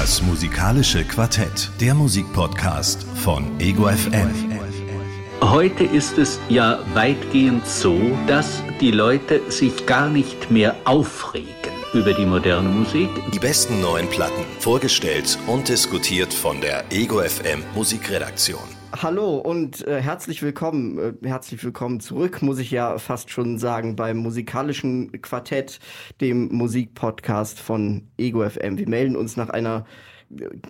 [0.00, 4.30] Das musikalische Quartett, der Musikpodcast von Ego FM.
[5.42, 12.14] Heute ist es ja weitgehend so, dass die Leute sich gar nicht mehr aufregen über
[12.14, 13.10] die moderne Musik.
[13.34, 18.79] Die besten neuen Platten, vorgestellt und diskutiert von der Ego FM Musikredaktion.
[18.92, 23.94] Hallo und äh, herzlich willkommen, äh, herzlich willkommen zurück, muss ich ja fast schon sagen,
[23.94, 25.78] beim musikalischen Quartett,
[26.20, 28.78] dem Musikpodcast von Ego FM.
[28.78, 29.86] Wir melden uns nach einer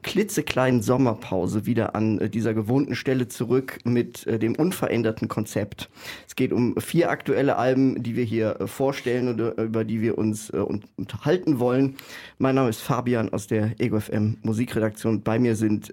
[0.03, 5.91] klitzekleinen Sommerpause wieder an äh, dieser gewohnten Stelle zurück mit äh, dem unveränderten Konzept.
[6.27, 10.17] Es geht um vier aktuelle Alben, die wir hier äh, vorstellen oder über die wir
[10.17, 10.51] uns
[10.97, 11.97] unterhalten wollen.
[12.39, 15.23] Mein Name ist Fabian aus der EgoFM Musikredaktion.
[15.23, 15.93] Bei mir sind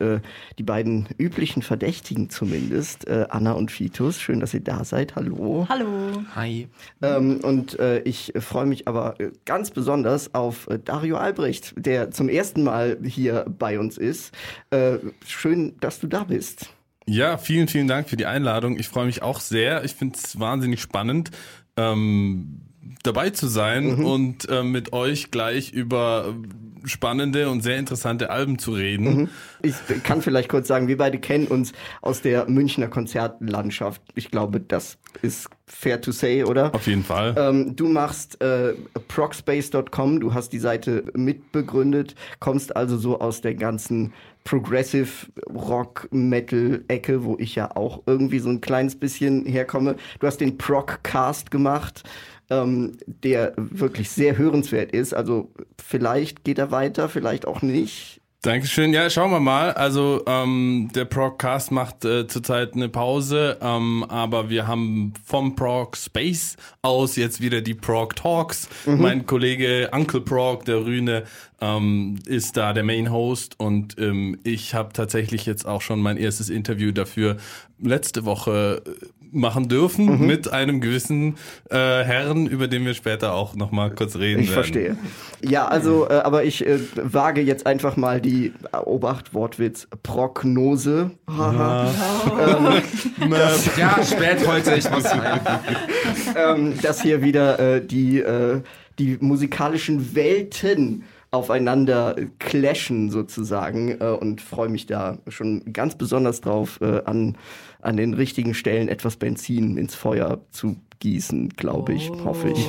[0.58, 4.20] die beiden üblichen Verdächtigen zumindest, Anna und Fitus.
[4.20, 5.16] Schön, dass ihr da seid.
[5.16, 5.66] Hallo.
[5.70, 5.88] Hallo.
[6.36, 6.68] Hi.
[7.02, 9.16] Ähm, und ich freue mich aber
[9.46, 14.34] ganz besonders auf Dario Albrecht, der zum ersten Mal hier bei uns ist.
[14.70, 16.70] Äh, schön, dass du da bist.
[17.06, 18.78] Ja, vielen, vielen Dank für die Einladung.
[18.78, 19.84] Ich freue mich auch sehr.
[19.86, 21.32] Ich finde es wahnsinnig spannend.
[21.78, 22.62] Ähm,
[23.04, 24.06] dabei zu sein mhm.
[24.06, 26.36] und äh, mit euch gleich über
[26.84, 29.22] spannende und sehr interessante Alben zu reden.
[29.22, 29.30] Mhm.
[29.62, 34.02] Ich kann vielleicht kurz sagen, wir beide kennen uns aus der Münchner Konzertlandschaft.
[34.16, 36.74] Ich glaube, das ist fair to say, oder?
[36.74, 37.36] Auf jeden Fall.
[37.38, 38.74] Ähm, du machst äh,
[39.08, 44.14] procspace.com, du hast die Seite mitbegründet, kommst also so aus der ganzen
[44.46, 49.98] Progressive Rock Metal Ecke, wo ich ja auch irgendwie so ein kleines bisschen herkomme.
[50.20, 52.04] Du hast den Proccast gemacht
[52.50, 55.14] ähm, der wirklich sehr hörenswert ist.
[55.14, 58.17] Also vielleicht geht er weiter, vielleicht auch nicht.
[58.44, 58.94] Dankeschön.
[58.94, 59.72] Ja, schauen wir mal.
[59.72, 65.98] Also ähm, der Procast macht äh, zurzeit eine Pause, ähm, aber wir haben vom Proc
[65.98, 68.70] Space aus jetzt wieder die Proc Talks.
[68.86, 69.02] Mhm.
[69.02, 71.24] Mein Kollege Uncle Proc, der Rühne,
[71.60, 76.18] ähm, ist da der Main Host und ähm, ich habe tatsächlich jetzt auch schon mein
[76.18, 77.38] erstes Interview dafür
[77.80, 80.28] letzte Woche äh, machen dürfen mhm.
[80.28, 81.36] mit einem gewissen
[81.70, 84.64] äh, Herrn, über den wir später auch noch mal kurz reden ich werden.
[84.66, 84.98] Ich verstehe.
[85.42, 91.12] Ja, also, äh, aber ich äh, wage jetzt einfach mal die äh, Obacht Wortwitz Prognose.
[91.30, 91.92] Ja,
[92.40, 93.32] ähm,
[93.78, 95.04] ja spät heute, ich muss
[96.36, 98.62] ähm, dass hier wieder äh, die äh,
[99.00, 106.80] die musikalischen Welten aufeinander clashen sozusagen äh, und freue mich da schon ganz besonders drauf,
[106.82, 107.38] an,
[107.82, 112.26] an den richtigen Stellen etwas Benzin ins Feuer zu gießen, glaube ich, oh.
[112.26, 112.68] hoffe ich.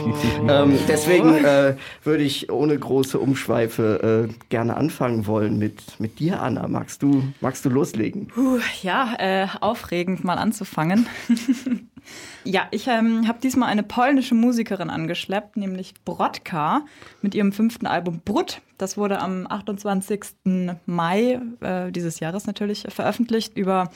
[0.48, 6.42] ähm, deswegen äh, würde ich ohne große Umschweife äh, gerne anfangen wollen mit, mit dir,
[6.42, 6.68] Anna.
[6.68, 8.26] Magst du, magst du loslegen?
[8.28, 11.06] Puh, ja, äh, aufregend mal anzufangen.
[12.44, 16.86] Ja, ich ähm, habe diesmal eine polnische Musikerin angeschleppt, nämlich Brodka
[17.20, 18.62] mit ihrem fünften Album Brut.
[18.78, 20.20] Das wurde am 28.
[20.86, 23.90] Mai äh, dieses Jahres natürlich veröffentlicht über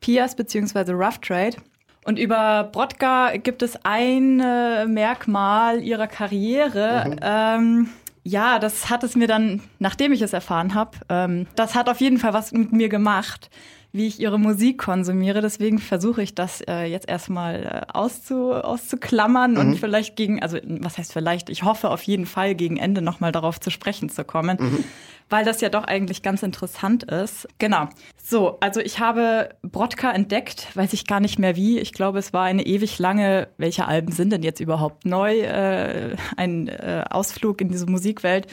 [0.00, 0.92] Pias bzw.
[0.92, 1.56] Rough Trade.
[2.04, 7.10] Und über Brodka gibt es ein äh, Merkmal ihrer Karriere.
[7.10, 7.16] Mhm.
[7.20, 7.88] Ähm,
[8.24, 12.00] ja, das hat es mir dann, nachdem ich es erfahren habe, ähm, das hat auf
[12.00, 13.50] jeden Fall was mit mir gemacht
[13.92, 15.40] wie ich ihre Musik konsumiere.
[15.40, 19.58] Deswegen versuche ich das äh, jetzt erstmal äh, auszu, auszuklammern mhm.
[19.58, 23.32] und vielleicht gegen, also was heißt vielleicht, ich hoffe auf jeden Fall gegen Ende nochmal
[23.32, 24.58] darauf zu sprechen zu kommen.
[24.60, 24.84] Mhm.
[25.30, 27.46] Weil das ja doch eigentlich ganz interessant ist.
[27.58, 27.88] Genau.
[28.16, 31.78] So, also ich habe Brodka entdeckt, weiß ich gar nicht mehr wie.
[31.78, 35.40] Ich glaube, es war eine ewig lange, welche Alben sind denn jetzt überhaupt neu?
[35.40, 38.46] Äh, ein äh, Ausflug in diese Musikwelt.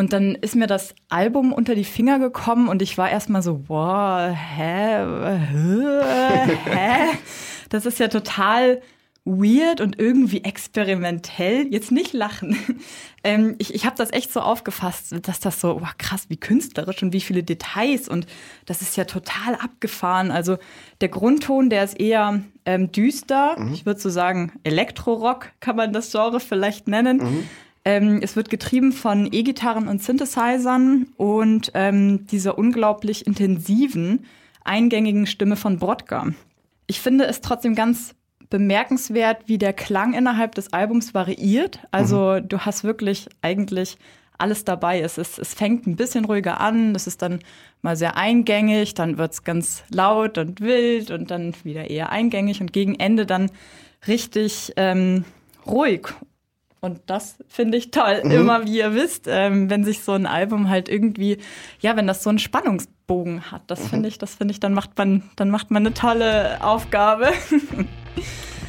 [0.00, 3.68] Und dann ist mir das Album unter die Finger gekommen und ich war erstmal so,
[3.68, 5.04] wow, hä,
[5.52, 7.18] hä, hä?
[7.68, 8.80] Das ist ja total
[9.26, 11.66] weird und irgendwie experimentell.
[11.70, 12.56] Jetzt nicht lachen.
[13.22, 17.02] Ähm, ich ich habe das echt so aufgefasst, dass das so, wow, krass, wie künstlerisch
[17.02, 18.24] und wie viele Details und
[18.64, 20.30] das ist ja total abgefahren.
[20.30, 20.56] Also
[21.02, 23.60] der Grundton, der ist eher ähm, düster.
[23.60, 23.74] Mhm.
[23.74, 27.18] Ich würde so sagen, Elektrorock kann man das Genre vielleicht nennen.
[27.18, 27.48] Mhm.
[27.84, 34.26] Ähm, es wird getrieben von E-Gitarren und Synthesizern und ähm, dieser unglaublich intensiven,
[34.64, 36.28] eingängigen Stimme von Brodka.
[36.86, 38.14] Ich finde es trotzdem ganz
[38.50, 41.78] bemerkenswert, wie der Klang innerhalb des Albums variiert.
[41.90, 42.48] Also mhm.
[42.48, 43.96] du hast wirklich eigentlich
[44.36, 45.00] alles dabei.
[45.00, 47.40] Es, ist, es fängt ein bisschen ruhiger an, es ist dann
[47.82, 52.60] mal sehr eingängig, dann wird es ganz laut und wild und dann wieder eher eingängig
[52.60, 53.50] und gegen Ende dann
[54.06, 55.24] richtig ähm,
[55.66, 56.08] ruhig
[56.80, 58.22] und das finde ich toll.
[58.24, 58.30] Mhm.
[58.30, 61.38] Immer wie ihr wisst, ähm, wenn sich so ein Album halt irgendwie,
[61.80, 63.88] ja, wenn das so einen Spannungsbogen hat, das mhm.
[63.88, 67.28] finde ich, das finde ich, dann macht man, dann macht man eine tolle Aufgabe.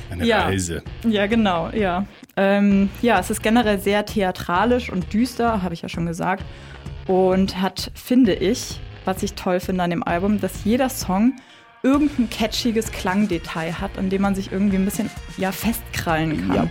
[0.10, 0.44] Eine ja.
[0.44, 0.84] Reise.
[1.08, 2.06] Ja, genau, ja.
[2.36, 6.44] Ähm, ja, es ist generell sehr theatralisch und düster, habe ich ja schon gesagt.
[7.07, 11.34] und hat, finde ich, was ich toll finde an dem Album, dass jeder Song
[11.84, 16.56] irgendein catchiges Klangdetail hat, an dem man sich irgendwie ein bisschen ja, festkrallen kann.
[16.56, 16.68] Ja,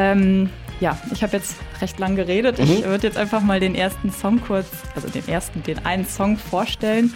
[0.00, 0.50] ähm,
[0.80, 2.58] ja ich habe jetzt recht lang geredet.
[2.58, 2.64] Mhm.
[2.64, 6.36] Ich würde jetzt einfach mal den ersten Song kurz, also den ersten, den einen Song
[6.36, 7.12] vorstellen,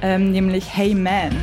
[0.00, 1.36] ähm, nämlich Hey Man.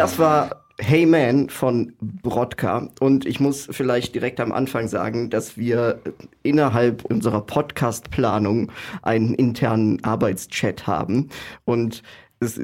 [0.00, 2.88] Das war Hey Man von Brodka.
[3.00, 6.00] Und ich muss vielleicht direkt am Anfang sagen, dass wir
[6.42, 11.28] innerhalb unserer Podcast-Planung einen internen Arbeitschat haben.
[11.66, 12.02] Und
[12.40, 12.58] es,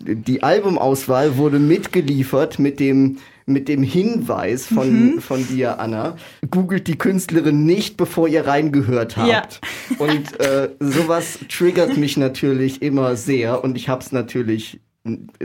[0.00, 5.20] die Albumauswahl wurde mitgeliefert mit dem mit dem Hinweis von, mhm.
[5.20, 6.16] von dir, Anna,
[6.50, 9.60] googelt die Künstlerin nicht, bevor ihr reingehört habt.
[9.90, 9.96] Ja.
[9.98, 14.80] Und äh, sowas triggert mich natürlich immer sehr und ich habe es natürlich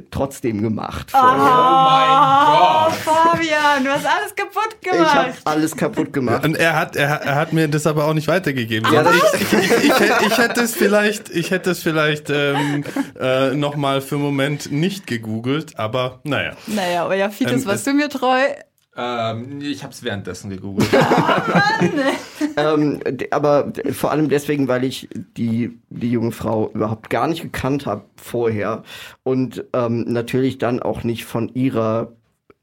[0.09, 1.11] trotzdem gemacht.
[1.11, 1.29] Vorher.
[1.31, 1.41] Oh,
[1.83, 2.07] mein
[2.57, 2.93] Gott.
[2.93, 5.01] Fabian, du hast alles kaputt gemacht.
[5.01, 6.45] Ich habe alles kaputt gemacht.
[6.45, 8.91] Und er hat, er, er, hat mir das aber auch nicht weitergegeben.
[8.91, 12.85] Ja, ich, ich, ich, ich, hätte es vielleicht, ich hätte es vielleicht ähm,
[13.19, 16.53] äh, noch mal für einen Moment nicht gegoogelt, aber naja.
[16.67, 18.39] Naja, aber ja, Fides, ähm, warst du mir treu?
[18.99, 20.89] Ähm, ich habe es währenddessen gegoogelt.
[22.57, 22.99] ähm,
[23.31, 25.07] aber vor allem deswegen, weil ich
[25.37, 28.83] die, die junge Frau überhaupt gar nicht gekannt habe vorher
[29.23, 32.11] und ähm, natürlich dann auch nicht von ihrer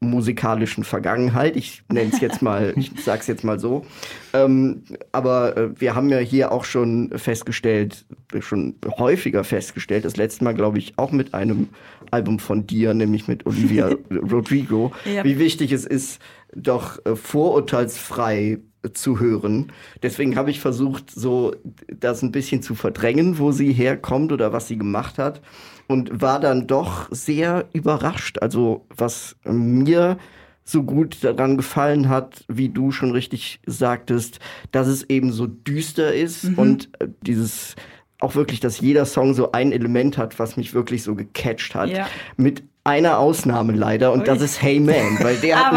[0.00, 1.56] musikalischen Vergangenheit.
[1.56, 3.86] Ich nenne es jetzt mal, ich sag's jetzt mal so.
[4.34, 8.04] Ähm, aber äh, wir haben ja hier auch schon festgestellt,
[8.40, 11.70] schon häufiger festgestellt, das letzte Mal, glaube ich, auch mit einem
[12.12, 15.24] Album von dir, nämlich mit Olivia Rodrigo, ja.
[15.24, 16.20] wie wichtig es ist,
[16.54, 18.58] doch äh, vorurteilsfrei
[18.92, 19.72] zu hören.
[20.02, 21.54] Deswegen habe ich versucht, so
[21.88, 25.40] das ein bisschen zu verdrängen, wo sie herkommt oder was sie gemacht hat
[25.88, 28.38] und war dann doch sehr überrascht.
[28.40, 30.18] Also was mir
[30.64, 34.40] so gut daran gefallen hat, wie du schon richtig sagtest,
[34.72, 36.58] dass es eben so düster ist mhm.
[36.58, 37.76] und äh, dieses
[38.18, 41.90] auch wirklich, dass jeder Song so ein Element hat, was mich wirklich so gecatcht hat.
[41.90, 42.08] Ja.
[42.36, 44.24] Mit einer Ausnahme leider und Ui.
[44.24, 45.72] das ist Hey Man, weil der hat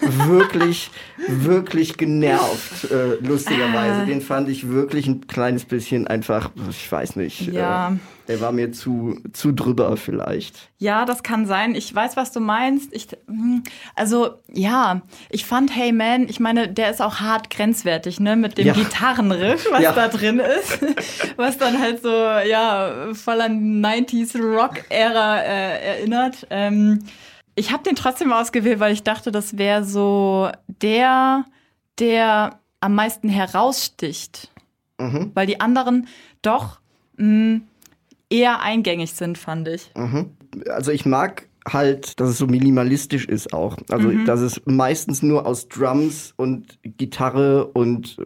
[0.00, 0.90] mich wirklich,
[1.28, 4.02] wirklich genervt, äh, lustigerweise.
[4.02, 4.04] Ah.
[4.06, 7.52] Den fand ich wirklich ein kleines bisschen einfach, ich weiß nicht.
[7.52, 7.90] Ja.
[7.90, 7.96] Äh,
[8.28, 10.70] der war mir zu, zu drüber vielleicht.
[10.78, 11.74] Ja, das kann sein.
[11.74, 12.92] Ich weiß, was du meinst.
[12.94, 13.62] Ich, hm,
[13.94, 18.56] also, ja, ich fand Hey Man, ich meine, der ist auch hart grenzwertig, ne, mit
[18.56, 18.72] dem ja.
[18.72, 19.92] Gitarrenriff, was ja.
[19.92, 20.78] da drin ist.
[21.36, 26.46] was dann halt so, ja, voll an 90s Rock-Ära äh, erinnert.
[26.50, 27.00] Ähm,
[27.56, 31.44] ich habe den trotzdem ausgewählt, weil ich dachte, das wäre so der,
[31.98, 34.50] der am meisten heraussticht.
[34.98, 35.32] Mhm.
[35.34, 36.08] Weil die anderen
[36.42, 36.78] doch
[37.16, 37.68] mh, hm,
[38.30, 39.90] eher eingängig sind, fand ich.
[39.96, 40.30] Mhm.
[40.68, 43.76] Also ich mag halt, dass es so minimalistisch ist auch.
[43.88, 44.24] Also mhm.
[44.24, 48.16] dass es meistens nur aus Drums und Gitarre und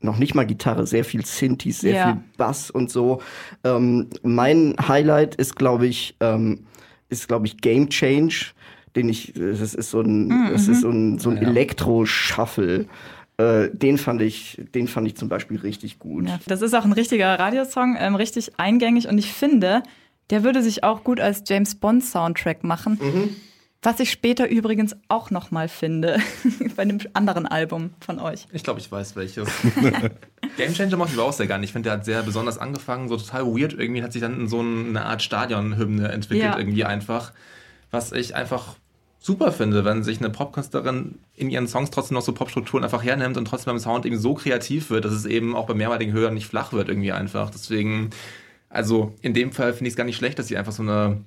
[0.00, 2.06] noch nicht mal Gitarre, sehr viel Synthes, sehr ja.
[2.12, 3.20] viel Bass und so.
[3.64, 6.66] Ähm, mein Highlight ist, glaube ich, ähm,
[7.08, 8.52] ist, glaube ich, Game Change,
[8.94, 10.48] den ich, das ist so ein, mhm.
[10.50, 11.48] das ist so ein, so ein ja.
[11.48, 12.86] Elektro-Shuffle.
[13.38, 16.28] Äh, den fand ich, den fand ich zum Beispiel richtig gut.
[16.28, 19.82] Ja, das ist auch ein richtiger Radiosong, ähm, richtig eingängig und ich finde,
[20.30, 22.98] der würde sich auch gut als James Bond Soundtrack machen.
[23.00, 23.36] Mhm.
[23.82, 26.18] Was ich später übrigens auch noch mal finde
[26.76, 28.46] bei einem anderen Album von euch.
[28.52, 29.48] Ich glaube, ich weiß welches.
[30.56, 31.64] Game Changer mochte ich aber auch sehr gerne.
[31.64, 33.74] Ich finde, der hat sehr besonders angefangen, so total weird.
[33.74, 36.58] Irgendwie hat sich dann in so eine Art Stadionhymne entwickelt, ja.
[36.58, 37.32] irgendwie einfach.
[37.90, 38.76] Was ich einfach
[39.26, 43.36] super finde, wenn sich eine Popkünstlerin in ihren Songs trotzdem noch so Popstrukturen einfach hernimmt
[43.36, 46.34] und trotzdem beim Sound eben so kreativ wird, dass es eben auch bei mehrmaligen Hörern
[46.34, 47.50] nicht flach wird irgendwie einfach.
[47.50, 48.10] Deswegen,
[48.70, 51.24] also in dem Fall finde ich es gar nicht schlecht, dass sie einfach so eine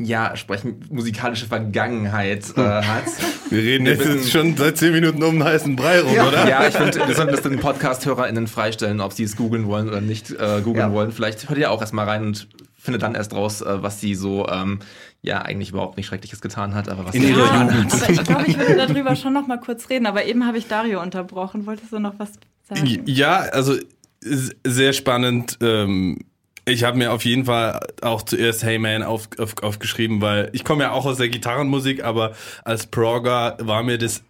[0.00, 3.06] ja, sprechen musikalische Vergangenheit äh, hat.
[3.50, 6.28] Wir reden jetzt, jetzt schon seit zehn Minuten um einen heißen Brei rum, ja.
[6.28, 6.48] oder?
[6.48, 10.02] Ja, ich finde, wir sollten das den Podcast-HörerInnen freistellen, ob sie es googeln wollen oder
[10.02, 10.92] nicht äh, googeln ja.
[10.92, 11.10] wollen.
[11.10, 12.46] Vielleicht hört ihr auch erstmal rein und
[12.78, 14.78] findet dann erst raus, äh, was sie so ähm,
[15.20, 17.92] ja eigentlich überhaupt nicht Schreckliches getan hat, aber was in ihrer Jugend.
[17.92, 20.68] Aber ich glaube, ich würde darüber schon noch mal kurz reden, aber eben habe ich
[20.68, 21.66] Dario unterbrochen.
[21.66, 22.30] Wolltest du noch was
[22.68, 23.02] sagen?
[23.06, 23.74] Ja, also
[24.20, 25.58] sehr spannend.
[25.60, 26.18] Ähm,
[26.66, 30.64] Ich habe mir auf jeden Fall auch zuerst Hey Man auf, auf, aufgeschrieben, weil ich
[30.64, 32.32] komme ja auch aus der Gitarrenmusik, aber
[32.62, 34.22] als Progger war mir das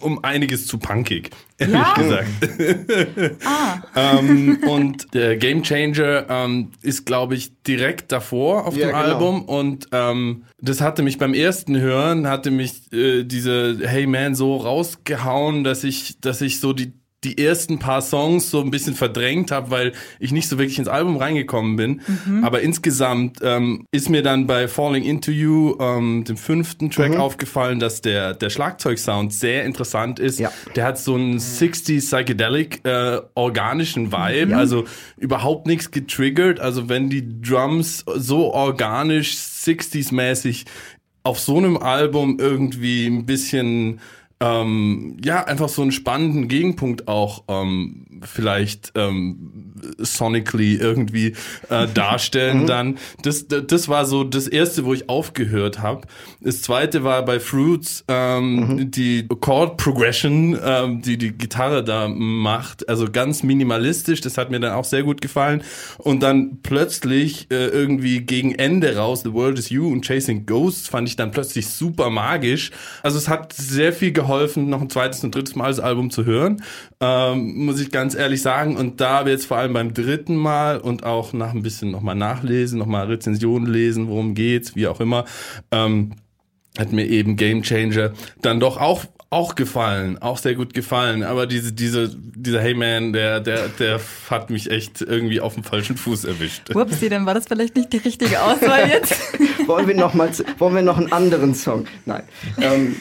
[0.00, 1.94] um einiges zu punkig, ehrlich Ja?
[1.94, 2.28] gesagt.
[3.96, 8.98] ähm, und der Game Changer ähm, ist, glaube ich, direkt davor auf Ja, dem genau.
[8.98, 14.34] Album und ähm, das hatte mich beim ersten Hören, hatte mich äh, diese Hey Man
[14.34, 16.92] so rausgehauen, dass ich, dass ich so die
[17.24, 20.88] die ersten paar Songs so ein bisschen verdrängt habe, weil ich nicht so wirklich ins
[20.88, 22.00] Album reingekommen bin.
[22.42, 27.78] Aber insgesamt ähm, ist mir dann bei Falling Into You, ähm, dem fünften Track, aufgefallen,
[27.78, 30.38] dass der, der Schlagzeugsound sehr interessant ist.
[30.38, 30.50] Ja.
[30.76, 34.84] Der hat so einen 60s Psychedelic äh, organischen Vibe, also
[35.18, 36.60] überhaupt nichts getriggert.
[36.60, 40.64] Also wenn die Drums so organisch 60s-mäßig
[41.22, 44.00] auf so einem Album irgendwie ein bisschen
[44.40, 51.34] ähm, ja, einfach so einen spannenden Gegenpunkt auch ähm, vielleicht ähm, sonically irgendwie
[51.68, 52.98] äh, darstellen dann.
[53.22, 56.06] Das, das das war so das erste, wo ich aufgehört habe.
[56.40, 62.88] Das zweite war bei Fruits ähm, die Chord Progression, ähm, die die Gitarre da macht,
[62.88, 65.62] also ganz minimalistisch, das hat mir dann auch sehr gut gefallen.
[65.98, 70.88] Und dann plötzlich äh, irgendwie gegen Ende raus, The World is You und Chasing Ghosts
[70.88, 72.70] fand ich dann plötzlich super magisch.
[73.02, 76.24] Also es hat sehr viel geholfen, noch ein zweites und drittes Mal das Album zu
[76.24, 76.62] hören,
[77.00, 78.76] ähm, muss ich ganz ehrlich sagen.
[78.76, 81.90] Und da habe ich jetzt vor allem beim dritten Mal und auch nach ein bisschen
[81.90, 85.24] nochmal nachlesen, nochmal Rezensionen lesen, worum geht's, wie auch immer,
[85.70, 86.12] ähm,
[86.78, 91.22] hat mir eben Game Changer dann doch auch auch gefallen, auch sehr gut gefallen.
[91.22, 95.62] Aber diese diese dieser Hey Man, der der der hat mich echt irgendwie auf dem
[95.62, 96.74] falschen Fuß erwischt.
[96.74, 99.14] Wupsi, dann war das vielleicht nicht die richtige Auswahl jetzt.
[99.70, 101.86] wollen wir noch mal, wollen wir noch einen anderen Song?
[102.04, 102.22] Nein.
[102.60, 102.96] Ähm,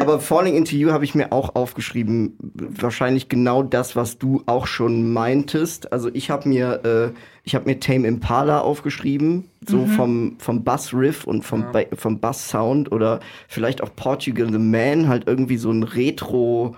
[0.00, 2.36] aber Falling Into You habe ich mir auch aufgeschrieben.
[2.54, 5.92] Wahrscheinlich genau das, was du auch schon meintest.
[5.92, 11.24] Also ich habe mir, äh, ich habe mir Tame Impala aufgeschrieben, so vom vom Bass-Riff
[11.24, 15.82] und vom Ba- vom Bass-Sound oder vielleicht auch Portugal the Man, halt irgendwie so ein
[15.82, 16.74] Retro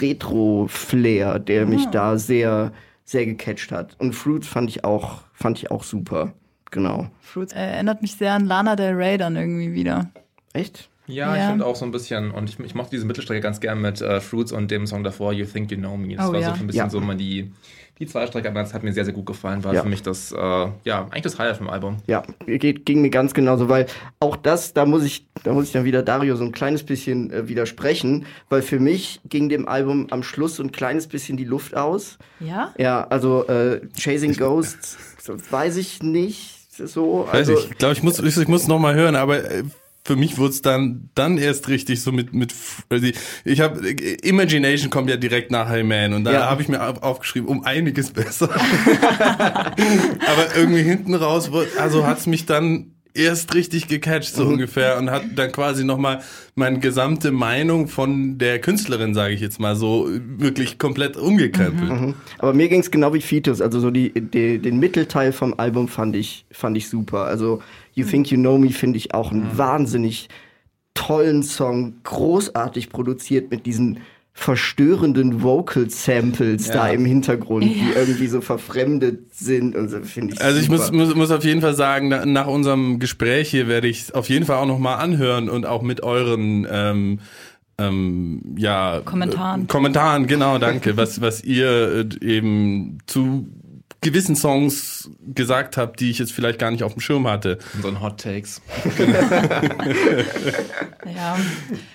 [0.00, 2.72] Retro-Flair, der mich da sehr
[3.04, 3.96] sehr gecatcht hat.
[3.98, 6.32] Und Fruits fand ich auch fand ich auch super.
[6.70, 7.08] Genau.
[7.20, 10.10] Fruits äh, erinnert mich sehr an Lana Del Rey dann irgendwie wieder.
[10.52, 10.88] Echt?
[11.06, 11.48] Ja, ich Ja.
[11.48, 14.20] finde auch so ein bisschen, und ich, ich mochte diese Mittelstrecke ganz gern mit äh,
[14.20, 16.16] Fruits und dem Song davor, You Think You Know Me.
[16.16, 16.50] Das Oh, war ja.
[16.50, 16.90] so für ein bisschen Ja.
[16.90, 17.50] so mal die,
[17.98, 19.64] die Zweistrecke, aber das hat mir sehr, sehr gut gefallen.
[19.64, 19.82] War Ja.
[19.82, 21.96] für mich das, äh, ja, eigentlich das Highlight vom Album.
[22.06, 23.86] Ja, geht, ging mir ganz genauso, weil
[24.20, 27.30] auch das, da muss ich, da muss ich dann wieder Dario so ein kleines bisschen
[27.30, 31.44] äh, widersprechen, weil für mich ging dem Album am Schluss so ein kleines bisschen die
[31.44, 32.18] Luft aus.
[32.38, 32.74] Ja?
[32.76, 37.26] Ja, also äh, Chasing Ghosts, so, weiß ich nicht so.
[37.26, 39.64] Weiß Also, ich, ich glaube, ich muss, ich, ich muss noch mal hören, aber äh,
[40.04, 42.54] für mich wurde es dann, dann erst richtig so mit, mit,
[42.88, 43.06] also
[43.44, 46.50] ich- habe, Imagination kommt ja direkt nach Hey Man und da Ja.
[46.50, 48.48] habe ich mir auf- aufgeschrieben, um einiges besser.
[49.38, 55.24] aber irgendwie hinten raus, also hat's mich dann erst richtig gecatcht, so ungefähr, und hat
[55.34, 56.22] dann quasi nochmal
[56.54, 62.14] meine gesamte Meinung von der Künstlerin, sage ich jetzt mal so, wirklich komplett umgekrempelt.
[62.38, 65.88] aber mir ging es genau wie Fitus, also so die, die, den Mittelteil vom Album
[65.88, 67.24] fand ich, fand ich super.
[67.24, 67.60] Also
[67.94, 70.28] You Think You Know Me finde ich auch einen wahnsinnig
[70.94, 74.00] tollen Song, großartig produziert mit diesen
[74.38, 80.40] verstörenden Vocal Samples da im Hintergrund, die irgendwie so verfremdet sind und so finde ich
[80.40, 80.78] Also ich super.
[80.78, 84.28] muss, muss, muss auf jeden Fall sagen, na- nach unserem Gespräch hier werde ich auf
[84.28, 87.18] jeden Fall auch nochmal anhören und auch mit euren ähm,
[87.78, 89.62] ähm, ja, Kommentaren.
[89.64, 93.48] Äh, Kommentaren, genau, danke, was, was ihr äh, eben zu
[94.00, 97.58] gewissen Songs gesagt habt, die ich jetzt vielleicht gar nicht auf dem Schirm hatte.
[97.74, 98.60] Unseren Hot Takes.
[101.14, 101.38] Ja.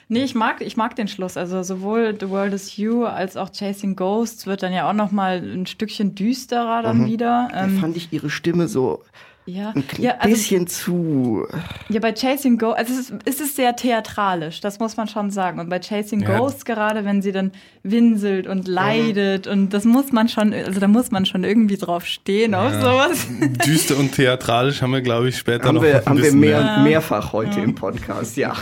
[0.08, 1.38] Nee, ich mag, ich mag den Schluss.
[1.38, 5.12] Also sowohl The World is You als auch Chasing Ghosts wird dann ja auch noch
[5.12, 7.50] mal ein Stückchen düsterer dann wieder.
[7.52, 9.04] da Ähm, fand ich ihre Stimme so
[9.46, 11.46] ja, ein ja, also, bisschen zu
[11.90, 15.32] ja, bei Chasing Ghosts, also es ist, es ist sehr theatralisch, das muss man schon
[15.32, 15.60] sagen.
[15.60, 16.38] Und bei Chasing Ja.
[16.38, 17.52] Ghosts gerade, wenn sie dann
[17.84, 22.06] winselt und leidet und das muss man schon, also da muss man schon irgendwie drauf
[22.06, 23.28] stehen auf sowas.
[23.66, 26.62] Düster und theatralisch haben wir, glaube ich, später haben noch wir, ein haben wir mehr,
[26.62, 26.78] mehr.
[26.80, 28.54] mehrfach heute im Podcast, ja.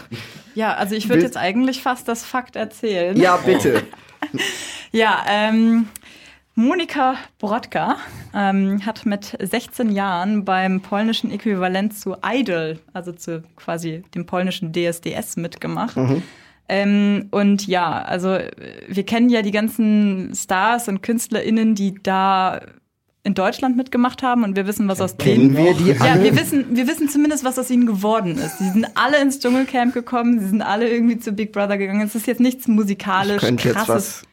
[0.55, 3.15] Ja, also ich würde jetzt eigentlich fast das Fakt erzählen.
[3.17, 3.83] Ja, bitte.
[4.93, 5.87] Ja, ähm,
[6.55, 7.97] Monika Brodka
[8.35, 14.73] ähm, hat mit 16 Jahren beim polnischen Äquivalent zu Idol, also zu quasi dem polnischen
[14.73, 15.97] DSDS mitgemacht.
[16.67, 18.37] Ähm, und ja, also
[18.87, 22.61] wir kennen ja die ganzen Stars und KünstlerInnen, die da
[23.23, 26.23] in Deutschland mitgemacht haben und wir wissen, was aus Kennen denen wir die ja, alle?
[26.23, 28.57] wir wissen, wir wissen zumindest, was aus ihnen geworden ist.
[28.57, 32.01] Sie sind alle ins Dschungelcamp gekommen, sie sind alle irgendwie zu Big Brother gegangen.
[32.01, 33.95] Es ist jetzt nichts musikalisch Ich könnte jetzt krasses.
[33.95, 34.30] was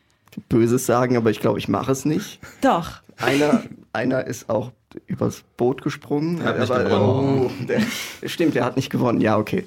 [0.49, 2.41] Böses sagen, aber ich glaube, ich mache es nicht.
[2.61, 3.01] Doch.
[3.17, 4.73] Einer, einer ist auch
[5.07, 6.43] übers Boot gesprungen.
[6.45, 7.51] Hat nicht Aber, gewonnen.
[7.61, 7.83] oh, der,
[8.29, 9.21] stimmt, der hat nicht gewonnen.
[9.21, 9.67] Ja, okay.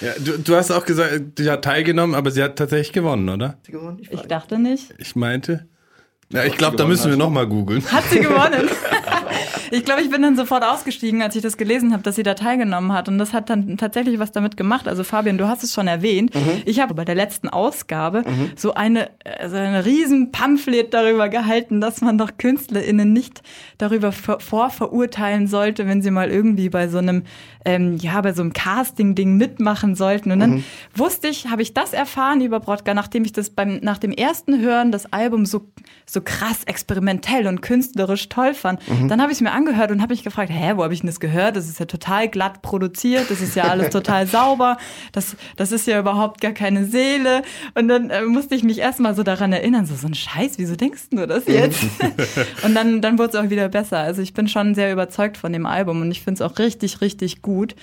[0.00, 3.50] Ja, du, du hast auch gesagt, sie hat teilgenommen, aber sie hat tatsächlich gewonnen, oder?
[3.50, 3.98] Hat sie gewonnen?
[4.00, 4.92] Ich Ich dachte nicht.
[4.98, 5.66] Ich meinte.
[6.30, 7.84] Ja, ich glaube, da müssen wir nochmal googeln.
[7.92, 8.68] Hat sie gewonnen?
[9.70, 12.34] ich glaube, ich bin dann sofort ausgestiegen, als ich das gelesen habe, dass sie da
[12.34, 13.08] teilgenommen hat.
[13.08, 14.88] Und das hat dann tatsächlich was damit gemacht.
[14.88, 16.32] Also Fabian, du hast es schon erwähnt.
[16.64, 18.24] Ich habe bei der letzten Ausgabe
[18.56, 23.42] so eine, also eine riesen Pamphlet darüber gehalten, dass man doch KünstlerInnen nicht
[23.78, 27.22] darüber vor- vorverurteilen sollte, wenn sie mal irgendwie bei so einem,
[27.64, 30.32] ähm, ja, bei so einem Casting-Ding mitmachen sollten.
[30.32, 33.98] Und dann wusste ich, habe ich das erfahren über Brodka, nachdem ich das beim, nach
[33.98, 35.66] dem ersten Hören das Album so,
[36.06, 38.80] so krass experimentell und künstlerisch toll fand.
[39.08, 41.08] Dann habe ich es mir angehört und habe mich gefragt, hä, wo habe ich denn
[41.08, 41.56] das gehört?
[41.56, 44.78] Das ist ja total glatt produziert, das ist ja alles total sauber,
[45.12, 47.42] das, das ist ja überhaupt gar keine Seele.
[47.74, 50.76] Und dann äh, musste ich mich erstmal so daran erinnern, so, so ein Scheiß, wieso
[50.76, 51.82] denkst du das jetzt?
[52.64, 53.98] und dann, dann wurde es auch wieder besser.
[53.98, 57.00] Also ich bin schon sehr überzeugt von dem Album und ich finde es auch richtig,
[57.00, 57.74] richtig gut.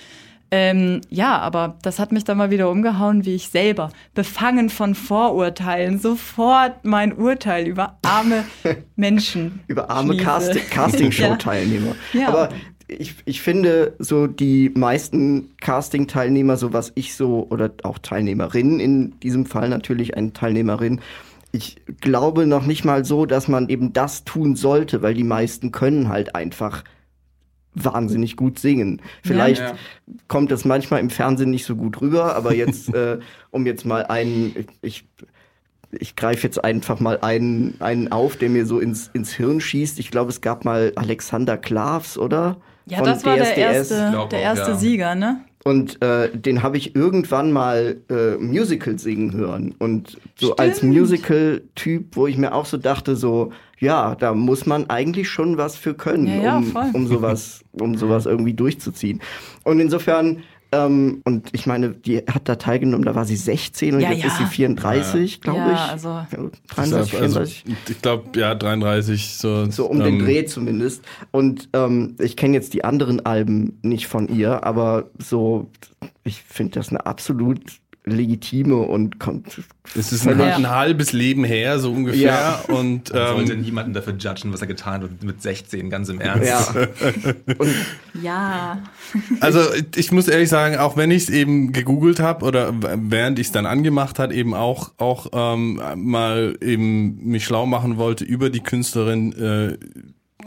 [0.52, 4.94] Ähm, ja, aber das hat mich dann mal wieder umgehauen, wie ich selber, befangen von
[4.96, 8.44] Vorurteilen, sofort mein Urteil über arme
[8.96, 9.60] Menschen.
[9.68, 10.16] Über arme.
[10.16, 11.94] Casting- Castingshow-Teilnehmer.
[12.12, 12.28] Ja.
[12.28, 12.48] Aber
[12.88, 19.20] ich, ich finde, so die meisten Casting-Teilnehmer, so was ich so, oder auch Teilnehmerinnen, in
[19.20, 21.00] diesem Fall natürlich eine Teilnehmerin,
[21.52, 25.70] ich glaube noch nicht mal so, dass man eben das tun sollte, weil die meisten
[25.72, 26.82] können halt einfach
[27.74, 29.00] wahnsinnig gut singen.
[29.22, 29.74] Vielleicht Ja.
[30.28, 33.18] kommt das manchmal im Fernsehen nicht so gut rüber, aber jetzt, äh,
[33.50, 35.06] um jetzt mal einen, ich,
[35.92, 39.98] ich greife jetzt einfach mal einen, einen auf, der mir so ins, ins Hirn schießt.
[39.98, 42.56] Ich glaube, es gab mal Alexander Klavs, oder?
[42.86, 43.58] Ja, Von das war der DSDS.
[43.90, 44.76] erste, glaub der auch, erste ja.
[44.76, 45.40] Sieger, ne?
[45.62, 49.74] Und äh, den habe ich irgendwann mal äh, Musical singen hören.
[49.78, 50.94] Und so als Stimmt.
[50.94, 55.76] Musical-Typ, wo ich mir auch so dachte, so, ja, da muss man eigentlich schon was
[55.76, 59.20] für können, Ja, ja, um, um sowas, um sowas irgendwie durchzuziehen.
[59.64, 64.00] Und insofern, ähm, und ich meine, die hat da teilgenommen, da war sie 16 und
[64.00, 64.26] Ja, jetzt ja.
[64.28, 65.78] ist sie 34, glaube ich.
[65.78, 67.64] also- Ja, Ich 33, glaub, also, 34.
[67.88, 69.68] ich glaube, ja, 33, so.
[69.70, 71.02] So um den ähm, Dreh zumindest.
[71.32, 75.70] Und ähm, ich kenne jetzt die anderen Alben nicht von ihr, aber so,
[76.22, 77.60] ich finde das eine absolut
[78.04, 79.16] legitime und
[79.94, 82.20] Es ist ein, ein halbes Leben her, so ungefähr.
[82.20, 82.64] Ja.
[82.68, 86.20] Und Man sollte ähm, niemanden dafür judgen, was er getan hat mit 16, ganz im
[86.20, 86.46] Ernst.
[86.46, 86.86] ja.
[88.22, 88.82] Ja.
[89.40, 89.60] also
[89.94, 93.52] ich muss ehrlich sagen, auch wenn ich es eben gegoogelt habe oder während ich es
[93.52, 98.60] dann angemacht hat, eben auch auch ähm, mal eben mich schlau machen wollte über die
[98.60, 99.78] Künstlerin, äh,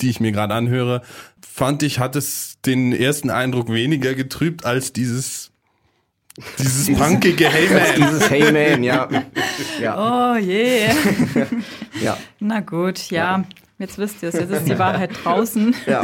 [0.01, 1.01] die ich mir gerade anhöre,
[1.41, 5.52] fand ich, hat es den ersten Eindruck weniger getrübt als dieses
[6.57, 7.81] dieses punkige Hey Man.
[7.95, 9.07] dieses Hey Man, ja.
[9.79, 10.87] Ja, Oh je.
[12.01, 13.43] ja, Na gut, ja.
[13.79, 15.75] Jetzt wisst ihr es, jetzt ist die Wahrheit draußen.
[15.87, 16.03] ja.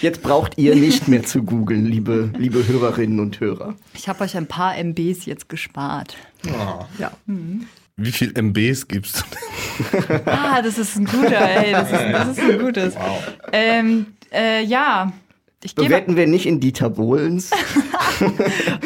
[0.00, 3.74] Jetzt braucht ihr nicht mehr zu googeln, liebe, liebe Hörerinnen und Hörer.
[3.94, 6.16] Ich habe euch ein paar MBs jetzt gespart.
[6.48, 6.84] Oh.
[6.98, 7.12] Ja.
[7.96, 10.20] Wie viel MBs gibst du?
[10.26, 12.94] Ah, das ist ein guter, ey, das ist, das ist ein gutes.
[13.52, 15.12] Ähm, äh, ja,
[15.64, 15.74] ich.
[15.74, 17.50] Bewerten wir nicht in Dieter Bohlens.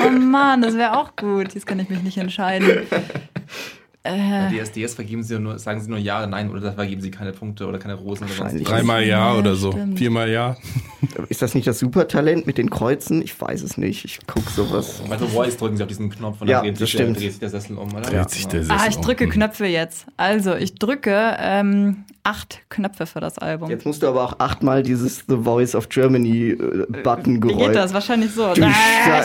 [0.06, 1.52] Oh Mann, das wäre auch gut.
[1.52, 2.68] Jetzt kann ich mich nicht entscheiden.
[4.02, 7.10] Bei DSDS vergeben sie nur, sagen sie nur Ja oder Nein oder da vergeben sie
[7.10, 8.54] keine Punkte oder keine Rosen oder was.
[8.62, 9.72] Dreimal ja Ja, oder so.
[9.72, 9.98] stimmt.
[9.98, 10.56] Viermal ja.
[11.28, 13.20] Ist das nicht das Supertalent mit den Kreuzen?
[13.20, 14.04] Ich weiß es nicht.
[14.04, 15.02] Ich guck sowas.
[15.10, 17.18] Bei The Voice drücken sie auf diesen Knopf und Ja, dann dreht sich, der, dreht
[17.32, 18.02] sich der Sessel um, oder?
[18.02, 19.02] Dreht sich der Ah, Sessel ich um.
[19.02, 20.06] drücke Knöpfe jetzt.
[20.16, 23.70] Also, ich drücke ähm, acht Knöpfe für das Album.
[23.70, 26.56] Jetzt musst du aber auch achtmal dieses The Voice of Germany äh,
[27.04, 27.60] Button Wie geräumt.
[27.66, 27.94] geht das?
[27.94, 28.52] Wahrscheinlich so.
[28.54, 28.72] Ja,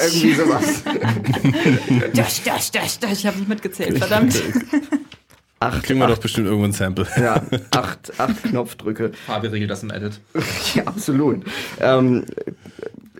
[0.04, 0.84] irgendwie sowas.
[2.14, 3.12] Dash, dash, dash, dash.
[3.14, 4.42] Ich habe nicht mitgezählt, verdammt.
[5.60, 7.06] Acht, Kriegen wir acht, doch bestimmt irgendwo ein Sample.
[7.18, 9.12] ja, acht, acht Knopfdrücke.
[9.28, 10.20] Fabi regelt das im Edit.
[10.74, 11.44] Ja, absolut.
[11.80, 12.26] Ähm,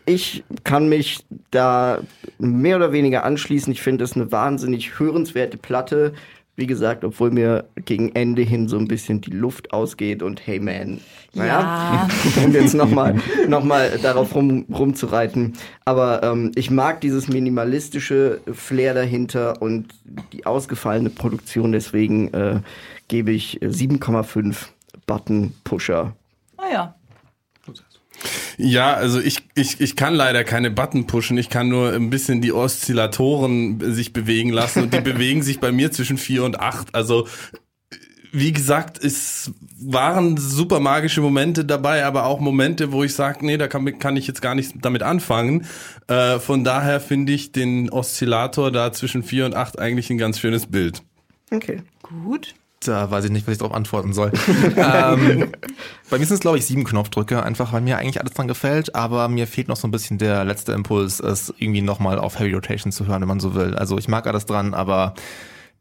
[0.08, 2.00] ich kann mich da
[2.40, 3.72] mehr oder weniger anschließen.
[3.72, 6.14] Ich finde das eine wahnsinnig hörenswerte Platte.
[6.62, 10.60] Wie gesagt, obwohl mir gegen Ende hin so ein bisschen die Luft ausgeht und hey
[10.60, 11.02] man,
[11.34, 12.08] naja,
[12.46, 13.16] um jetzt nochmal
[13.48, 15.54] noch mal darauf rum, rumzureiten.
[15.86, 19.88] Aber ähm, ich mag dieses minimalistische Flair dahinter und
[20.34, 21.72] die ausgefallene Produktion.
[21.72, 22.60] Deswegen äh,
[23.08, 24.68] gebe ich äh, 7,5
[25.08, 26.14] Button Pusher.
[26.58, 26.96] Ah ja.
[28.58, 31.38] Ja, also ich, ich, ich kann leider keine Button pushen.
[31.38, 35.72] Ich kann nur ein bisschen die Oszillatoren sich bewegen lassen und die bewegen sich bei
[35.72, 36.96] mir zwischen vier und acht.
[36.96, 37.28] Also
[38.32, 43.58] wie gesagt, es waren super magische Momente dabei, aber auch Momente, wo ich sage, nee,
[43.58, 45.66] da kann, kann ich jetzt gar nicht damit anfangen.
[46.08, 50.40] Äh, von daher finde ich den Oszillator da zwischen vier und acht eigentlich ein ganz
[50.40, 51.02] schönes Bild.
[51.52, 51.82] Okay.
[52.04, 52.56] Gut.
[52.84, 54.32] Da weiß ich nicht, was ich darauf antworten soll.
[54.76, 55.52] ähm,
[56.10, 58.96] bei mir sind es, glaube ich, sieben Knopfdrücke, einfach weil mir eigentlich alles dran gefällt,
[58.96, 62.54] aber mir fehlt noch so ein bisschen der letzte Impuls, es irgendwie nochmal auf Heavy
[62.54, 63.76] Rotation zu hören, wenn man so will.
[63.76, 65.14] Also ich mag alles dran, aber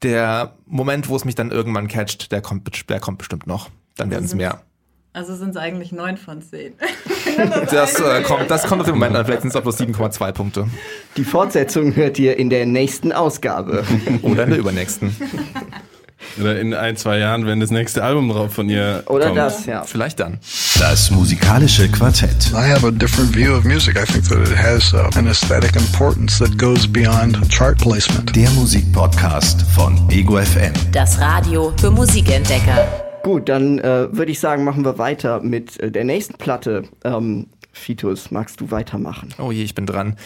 [0.02, 3.70] der Moment, wo es mich dann irgendwann catcht, der kommt, der kommt bestimmt noch.
[3.96, 4.62] Dann werden es mehr.
[5.12, 6.74] Also sind es eigentlich neun von zehn.
[7.70, 9.24] das, äh, kommt, das kommt auf den Moment an.
[9.24, 10.68] Vielleicht sind es auch bloß 7,2 Punkte.
[11.16, 13.84] Die Fortsetzung hört ihr in der nächsten Ausgabe.
[14.22, 15.16] Oder in der übernächsten.
[16.38, 19.38] Oder in ein, zwei Jahren, wenn das nächste Album drauf von ihr Oder kommt.
[19.38, 19.82] das, ja.
[19.84, 20.38] Vielleicht dann.
[20.78, 22.50] Das musikalische Quartett.
[22.52, 23.96] I have a different view of music.
[23.96, 28.34] I think that it has uh, an aesthetic importance that goes beyond chart placement.
[28.36, 30.72] Der Musikpodcast von Ego FM.
[30.92, 32.86] Das Radio für Musikentdecker.
[33.22, 36.84] Gut, dann äh, würde ich sagen, machen wir weiter mit äh, der nächsten Platte.
[37.04, 39.34] Ähm, Fitus, magst du weitermachen?
[39.38, 40.16] Oh je, ich bin dran.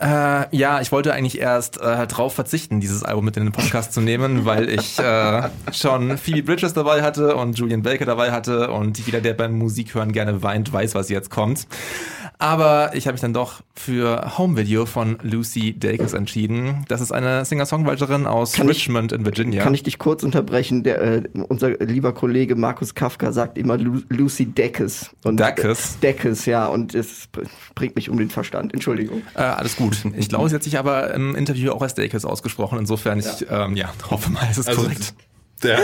[0.00, 3.92] Äh, ja, ich wollte eigentlich erst äh, drauf verzichten, dieses Album mit in den Podcast
[3.92, 8.70] zu nehmen, weil ich äh, schon Phoebe Bridges dabei hatte und Julian Baker dabei hatte
[8.70, 11.66] und jeder, der beim Musikhören gerne weint, weiß, was jetzt kommt.
[12.40, 16.86] Aber ich habe mich dann doch für Home Video von Lucy Dacus entschieden.
[16.88, 19.62] Das ist eine Singer-Songwriterin aus Kann ich- Richmond in Virginia.
[19.62, 20.82] Kann ich dich kurz unterbrechen?
[20.82, 24.52] Der, äh, unser lieber Kollege Markus Kafka sagt immer Lu Lucy.
[25.24, 25.96] Und, Dacus?
[25.96, 27.42] Äh, Deckes, ja, und es br-
[27.74, 28.72] bringt mich um den Verstand.
[28.72, 29.20] Entschuldigung.
[29.34, 29.98] Äh, alles gut.
[30.16, 32.78] Ich glaube, sie hat sich aber im Interview auch als Dacus ausgesprochen.
[32.78, 35.12] Insofern, ich ähm, ja, hoffe mal, es ist Also, korrekt.
[35.62, 35.78] Der,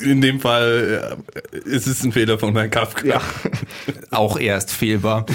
[0.00, 1.18] in dem Fall
[1.52, 3.06] äh, ist es ein Fehler von Herrn Kafka.
[3.06, 3.20] Ja.
[4.10, 5.26] Auch erst fehlbar.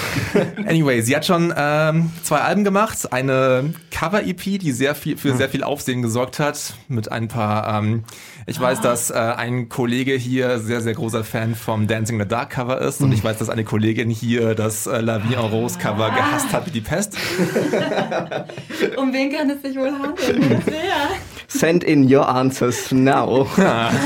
[0.65, 3.13] Anyway, sie hat schon ähm, zwei Alben gemacht.
[3.13, 6.73] Eine Cover-EP, die sehr viel, für sehr viel Aufsehen gesorgt hat.
[6.87, 8.03] Mit ein paar, ähm,
[8.47, 12.27] ich weiß, dass äh, ein Kollege hier sehr, sehr großer Fan vom Dancing in the
[12.27, 13.01] Dark Cover ist.
[13.01, 16.51] Und ich weiß, dass eine Kollegin hier das äh, La Vie en Rose Cover gehasst
[16.51, 17.15] hat wie die Pest.
[18.97, 20.61] Um wen kann es sich wohl handeln?
[20.65, 21.09] Sehr.
[21.53, 23.47] Send in your answers now.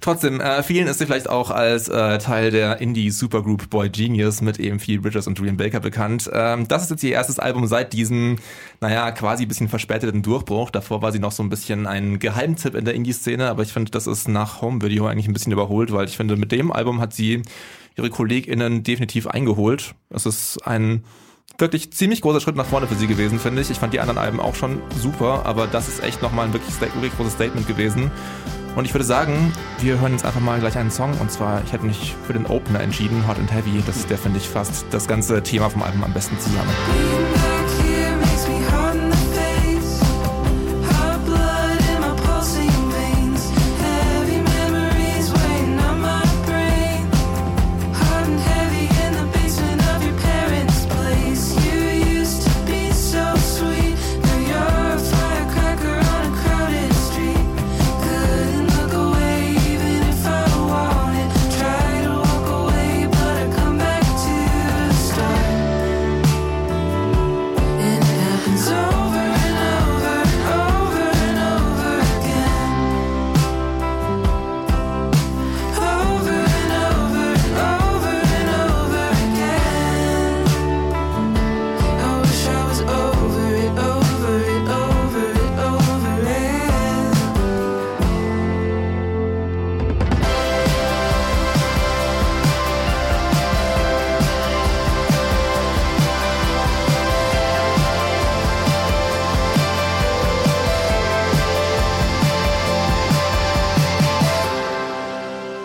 [0.00, 4.58] Trotzdem, äh, vielen ist sie vielleicht auch als äh, Teil der Indie-Supergroup Boy Genius mit
[4.58, 6.28] eben Phoebe Bridges und Julian Baker bekannt.
[6.32, 8.36] Ähm, das ist jetzt ihr erstes Album seit diesem,
[8.80, 10.70] naja, quasi ein bisschen verspäteten Durchbruch.
[10.70, 13.92] Davor war sie noch so ein bisschen ein Geheimtipp in der Indie-Szene, aber ich finde,
[13.92, 17.00] das ist nach Home Video eigentlich ein bisschen überholt, weil ich finde, mit dem Album
[17.00, 17.42] hat sie
[17.96, 19.94] ihre KollegInnen definitiv eingeholt.
[20.10, 21.04] Es ist ein
[21.58, 23.70] wirklich ziemlich großer Schritt nach vorne für sie gewesen, finde ich.
[23.70, 26.80] Ich fand die anderen Alben auch schon super, aber das ist echt nochmal ein wirklich,
[26.80, 28.10] wirklich großes Statement gewesen.
[28.76, 31.12] Und ich würde sagen, wir hören jetzt einfach mal gleich einen Song.
[31.20, 33.82] Und zwar, ich hätte mich für den Opener entschieden, Hot and Heavy.
[33.86, 36.70] Das ist der, finde ich, fast das ganze Thema vom Album am besten zusammen.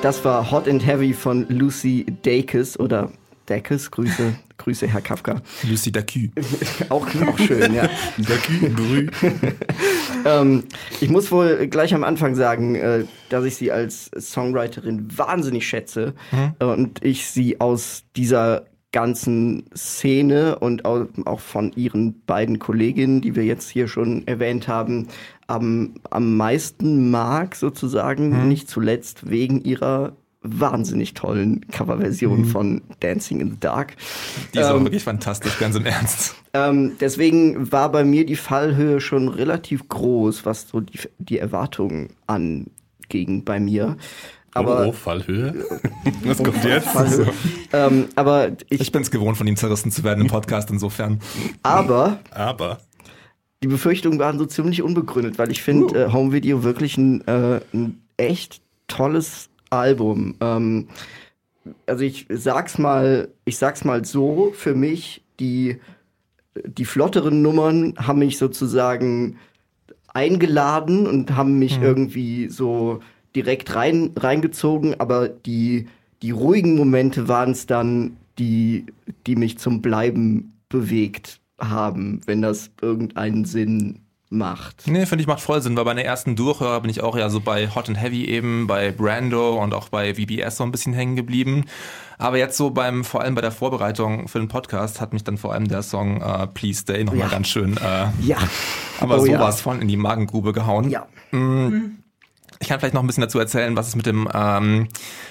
[0.10, 3.12] Das war Hot and Heavy von Lucy Dacus oder
[3.45, 3.91] Dacus.
[3.91, 5.39] Grüße, Grüße, Herr Kafka.
[5.62, 6.30] Lucy Dacu.
[6.89, 7.88] Auch, auch schön, ja.
[10.26, 10.63] ähm,
[11.00, 16.15] ich muss wohl gleich am Anfang sagen, äh, dass ich sie als Songwriterin wahnsinnig schätze
[16.58, 23.21] äh, und ich sie aus dieser ganzen Szene und au- auch von ihren beiden Kolleginnen,
[23.21, 25.08] die wir jetzt hier schon erwähnt haben,
[25.47, 33.52] am, am meisten mag, sozusagen, nicht zuletzt wegen ihrer wahnsinnig tollen Coverversion von Dancing in
[33.52, 33.95] the Dark.
[34.54, 36.36] Die ist auch Ähm, wirklich fantastisch, ganz im Ernst.
[36.54, 42.10] ähm, deswegen war bei mir die Fallhöhe schon relativ groß, was so die, die Erwartungen
[42.25, 43.97] anging bei mir.
[44.54, 45.66] Aber, oh, oh, Fallhöhe.
[46.24, 46.88] Was kommt jetzt?
[46.88, 47.32] Fallhöhe.
[47.74, 51.20] ähm, aber ich, Ich bin es gewohnt, von ihm zerrissen zu werden im Podcast, insofern.
[51.64, 52.80] aber Aber
[53.62, 57.60] die Befürchtungen waren so ziemlich unbegründet, weil ich finde äh, Home Video wirklich ein, äh,
[57.74, 60.36] ein echt tolles Album.
[60.40, 60.88] Ähm,
[61.86, 65.80] also ich sag's mal, ich sag's mal so, für mich, die,
[66.66, 69.38] die flotteren Nummern haben mich sozusagen
[70.14, 73.02] eingeladen und haben mich irgendwie so
[73.36, 75.88] direkt rein, reingezogen, aber die,
[76.22, 78.86] die ruhigen Momente waren es dann, die,
[79.28, 84.00] die mich zum Bleiben bewegt haben, wenn das irgendeinen Sinn
[84.32, 84.84] macht.
[84.86, 87.30] Nee, finde ich macht voll Sinn, weil bei der ersten Durchhörer bin ich auch ja
[87.32, 90.94] so bei Hot and Heavy eben, bei Brando und auch bei VBS so ein bisschen
[90.94, 91.65] hängen geblieben.
[92.20, 95.38] Aber jetzt so beim, vor allem bei der Vorbereitung für den Podcast hat mich dann
[95.38, 97.28] vor allem der Song äh, Please Stay nochmal Ja.
[97.30, 98.38] ganz schön, äh, Ja.
[99.00, 99.39] aber Oh ja.
[99.39, 100.89] sowas von in die Magengrube gehauen.
[100.92, 101.08] Ja.
[102.60, 104.89] Ich kann vielleicht noch ein bisschen dazu erzählen, was es mit dem ähm,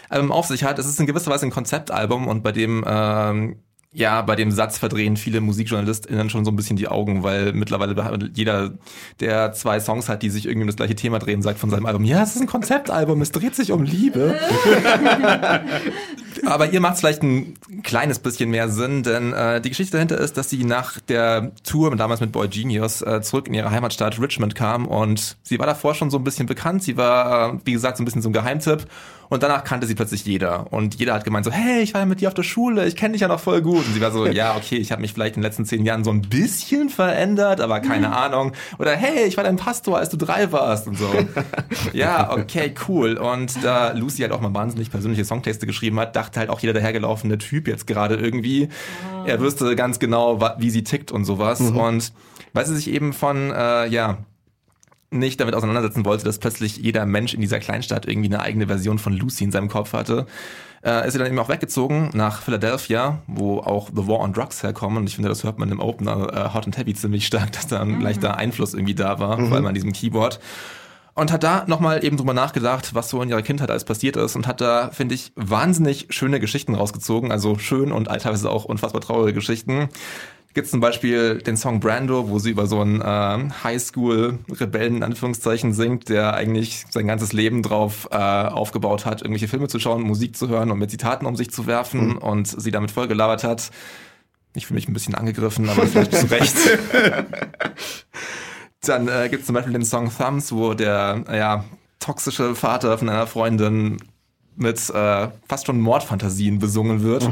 [0.08, 0.78] Album auf sich hat.
[0.78, 3.56] Es ist in gewisser Weise ein Konzeptalbum und bei dem ähm,
[3.92, 7.96] ja, bei dem Satz verdrehen viele MusikjournalistInnen schon so ein bisschen die Augen, weil mittlerweile
[8.34, 8.74] jeder,
[9.20, 11.86] der zwei Songs hat, die sich irgendwie um das gleiche Thema drehen, sagt von seinem
[11.86, 14.38] Album, ja, es ist ein Konzeptalbum, es dreht sich um Liebe.
[16.46, 20.36] Aber ihr macht vielleicht ein kleines bisschen mehr Sinn, denn äh, die Geschichte dahinter ist,
[20.36, 24.54] dass sie nach der Tour damals mit Boy Genius äh, zurück in ihre Heimatstadt Richmond
[24.54, 26.82] kam und sie war davor schon so ein bisschen bekannt.
[26.82, 28.86] Sie war, äh, wie gesagt, so ein bisschen so ein Geheimtipp.
[29.30, 30.72] Und danach kannte sie plötzlich jeder.
[30.72, 32.96] Und jeder hat gemeint so, hey, ich war ja mit dir auf der Schule, ich
[32.96, 33.86] kenne dich ja noch voll gut.
[33.86, 36.02] Und sie war so, ja, okay, ich habe mich vielleicht in den letzten zehn Jahren
[36.02, 38.52] so ein bisschen verändert, aber keine Ahnung.
[38.78, 41.10] Oder hey, ich war dein Pastor, als du drei warst und so.
[41.92, 43.16] ja, okay, cool.
[43.18, 46.74] Und da Lucy halt auch mal wahnsinnig persönliche Songtexte geschrieben hat, dachte halt auch jeder
[46.74, 48.68] dahergelaufene Typ jetzt gerade irgendwie,
[49.26, 51.60] er wüsste ganz genau, wie sie tickt und sowas.
[51.60, 52.12] Und
[52.52, 54.18] weil sie sich eben von, äh, ja,
[55.10, 58.98] nicht damit auseinandersetzen wollte, dass plötzlich jeder Mensch in dieser Kleinstadt irgendwie eine eigene Version
[58.98, 60.26] von Lucy in seinem Kopf hatte,
[60.84, 64.62] äh, ist sie dann eben auch weggezogen nach Philadelphia, wo auch The War on Drugs
[64.62, 64.98] herkommen.
[64.98, 67.66] Und ich finde, das hört man im Opener äh, Hot and Heavy ziemlich stark, dass
[67.66, 70.40] da ein leichter Einfluss irgendwie da war, vor allem an diesem Keyboard.
[71.18, 74.36] Und hat da nochmal eben drüber nachgedacht, was so in ihrer Kindheit alles passiert ist
[74.36, 77.32] und hat da, finde ich, wahnsinnig schöne Geschichten rausgezogen.
[77.32, 79.88] Also schön und teilweise auch unfassbar traurige Geschichten.
[80.54, 85.72] Gibt zum Beispiel den Song Brando, wo sie über so einen äh, Highschool-Rebellen in Anführungszeichen
[85.72, 90.36] singt, der eigentlich sein ganzes Leben drauf äh, aufgebaut hat, irgendwelche Filme zu schauen, Musik
[90.36, 93.72] zu hören und mit Zitaten um sich zu werfen und sie damit voll gelabert hat.
[94.54, 96.54] Ich fühle mich ein bisschen angegriffen, aber vielleicht zu Recht.
[98.88, 101.64] Dann äh, gibt es zum Beispiel den Song Thumbs, wo der ja,
[102.00, 103.98] toxische Vater von einer Freundin
[104.56, 107.24] mit äh, fast schon Mordfantasien besungen wird.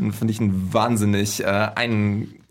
[0.00, 1.46] Und Finde ich ein wahnsinnig äh,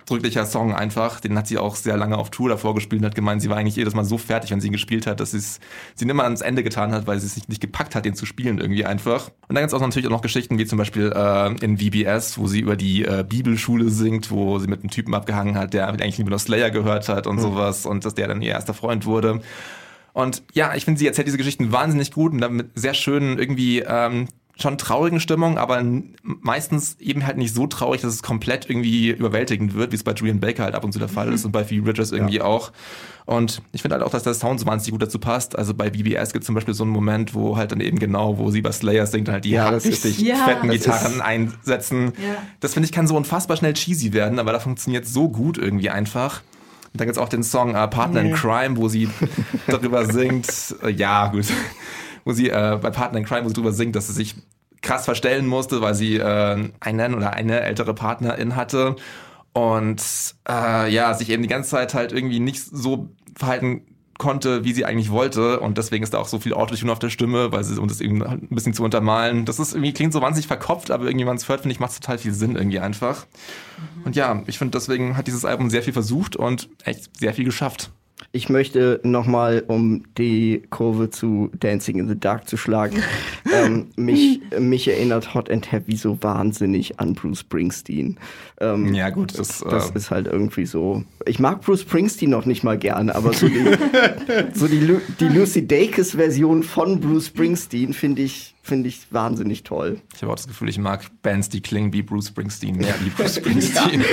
[0.03, 1.19] eindrücklicher Song einfach.
[1.19, 3.57] Den hat sie auch sehr lange auf Tour davor gespielt und hat gemeint, sie war
[3.57, 5.59] eigentlich jedes Mal so fertig, wenn sie ihn gespielt hat, dass sie es
[5.95, 8.25] sie nimmer ans Ende getan hat, weil sie es nicht, nicht gepackt hat, den zu
[8.25, 9.29] spielen irgendwie einfach.
[9.47, 12.37] Und dann gibt es auch natürlich auch noch Geschichten wie zum Beispiel äh, in VBS,
[12.37, 15.87] wo sie über die äh, Bibelschule singt, wo sie mit einem Typen abgehangen hat, der
[15.87, 19.05] eigentlich lieber nur Slayer gehört hat und sowas und dass der dann ihr erster Freund
[19.05, 19.41] wurde.
[20.13, 23.39] Und ja, ich finde, sie erzählt diese Geschichten wahnsinnig gut und dann mit sehr schönen,
[23.39, 24.27] irgendwie ähm,
[24.59, 25.83] schon traurigen Stimmung, aber
[26.21, 30.13] meistens eben halt nicht so traurig, dass es komplett irgendwie überwältigend wird, wie es bei
[30.13, 32.71] Julian Baker halt ab und zu der Fall ist und bei Phoebe Bridgers irgendwie auch.
[33.25, 35.57] Und ich finde halt auch, dass der Sound so wahnsinnig gut dazu passt.
[35.57, 38.37] Also bei BBS gibt es zum Beispiel so einen Moment, wo halt dann eben genau,
[38.37, 42.13] wo sie bei Slayer singt, halt die Ja, richtig Ja, fetten Gitarren ist- einsetzen.
[42.21, 42.35] Ja.
[42.59, 45.89] Das finde ich kann so unfassbar schnell cheesy werden, aber da funktioniert so gut irgendwie
[45.89, 46.41] einfach.
[46.91, 49.09] Und dann gibt's auch den Song äh, Partner in Crime, wo sie
[49.65, 51.45] darüber singt, äh, ja gut,
[52.23, 54.35] wo sie äh, bei Partner in Crime, wo sie darüber singt, dass sie sich
[54.81, 58.95] krass verstellen musste, weil sie äh, einen oder eine ältere Partnerin hatte
[59.53, 60.03] und
[60.47, 63.83] äh, ja, sich eben die ganze Zeit halt irgendwie nicht so verhalten
[64.19, 67.09] konnte, wie sie eigentlich wollte und deswegen ist da auch so viel Autotune auf der
[67.09, 69.45] Stimme, weil sie um das eben halt ein bisschen zu untermalen.
[69.45, 71.79] Das ist irgendwie klingt so wahnsinnig verkopft, aber irgendwie wenn man es hört, finde ich,
[71.79, 73.25] macht total viel Sinn irgendwie einfach.
[74.05, 77.45] Und ja, ich finde deswegen hat dieses Album sehr viel versucht und echt sehr viel
[77.45, 77.91] geschafft.
[78.31, 83.03] Ich möchte nochmal, um die Kurve zu Dancing in the Dark zu schlagen,
[83.53, 88.17] ähm, mich, mich erinnert Hot and Heavy so wahnsinnig an Bruce Springsteen.
[88.59, 91.03] Ähm, Ja, gut, das, das äh, ist halt irgendwie so.
[91.25, 93.65] Ich mag Bruce Springsteen noch nicht mal gern, aber so die,
[94.53, 99.99] so die, Lu die Lucy Dacus-Version von Bruce Springsteen finde ich, finde ich wahnsinnig toll.
[100.15, 103.09] Ich habe auch das Gefühl, ich mag Bands, die klingen wie Bruce Springsteen mehr wie
[103.09, 104.03] Bruce Springsteen.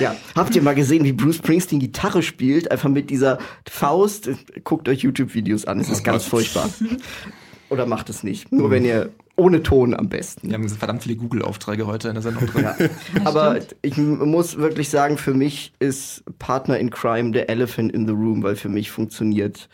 [0.00, 2.70] Ja, habt ihr mal gesehen, wie Bruce Springsteen Gitarre spielt?
[2.70, 4.30] Einfach mit dieser Faust.
[4.64, 6.30] Guckt euch YouTube-Videos an, es ist Oh ganz Gott.
[6.30, 6.70] furchtbar.
[7.68, 8.52] Oder macht es nicht.
[8.52, 10.48] Nur wenn ihr ohne Ton am besten.
[10.48, 12.62] Wir haben verdammt viele Google-Aufträge heute in der Sendung drin.
[12.64, 12.76] Ja.
[13.24, 18.12] Aber ich muss wirklich sagen, für mich ist Partner in Crime der Elephant in the
[18.14, 19.68] Room, weil für mich funktioniert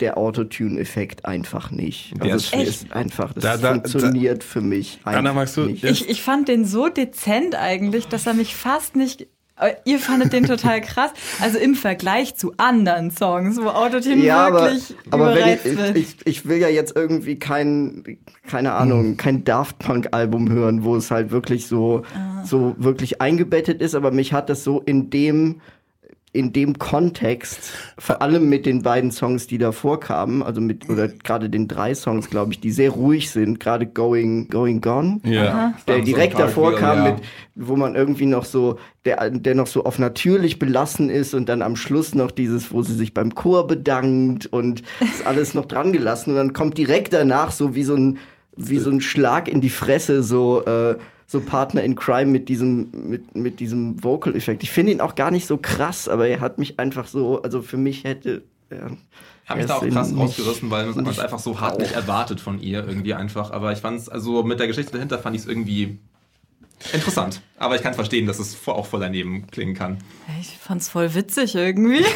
[0.00, 2.14] der Autotune-Effekt einfach nicht.
[2.22, 5.56] Der Also ist es ist einfach, das Da- da- funktioniert für mich einfach Anna, magst
[5.56, 5.84] du- nicht.
[5.84, 9.26] Ich, ich fand den so dezent eigentlich, dass er mich fast nicht.
[9.60, 11.10] äh, Ihr fandet den total krass.
[11.40, 15.76] Also im Vergleich zu anderen Songs, wo Autotune Ja, aber, wirklich aber wenn überreizt ich,
[15.76, 15.96] wird.
[15.96, 20.94] ich, ich will ja jetzt irgendwie kein, keine Ahnung, kein Daft Punk Album hören, wo
[20.94, 22.02] es halt wirklich so,
[22.44, 25.60] so wirklich eingebettet ist, aber mich hat das so in dem,
[26.38, 31.08] in dem Kontext, vor allem mit den beiden Songs, die davor kamen, also mit, oder
[31.08, 35.74] gerade den drei Songs, glaube ich, die sehr ruhig sind, gerade Going, Going Gone, Ja.
[35.88, 37.04] der direkt davor kam, ja.
[37.10, 37.22] mit,
[37.56, 41.60] wo man irgendwie noch so, der, der noch so auf natürlich belassen ist und dann
[41.60, 45.92] am Schluss noch dieses, wo sie sich beim Chor bedankt und ist alles noch dran
[45.92, 48.18] gelassen und dann kommt direkt danach so wie so ein,
[48.58, 52.90] wie so ein Schlag in die Fresse, so, äh, so Partner in Crime mit diesem,
[52.92, 54.62] mit, mit diesem Vocal-Effekt.
[54.62, 57.62] Ich finde ihn auch gar nicht so krass, aber er hat mich einfach so, also
[57.62, 58.88] für mich hätte, ja,
[59.44, 62.40] Ich habe mich da auch krass rausgerissen, weil man es einfach so hart nicht erwartet
[62.40, 63.50] von ihr irgendwie einfach.
[63.50, 65.98] Aber ich fand es, also mit der Geschichte dahinter fand ich es irgendwie
[66.92, 67.40] interessant.
[67.58, 69.98] Aber ich kann verstehen, dass es auch voll daneben klingen kann.
[70.40, 72.04] Ich fand's voll witzig irgendwie.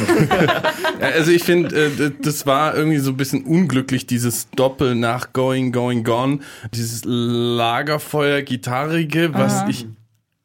[1.01, 5.33] Ja, Also ich finde, äh, das war irgendwie so ein bisschen unglücklich, dieses Doppel nach
[5.33, 6.39] Going, Going, Gone.
[6.73, 9.87] Dieses Lagerfeuer-Gitarrige, was ich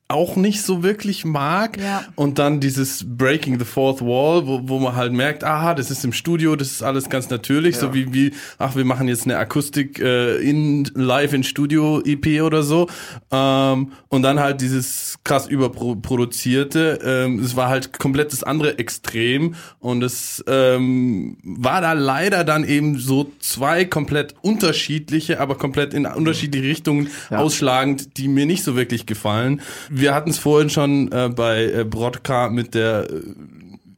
[0.10, 1.78] auch nicht so wirklich mag.
[1.78, 2.06] Ja.
[2.16, 6.06] Und dann dieses Breaking the Fourth Wall, wo, wo man halt merkt, aha, das ist
[6.06, 9.38] im Studio, das ist alles ganz natürlich, so wie, wie, ach, wir machen jetzt eine
[9.38, 12.88] Akustik äh, in live in Studio EP oder so.
[13.32, 17.00] Ähm, und dann halt dieses krass überproduzierte.
[17.04, 22.64] Ähm, es war halt komplett das andere Extrem und es ähm, war da leider dann
[22.64, 28.78] eben so zwei komplett unterschiedliche, aber komplett in unterschiedliche Richtungen ausschlagend, die mir nicht so
[28.78, 29.62] wirklich gefallen.
[30.00, 33.22] Wir hatten es vorhin schon äh, bei äh, Brodka mit der äh,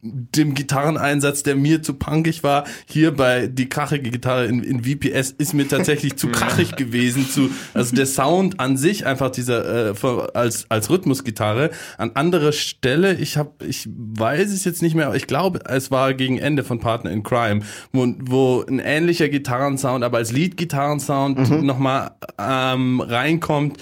[0.02, 2.64] dem Gitarreneinsatz, der mir zu punkig war.
[2.86, 7.28] Hier bei die krachige Gitarre in, in VPS ist mir tatsächlich zu krachig gewesen.
[7.28, 9.94] Zu, also der Sound an sich einfach dieser äh,
[10.32, 11.68] als als Rhythmusgitarre.
[11.98, 15.90] An anderer Stelle, ich habe, ich weiß es jetzt nicht mehr, aber ich glaube, es
[15.90, 17.60] war gegen Ende von Partner in Crime,
[17.92, 21.66] wo, wo ein ähnlicher Gitarrensound, aber als Lead-Gitarrensound Mhm.
[21.66, 23.76] nochmal ähm, reinkommt.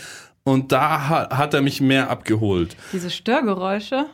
[0.48, 2.76] Und da hat, hat er mich mehr abgeholt.
[2.92, 4.06] Diese Störgeräusche.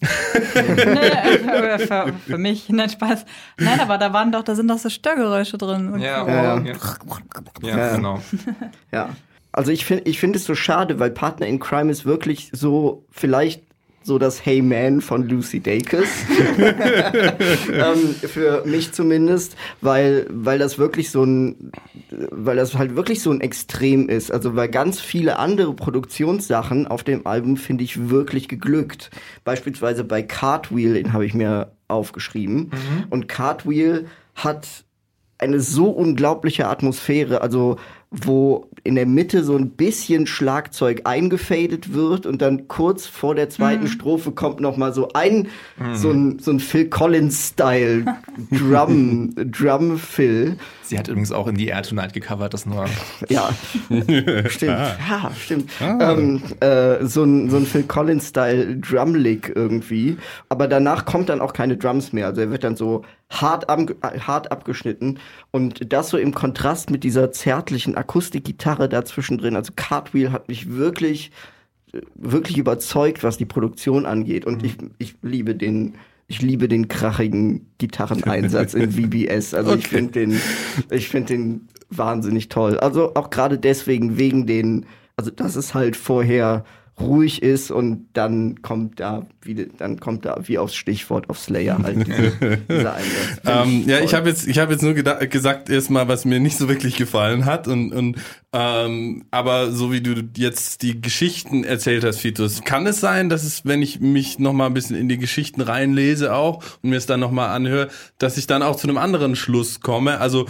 [0.00, 3.26] nee, für, für, mich, nein, Spaß.
[3.58, 5.98] Nein, aber da waren doch, da sind doch so Störgeräusche drin.
[5.98, 6.26] Ja.
[6.26, 6.58] Ja.
[6.58, 6.64] ja.
[6.64, 6.74] ja.
[7.62, 7.96] Ja.
[7.96, 8.20] genau.
[8.92, 9.10] Ja.
[9.52, 13.04] Also ich finde ich finde es so schade, weil Partner in Crime ist wirklich so
[13.10, 13.62] vielleicht
[14.02, 16.08] so das Hey Man von Lucy Dacus.
[16.58, 21.72] ähm, für mich zumindest, weil, weil das wirklich so ein,
[22.10, 24.32] weil das halt wirklich so ein Extrem ist.
[24.32, 29.10] Also weil ganz viele andere Produktionssachen auf dem Album finde ich wirklich geglückt.
[29.44, 32.70] Beispielsweise bei Cartwheel, den habe ich mir aufgeschrieben.
[33.10, 34.84] Und Cartwheel hat
[35.38, 37.76] eine so unglaubliche Atmosphäre, also
[38.10, 43.50] wo in der Mitte so ein bisschen Schlagzeug eingefadet wird und dann kurz vor der
[43.50, 45.48] zweiten Strophe kommt noch mal so ein
[45.94, 48.04] so ein so ein Phil Collins Style
[48.50, 50.56] Drum Drum Fill.
[50.90, 52.84] Sie hat übrigens auch in die Air Tonight gecovert, das nur.
[53.28, 53.50] Ja,
[54.48, 54.72] stimmt.
[54.72, 55.70] Ja, stimmt.
[55.80, 60.16] Ähm, äh, so ein, so ein Phil Collins-Style Drumlick irgendwie.
[60.48, 62.26] Aber danach kommt dann auch keine Drums mehr.
[62.26, 65.20] Also er wird dann so hart, am, hart abgeschnitten.
[65.52, 69.56] Und das so im Kontrast mit dieser zärtlichen Akustikgitarre dazwischen drin.
[69.56, 71.30] Also Cartwheel hat mich wirklich,
[71.92, 74.44] äh, wirklich überzeugt, was die Produktion angeht.
[74.44, 75.94] Und ich, ich liebe den.
[76.32, 79.52] Ich liebe den krachigen Gitarreneinsatz in VBS.
[79.52, 79.96] Also ich Okay.
[79.96, 80.40] finde den,
[80.90, 82.78] ich finde den wahnsinnig toll.
[82.78, 84.86] Also auch gerade deswegen wegen den,
[85.16, 86.62] also dass es halt vorher
[87.00, 91.78] ruhig ist und dann kommt da wieder, dann kommt da wie aufs Stichwort auf Slayer
[91.82, 93.40] halt diese, dieser Einsatz.
[93.46, 96.68] Ähm, ja, ich habe jetzt, ich habe jetzt nur gesagt erstmal, was mir nicht so
[96.68, 98.16] wirklich gefallen hat und und
[98.52, 103.44] ähm, aber so wie du jetzt die Geschichten erzählt hast, Fitus, kann es sein, dass
[103.44, 106.96] es, wenn ich mich noch mal ein bisschen in die Geschichten reinlese auch und mir
[106.96, 110.18] es dann noch mal anhöre, dass ich dann auch zu einem anderen Schluss komme?
[110.18, 110.46] Also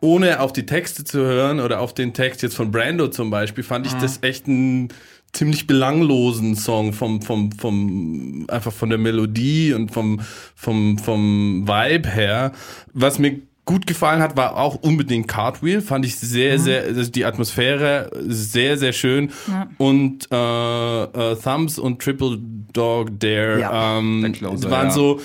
[0.00, 3.64] ohne auf die Texte zu hören oder auf den Text jetzt von Brando zum Beispiel,
[3.64, 4.88] fand ich das echt ein
[5.32, 10.20] ziemlich belanglosen Song vom vom vom einfach von der Melodie und vom
[10.54, 12.52] vom vom Vibe her.
[12.92, 15.82] Was mir gut gefallen hat, war auch unbedingt Cartwheel.
[15.82, 19.30] Fand ich sehr, sehr, also die Atmosphäre sehr, sehr schön.
[19.76, 22.38] Und äh, äh, Thumbs und Triple
[22.72, 24.92] Dog Dare Ja, ähm, Closer, waren ja.
[24.92, 25.20] so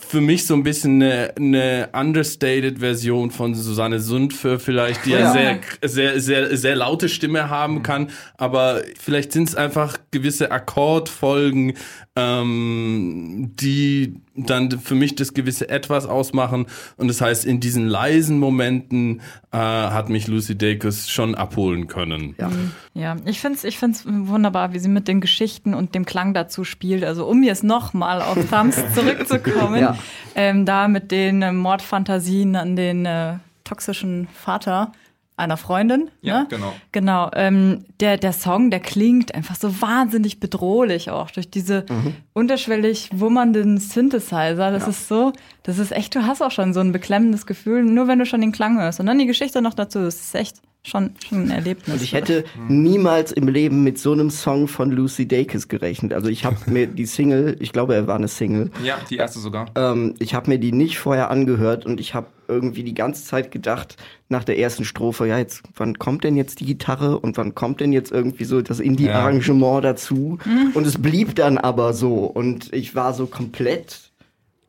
[0.00, 5.18] für mich so ein bisschen eine, eine understated Version von Susanne Sundför vielleicht, die ja,
[5.18, 5.32] Ja.
[5.32, 11.74] sehr, sehr, sehr, sehr laute Stimme haben kann, aber vielleicht sind es einfach gewisse Akkordfolgen,
[12.16, 16.66] ähm, die dann für mich das gewisse Etwas ausmachen.
[16.96, 19.20] Und das heißt, in diesen leisen Momenten
[19.52, 22.34] äh, hat mich Lucy Dacus schon abholen können.
[22.38, 22.50] Ja.
[22.94, 26.64] Ja, ich find's, ich find's wunderbar, wie sie mit den Geschichten und dem Klang dazu
[26.64, 27.04] spielt.
[27.04, 29.96] Also um jetzt nochmal auf Thumbs zurückzukommen, Ja.
[30.34, 34.92] ähm, da mit den äh, Mordfantasien an den äh, toxischen Vater.
[35.36, 36.10] Einer Freundin.
[36.22, 36.46] Ja, ne?
[36.48, 36.72] genau.
[36.92, 37.30] Genau.
[37.34, 41.84] Ähm, der, der Song, der klingt einfach so wahnsinnig bedrohlich auch durch diese
[42.32, 44.70] unterschwellig wummernden Synthesizer.
[44.70, 45.32] Das ist so,
[45.62, 48.40] das ist echt, du hast auch schon so ein beklemmendes Gefühl, nur wenn du schon
[48.40, 49.00] den Klang hörst.
[49.00, 50.00] Und dann die Geschichte noch dazu.
[50.00, 51.94] Das ist echt schon, schon ein Erlebnis.
[51.96, 56.12] Und ich hätte niemals im Leben mit so einem Song von Lucy Dacus gerechnet.
[56.12, 59.38] Also ich habe mir die Single, ich glaube, er war eine Single, Ja, die erste
[59.40, 59.66] sogar.
[59.74, 63.50] ähm, ich habe mir die nicht vorher angehört und ich habe irgendwie die ganze Zeit
[63.50, 63.96] gedacht,
[64.28, 67.80] nach der ersten Strophe, ja, jetzt, wann kommt denn jetzt die Gitarre und wann kommt
[67.80, 70.38] denn jetzt irgendwie so das Indie-Arrangement dazu?
[70.74, 72.24] Und es blieb dann aber so.
[72.24, 74.05] Und ich war so komplett,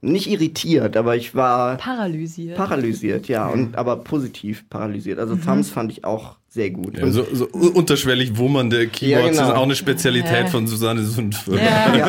[0.01, 2.55] nicht irritiert, aber ich war Paralysiert.
[2.57, 5.17] paralysiert, ja, und aber positiv paralysiert.
[5.19, 6.97] Also Thumbs fand ich auch sehr gut.
[6.97, 9.45] Ja, Und- so, so unterschwellig wummernde Keyboards Ja, genau.
[9.47, 10.47] sind auch eine Spezialität Ja.
[10.47, 11.59] von Susanne Sundfeld.
[11.59, 11.95] ja.
[11.97, 12.07] Ja.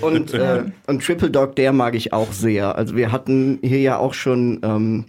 [0.00, 2.76] Und, äh, und Triple Dog, der mag ich auch sehr.
[2.76, 5.04] Also wir hatten hier ja auch schon ähm,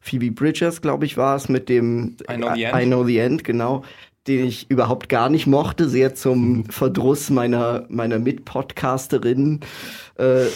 [0.00, 2.82] Phoebe Bridgers, glaube ich, war es, mit dem I Know the End.
[2.82, 3.84] I Know the End, genau.
[4.26, 9.60] Den ich überhaupt gar nicht mochte, sehr zum Verdruss meiner, meiner Mitpodcasterin
[10.16, 10.46] äh,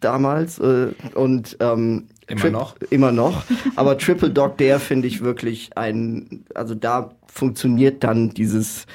[0.00, 0.58] damals.
[0.58, 2.76] Äh, und ähm, Immer Tri- noch?
[2.90, 3.44] Immer noch.
[3.76, 8.86] Aber Triple Dog, der finde ich wirklich ein, also da funktioniert dann dieses,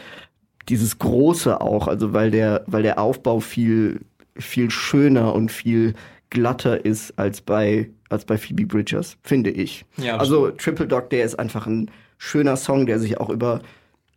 [0.70, 4.02] dieses Große auch, also weil der, weil der Aufbau viel,
[4.38, 5.96] viel schöner und viel
[6.30, 9.86] glatter ist als bei, als bei Phoebe Bridgers, finde ich.
[9.98, 13.62] Ja, also Triple Dog, der ist einfach ein schöner Song, der sich auch über,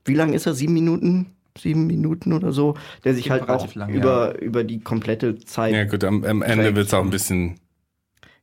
[0.09, 0.55] wie lang ist er?
[0.55, 1.27] Sieben Minuten?
[1.59, 5.73] Sieben Minuten oder so, der sich halt auch relativ lang, über, über die komplette Zeit,
[5.73, 7.59] Ja ja, gut, am, am Ende wird es auch ein bisschen,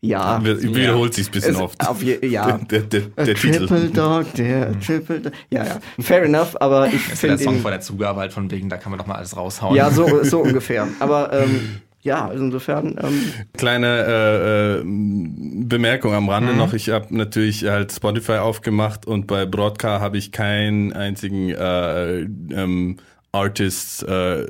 [0.02, 1.88] ja, wiederholt sich ein bisschen Es- oft.
[1.88, 2.58] Auf je, ja.
[2.58, 3.90] Der, der, der, der Triple Titel.
[3.92, 5.34] Dog, der Triple Dog.
[5.50, 5.80] Ja, ja.
[6.00, 7.62] Fair enough, aber ich Das ist der finde Song ihn.
[7.62, 9.76] vor der Zugabe halt von wegen, da kann man doch mal alles raushauen.
[9.78, 10.88] Ja, so, so ungefähr.
[11.00, 12.96] Aber ähm, ja, also insofern.
[13.04, 16.58] Ähm, Kleine äh, äh, Bemerkung am Rande Mhm.
[16.60, 16.74] noch.
[16.74, 22.98] Ich habe natürlich halt Spotify aufgemacht und bei Broadcar habe ich keinen einzigen äh, ähm,
[23.32, 24.46] Artist äh,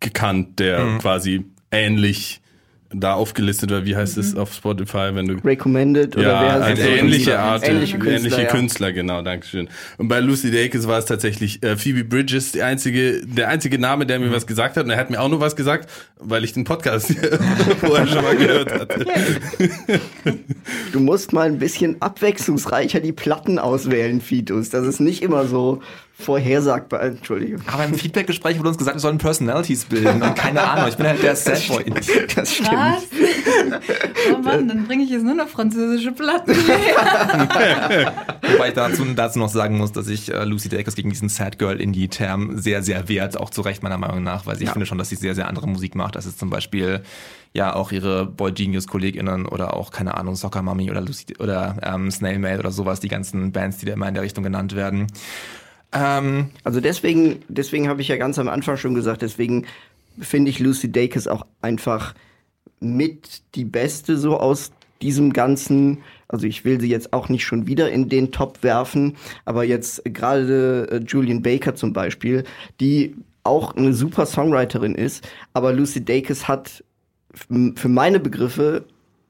[0.00, 0.98] gekannt, der Mhm.
[0.98, 2.41] quasi ähnlich
[2.94, 3.84] da aufgelistet war.
[3.84, 6.88] Wie heißt es auf Spotify, wenn du recommended oder wer ja, heißt also es?
[6.88, 8.48] ähnliche Art, ähnliche Künstler, ähnliche ja.
[8.48, 9.68] Künstler, genau, Dankeschön.
[9.98, 14.06] Und bei Lucy Dacus war es tatsächlich äh, Phoebe Bridges, die einzige, der einzige Name,
[14.06, 14.32] der mir Mhm.
[14.32, 14.84] was gesagt hat.
[14.84, 15.88] Und er hat mir auch nur was gesagt,
[16.18, 17.14] weil ich den Podcast
[17.80, 19.04] vorher schon mal gehört hatte.
[20.92, 24.70] Du musst mal ein bisschen abwechslungsreicher die Platten auswählen, Fitus.
[24.70, 25.82] Das ist nicht immer so
[26.22, 27.02] vorhersagbar.
[27.02, 27.60] Entschuldigung.
[27.66, 30.22] Aber im Feedback-Gespräch wurde uns gesagt, wir sollen Personalities bilden.
[30.22, 31.84] Und keine Ahnung, ich bin halt der Sad Boy.
[32.34, 32.72] Das stimmt.
[32.72, 33.02] Was?
[34.34, 36.52] oh Mann, dann bringe ich jetzt nur noch französische Platten.
[38.52, 41.58] Wobei ich dazu, dazu noch sagen muss, dass ich äh, Lucy Dacus gegen diesen Sad
[41.58, 43.38] Girl Indie-Term sehr, sehr wehrt.
[43.38, 45.68] Auch zu Recht meiner Meinung nach, weil ich finde schon, dass sie sehr, sehr andere
[45.68, 46.16] Musik macht.
[46.16, 47.02] Das ist zum Beispiel
[47.52, 51.76] ja auch ihre Boy Genius KollegInnen oder auch, keine Ahnung, Soccer Mommy oder Lucy oder
[51.82, 54.74] ähm, Snail Mail oder sowas, die ganzen Bands, die da immer in der Richtung genannt
[54.74, 55.06] werden.
[55.92, 59.66] Ähm, Also deswegen, deswegen habe ich ja ganz am Anfang schon gesagt, deswegen
[60.18, 62.14] finde ich Lucy Dacus auch einfach
[62.80, 67.66] mit die beste so aus diesem ganzen, also ich will sie jetzt auch nicht schon
[67.66, 72.44] wieder in den Top werfen, aber jetzt gerade äh, Julian Baker zum Beispiel,
[72.80, 76.84] die auch eine super Songwriterin ist, aber Lucy Dacus hat
[77.74, 78.84] für meine Begriffe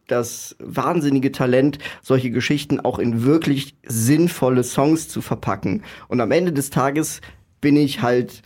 [0.07, 5.83] das wahnsinnige Talent, solche Geschichten auch in wirklich sinnvolle Songs zu verpacken.
[6.09, 7.21] Und am Ende des Tages
[7.61, 8.43] bin ich halt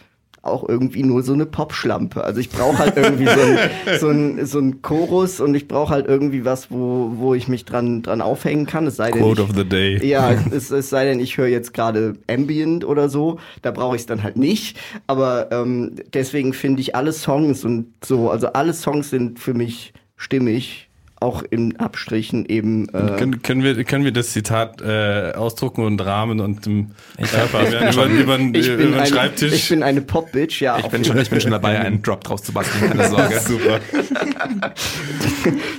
[0.47, 2.25] auch irgendwie nur so eine Popschlampe.
[2.25, 3.59] Also ich brauche halt irgendwie so ein,
[4.01, 7.65] so ein, so ein Chorus und ich brauche halt irgendwie was, wo, wo ich mich
[7.65, 8.87] dran, dran aufhängen kann.
[8.87, 10.05] Es sei denn, Quote ich, of the day.
[10.07, 14.03] ja, es, es sei denn, ich höre jetzt gerade Ambient oder so, da brauche ich
[14.03, 14.79] es dann halt nicht.
[15.07, 19.93] Aber ähm, deswegen finde ich alle Songs und so, also alle Songs sind für mich
[20.17, 20.86] stimmig,
[21.21, 22.89] auch in Abstrichen eben.
[22.91, 27.93] Äh, Können, können, wir, können wir das Zitat äh, ausdrucken und rahmen und im Fabian
[27.93, 29.53] über, über, über bin den eine, Schreibtisch?
[29.53, 30.79] ich bin eine Pop-Bitch, ja.
[30.79, 33.41] ich, bin schon, ich bin schon dabei, einen Drop draus zu basteln, keine Sorge.
[33.41, 33.81] Super.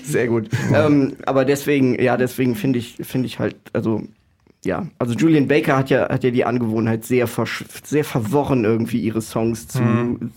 [0.03, 0.49] Sehr gut.
[0.73, 4.03] ähm, aber deswegen, ja, deswegen finde ich, finde ich halt, also
[4.65, 8.99] ja, also Julian Baker hat ja, hat ja die Angewohnheit, sehr, versch- sehr verworren irgendwie
[8.99, 9.79] ihre Songs zu,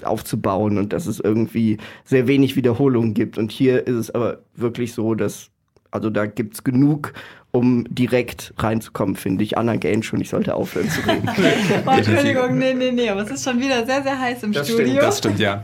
[0.05, 3.39] aufzubauen und dass es irgendwie sehr wenig Wiederholungen gibt.
[3.39, 5.49] Und hier ist es aber wirklich so, dass,
[5.91, 7.13] also da gibt's genug,
[7.53, 9.59] um direkt reinzukommen, finde ich.
[9.59, 11.29] Anna Gain schon, ich sollte aufhören zu reden.
[11.87, 15.01] Oh, Entschuldigung, nee, nee, nee, aber es ist schon wieder sehr, sehr heiß im Studio.
[15.01, 15.61] Das stimmt, ja.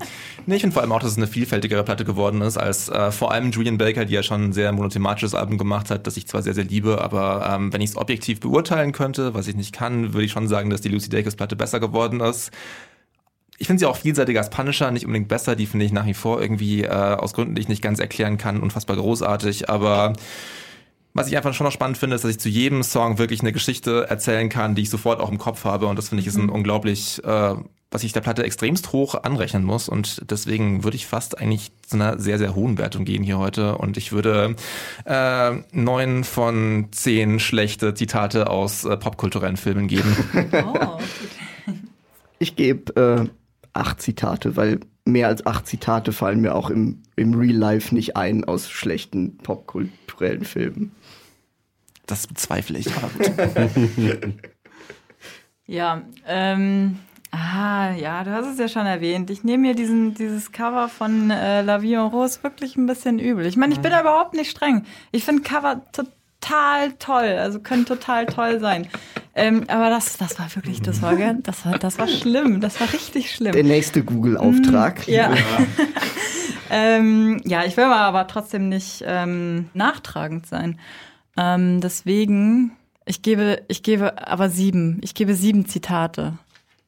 [0.48, 3.10] Nee, ich finde vor allem auch, dass es eine vielfältigere Platte geworden ist, als äh,
[3.10, 6.28] vor allem Julian Baker, die ja schon ein sehr monothematisches Album gemacht hat, das ich
[6.28, 9.72] zwar sehr, sehr liebe, aber ähm, wenn ich es objektiv beurteilen könnte, was ich nicht
[9.74, 12.52] kann, würde ich schon sagen, dass die Lucy Dacus Platte besser geworden ist.
[13.58, 15.56] Ich finde sie auch vielseitiger als Punisher, nicht unbedingt besser.
[15.56, 18.38] Die finde ich nach wie vor irgendwie äh, aus Gründen, die ich nicht ganz erklären
[18.38, 19.68] kann, unfassbar großartig.
[19.70, 20.12] Aber
[21.16, 23.50] Was ich einfach schon noch spannend finde, ist, dass ich zu jedem Song wirklich eine
[23.52, 25.86] Geschichte erzählen kann, die ich sofort auch im Kopf habe.
[25.86, 27.54] Und das finde ich ist ein unglaublich, äh,
[27.90, 29.88] was ich der Platte extremst hoch anrechnen muss.
[29.88, 33.78] Und deswegen würde ich fast eigentlich zu einer sehr, sehr hohen Wertung gehen hier heute.
[33.78, 34.56] Und ich würde
[35.04, 40.16] äh, neun von zehn schlechte Zitate aus äh, popkulturellen Filmen geben.
[40.52, 40.98] Oh.
[42.38, 43.28] Ich gebe äh,
[43.72, 48.14] acht Zitate, weil mehr als acht Zitate fallen mir auch im, im Real Life nicht
[48.14, 50.92] ein aus schlechten popkulturellen Filmen.
[52.04, 52.88] Das bezweifle ich.
[52.94, 54.34] Aber gut.
[55.68, 57.00] Ja, ähm,
[57.36, 59.30] ah, ja, du hast es ja schon erwähnt.
[59.30, 63.18] Ich nehme mir diesen, dieses Cover von äh, La Vie en Rose wirklich ein bisschen
[63.18, 63.46] übel.
[63.46, 64.84] Ich meine, ich bin da überhaupt nicht streng.
[65.12, 68.88] Ich finde Cover total toll, also können total toll sein.
[69.34, 72.60] Ähm, aber das, das war wirklich, das war, das war, das war schlimm.
[72.60, 73.52] Das war richtig schlimm.
[73.52, 75.06] Der nächste Google-Auftrag.
[75.06, 75.34] Ja.
[76.70, 80.80] ähm, ja, ich will mal aber trotzdem nicht ähm, nachtragend sein.
[81.36, 82.72] Ähm, deswegen,
[83.04, 85.00] ich gebe, ich gebe aber sieben.
[85.02, 86.38] Ich gebe sieben Zitate.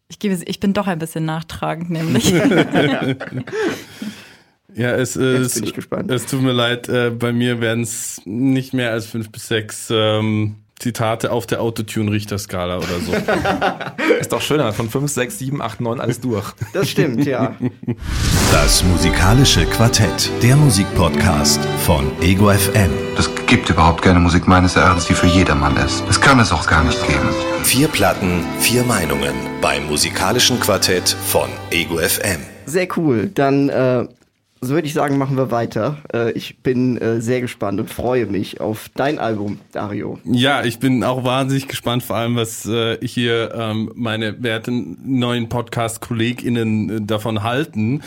[0.09, 2.33] Ich gebe, ich bin doch ein bisschen nachtragend, nämlich.
[4.75, 5.55] Ja, es Jetzt ist.
[5.55, 6.11] bin ich gespannt.
[6.11, 9.89] Es tut mir leid, äh, bei mir werden es nicht mehr als fünf bis sechs
[9.91, 13.13] ähm, Zitate auf der Autotune-Richterskala oder so.
[14.21, 14.73] ist doch schöner.
[14.73, 16.53] Von 5, 6, 7, 8, 9 alles durch.
[16.73, 17.57] Das stimmt, ja.
[18.53, 22.91] Das musikalische Quartett, der Musikpodcast von Ego FM.
[23.19, 26.05] Es gibt überhaupt keine Musik meines Erachtens, die für jedermann ist.
[26.09, 27.29] Es kann es auch gar nicht geben.
[27.65, 32.41] Vier Platten, vier Meinungen beim musikalischen Quartett von Ego FM.
[32.67, 33.31] Sehr cool.
[33.33, 34.07] Dann äh,
[34.61, 35.99] so würde ich sagen, machen wir weiter.
[36.13, 40.19] Äh, ich bin äh, sehr gespannt und freue mich auf dein Album, Dario.
[40.25, 45.49] Ja, ich bin auch wahnsinnig gespannt, vor allem was äh, hier ähm, meine werten neuen
[45.49, 48.03] Podcast-KollegInnen davon halten.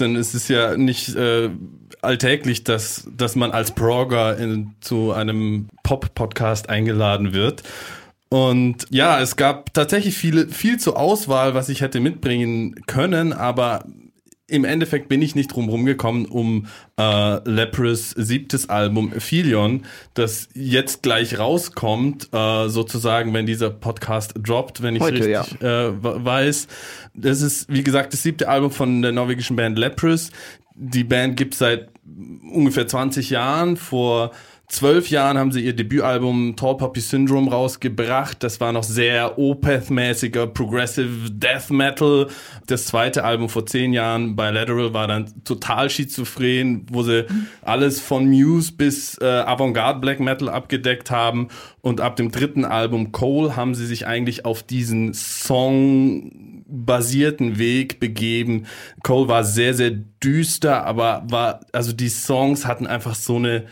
[0.00, 1.50] Denn es ist ja nicht äh,
[2.02, 7.62] alltäglich, dass, dass man als Progger in, zu einem Pop-Podcast eingeladen wird.
[8.28, 13.84] Und ja, es gab tatsächlich viele, viel zur Auswahl, was ich hätte mitbringen können, aber
[14.48, 16.66] im Endeffekt bin ich nicht drum rumgekommen, um
[16.98, 24.82] äh, Lepres siebtes Album Philion, das jetzt gleich rauskommt, äh, sozusagen, wenn dieser Podcast droppt,
[24.82, 26.68] wenn ich Heute, richtig äh, weiß.
[27.14, 30.30] Das ist, wie gesagt, das siebte Album von der norwegischen Band Lepres.
[30.74, 31.88] Die Band gibt seit
[32.52, 33.76] ungefähr 20 Jahren.
[33.76, 34.30] Vor
[34.68, 38.42] zwölf Jahren haben sie ihr Debütalbum Tall Poppy Syndrome rausgebracht.
[38.42, 42.28] Das war noch sehr Opeth-mäßiger Progressive Death Metal.
[42.66, 47.26] Das zweite Album vor zehn Jahren bei Lateral war dann total schizophren, wo sie
[47.62, 51.48] alles von Muse bis äh, Avantgarde Black Metal abgedeckt haben.
[51.80, 58.00] Und ab dem dritten Album Cole haben sie sich eigentlich auf diesen Song basierten Weg
[58.00, 58.66] begeben.
[59.02, 63.66] Cole war sehr, sehr düster, aber war, also die Songs hatten einfach so eine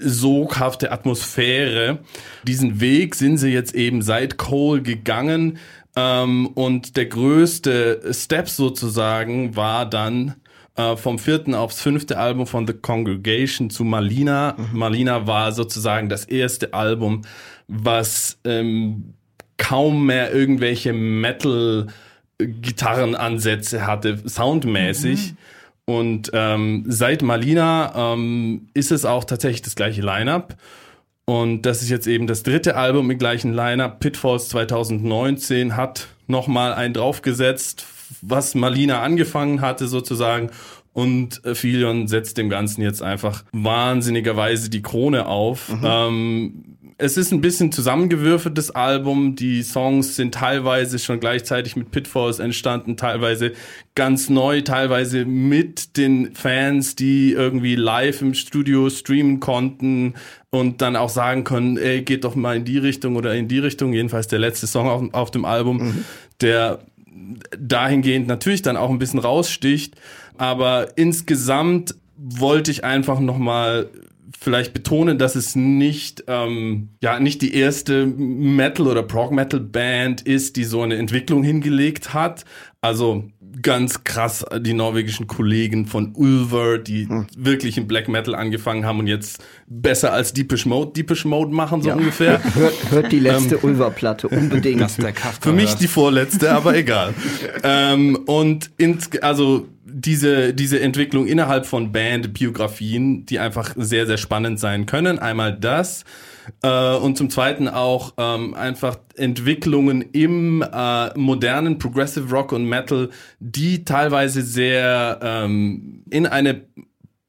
[0.00, 2.00] soghafte Atmosphäre.
[2.46, 5.58] Diesen Weg sind sie jetzt eben seit Cole gegangen.
[5.94, 10.34] Ähm, und der größte Step sozusagen war dann
[10.76, 14.56] äh, vom vierten aufs fünfte Album von The Congregation zu Malina.
[14.72, 17.20] Malina war sozusagen das erste Album,
[17.68, 19.12] was ähm,
[19.58, 25.34] kaum mehr irgendwelche Metal-Gitarrenansätze hatte, soundmäßig.
[25.84, 30.56] Und ähm, seit Malina ähm, ist es auch tatsächlich das gleiche Line-up.
[31.24, 34.00] Und das ist jetzt eben das dritte Album im gleichen Line-up.
[34.00, 37.86] Pitfalls 2019 hat nochmal einen draufgesetzt,
[38.20, 40.50] was Malina angefangen hatte sozusagen.
[40.92, 45.72] Und äh, Philion setzt dem Ganzen jetzt einfach wahnsinnigerweise die Krone auf.
[45.82, 46.72] Ähm,
[47.02, 49.34] es ist ein bisschen zusammengewürfeltes Album.
[49.34, 53.54] Die Songs sind teilweise schon gleichzeitig mit Pitfalls entstanden, teilweise
[53.96, 60.14] ganz neu, teilweise mit den Fans, die irgendwie live im Studio streamen konnten
[60.50, 63.58] und dann auch sagen können, ey, geht doch mal in die Richtung oder in die
[63.58, 63.92] Richtung.
[63.92, 66.04] Jedenfalls der letzte Song auf, auf dem Album,
[66.40, 66.78] der
[67.58, 69.96] dahingehend natürlich dann auch ein bisschen raussticht.
[70.38, 73.90] Aber insgesamt wollte ich einfach nochmal
[74.40, 80.64] vielleicht betonen, dass es nicht, ähm, ja, nicht die erste Metal- oder Prog-Metal-Band ist, die
[80.64, 82.44] so eine Entwicklung hingelegt hat.
[82.80, 83.24] Also
[83.60, 87.06] ganz krass die norwegischen Kollegen von Ulver, die
[87.36, 91.82] wirklich im Black Metal angefangen haben und jetzt besser als Deepish Mode, Deepish Mode machen,
[91.82, 91.94] so Ja.
[91.96, 92.42] ungefähr.
[92.54, 94.80] Hört, hört die letzte Ulver-Platte unbedingt.
[94.80, 97.14] Dass der Kafka Für mich die vorletzte, aber egal.
[97.62, 99.68] ähm, und ins, also
[100.04, 105.18] diese, diese Entwicklung innerhalb von Bandbiografien, die einfach sehr, sehr spannend sein können.
[105.18, 106.04] Einmal das.
[106.62, 113.10] Äh, und zum Zweiten auch ähm, einfach Entwicklungen im äh, modernen Progressive Rock und Metal,
[113.38, 116.62] die teilweise sehr ähm, in eine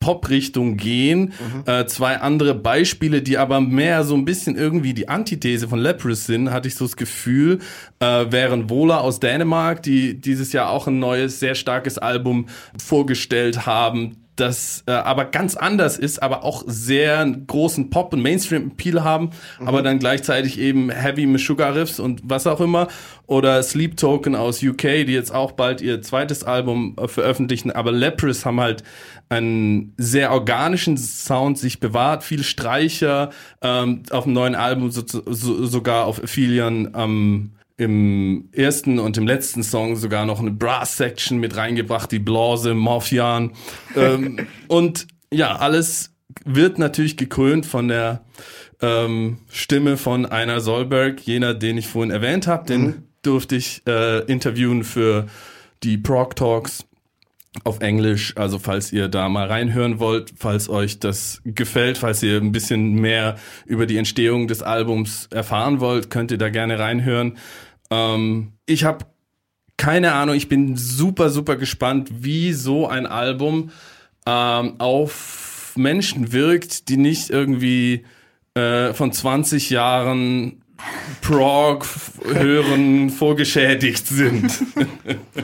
[0.04, 1.32] Pop-Richtung gehen.
[1.66, 6.26] Äh, zwei andere Beispiele, die aber mehr so ein bisschen irgendwie die Antithese von Leprous
[6.26, 7.60] sind, hatte ich so das Gefühl,
[8.00, 12.48] äh, wären Vola aus Dänemark, die dieses Jahr auch ein neues, sehr starkes Album
[12.78, 19.04] vorgestellt haben, das äh, aber ganz anders ist, aber auch sehr großen Pop- und Mainstream-Appeal
[19.04, 19.30] haben,
[19.60, 22.88] aber dann gleichzeitig eben Heavy mit Sugar Riffs und was auch immer.
[23.28, 27.72] Oder Sleep Token aus UK, die jetzt auch bald ihr zweites Album äh, veröffentlichen.
[27.72, 28.84] Aber Leprous haben halt
[29.30, 33.30] einen sehr organischen Sound sich bewahrt, viel Streicher
[33.62, 39.26] ähm, auf dem neuen Album, so, so, sogar auf Aphelion ähm, im ersten und im
[39.26, 43.52] letzten Song sogar noch eine Brass-Section mit reingebracht, die Blase, Morphian.
[43.96, 46.14] ähm, und ja, alles
[46.46, 48.24] wird natürlich gekrönt von der
[48.82, 52.66] ähm, Stimme von Einer Solberg, jener, den ich vorhin erwähnt habe.
[52.66, 55.28] Den durfte ich äh, interviewen für
[55.84, 56.86] die Prog Talks
[57.64, 58.36] auf Englisch.
[58.36, 62.94] Also falls ihr da mal reinhören wollt, falls euch das gefällt, falls ihr ein bisschen
[62.94, 63.36] mehr
[63.66, 67.38] über die Entstehung des Albums erfahren wollt, könnt ihr da gerne reinhören.
[67.92, 69.06] Ähm, ich habe
[69.78, 73.72] keine Ahnung, ich bin super, super gespannt, wie so ein Album
[74.26, 78.06] ähm, auf Menschen wirkt, die nicht irgendwie
[78.54, 80.63] äh, von 20 Jahren
[81.22, 81.86] Prog
[82.26, 84.52] hören vorgeschädigt sind.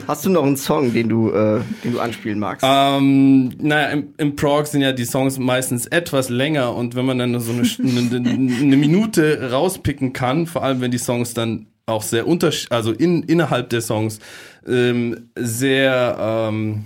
[0.06, 2.64] Hast du noch einen Song, den du, äh, den du anspielen magst?
[2.68, 7.18] Ähm, naja, im, im Prog sind ja die Songs meistens etwas länger und wenn man
[7.18, 12.02] dann so eine, eine, eine Minute rauspicken kann, vor allem wenn die Songs dann auch
[12.02, 14.20] sehr unterschiedlich, also in, innerhalb der Songs
[14.66, 16.16] ähm, sehr
[16.50, 16.84] ähm,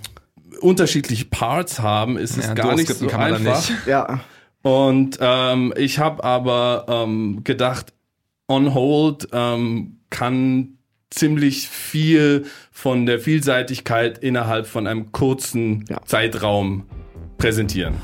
[0.61, 3.68] unterschiedliche Parts haben, ist es Ja, gar nicht so kann man da einfach.
[3.70, 3.86] nicht.
[3.86, 4.20] ja.
[4.62, 7.92] Und ähm, ich habe aber ähm, gedacht,
[8.49, 10.78] On Hold ähm, kann
[11.11, 16.03] ziemlich viel von der Vielseitigkeit innerhalb von einem kurzen Ja.
[16.05, 16.84] Zeitraum
[17.38, 17.95] präsentieren.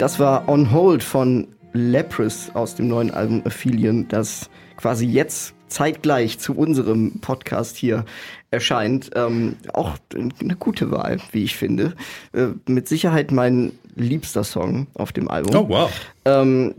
[0.00, 4.48] Das war On Hold von Leprous aus dem neuen Album Aphelion, das
[4.78, 8.06] quasi jetzt zeitgleich zu unserem Podcast hier
[8.50, 9.10] erscheint.
[9.14, 11.94] Ähm, auch eine gute Wahl, wie ich finde.
[12.32, 15.54] Äh, mit Sicherheit mein liebster Song auf dem Album.
[15.54, 15.92] Oh wow.
[16.24, 16.76] Ähm,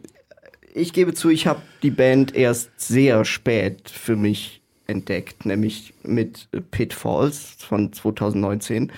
[0.73, 6.47] ich gebe zu, ich habe die Band erst sehr spät für mich entdeckt, nämlich mit
[6.71, 8.91] Pitfalls von 2019,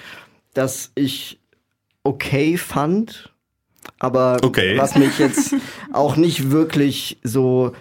[0.54, 1.40] das ich
[2.04, 3.33] okay fand,
[4.04, 4.78] aber Okay.
[4.78, 5.56] was mich jetzt
[5.94, 7.74] auch nicht wirklich so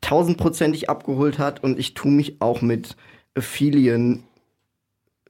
[0.00, 2.96] tausendprozentig abgeholt hat und ich tue mich auch mit
[3.36, 4.24] Aphelion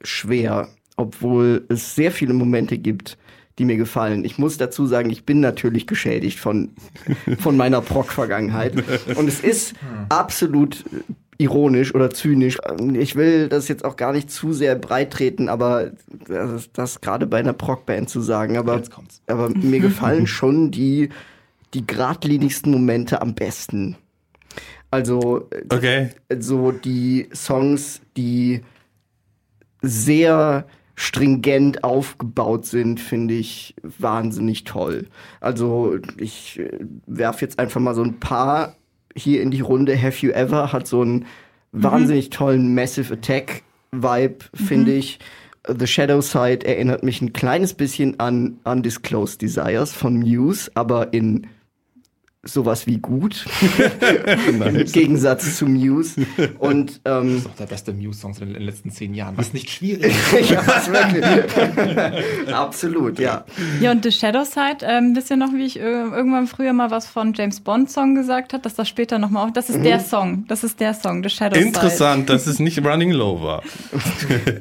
[0.03, 3.19] schwer, obwohl es sehr viele Momente gibt,
[3.59, 4.25] die mir gefallen.
[4.25, 6.71] Ich muss dazu sagen, ich bin natürlich geschädigt von,
[7.41, 8.75] von meiner Proc-Vergangenheit.
[9.17, 9.75] Und es ist
[10.09, 10.85] absolut
[11.39, 12.59] ironisch oder zynisch.
[12.95, 15.93] Ich will das jetzt auch gar nicht zu sehr breit treten, aber
[16.27, 18.59] das, das gerade bei einer Proc-Band zu sagen.
[18.59, 18.83] Aber,
[19.29, 21.11] aber mir gefallen schon die,
[21.75, 23.97] die geradlinigsten Momente am besten.
[24.91, 26.11] Also äh, Okay.
[26.39, 28.63] so die Songs, die
[29.81, 30.67] sehr
[30.97, 35.07] stringent aufgebaut sind, finde ich wahnsinnig toll.
[35.41, 36.61] Also ich
[37.07, 38.75] werfe jetzt einfach mal so ein paar
[39.19, 40.01] hier in die Runde.
[40.01, 41.27] Have You Ever hat so einen
[41.73, 43.63] wahnsinnig tollen Massive Attack
[43.93, 45.19] Vibe, finde ich.
[45.67, 51.47] The Shadow Side erinnert mich ein kleines bisschen an Undisclosed Desires von Muse, aber in
[52.45, 53.45] sowas wie gut.
[54.49, 56.25] Im Gegensatz zu Muse.
[56.59, 59.37] Und ähm, Doch der beste Muse-Song in den letzten zehn Jahren.
[59.37, 60.51] Was nicht schwierig ist.
[60.51, 61.25] ja, was wirklich.
[62.55, 63.45] Absolut, ja.
[63.81, 66.91] Ja, und The Shadow Side, ähm, wisst ihr noch, wie ich äh, irgendwann früher mal
[66.91, 69.99] was von James Bond Song gesagt habe, dass das später nochmal auch, das ist der
[70.01, 71.67] Song, das ist der Song, The Shadow Side.
[71.67, 73.63] Interessant, dass es nicht Running Low war.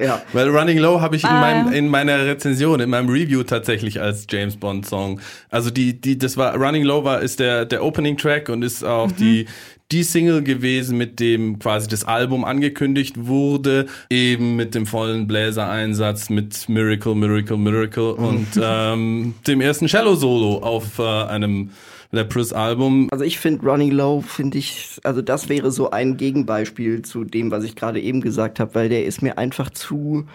[0.01, 0.21] ja.
[0.33, 4.01] Weil Running Low habe ich in, Ah, meinem, in meiner Rezension, in meinem Review tatsächlich
[4.01, 5.21] als James Bond Song.
[5.49, 9.11] Also die, die, das war Running Low war ist der der Opening-Track und ist auch
[9.11, 9.45] die,
[9.91, 16.29] die Single gewesen, mit dem quasi das Album angekündigt wurde, eben mit dem vollen Bläser-Einsatz
[16.29, 21.71] mit Miracle, Miracle, Miracle und ähm, dem ersten Cello-Solo auf äh, einem
[22.11, 23.09] Leprous-Album.
[23.11, 27.51] Also ich finde Running Low, finde ich, also das wäre so ein Gegenbeispiel zu dem,
[27.51, 30.25] was ich gerade eben gesagt habe, weil der ist mir einfach zu,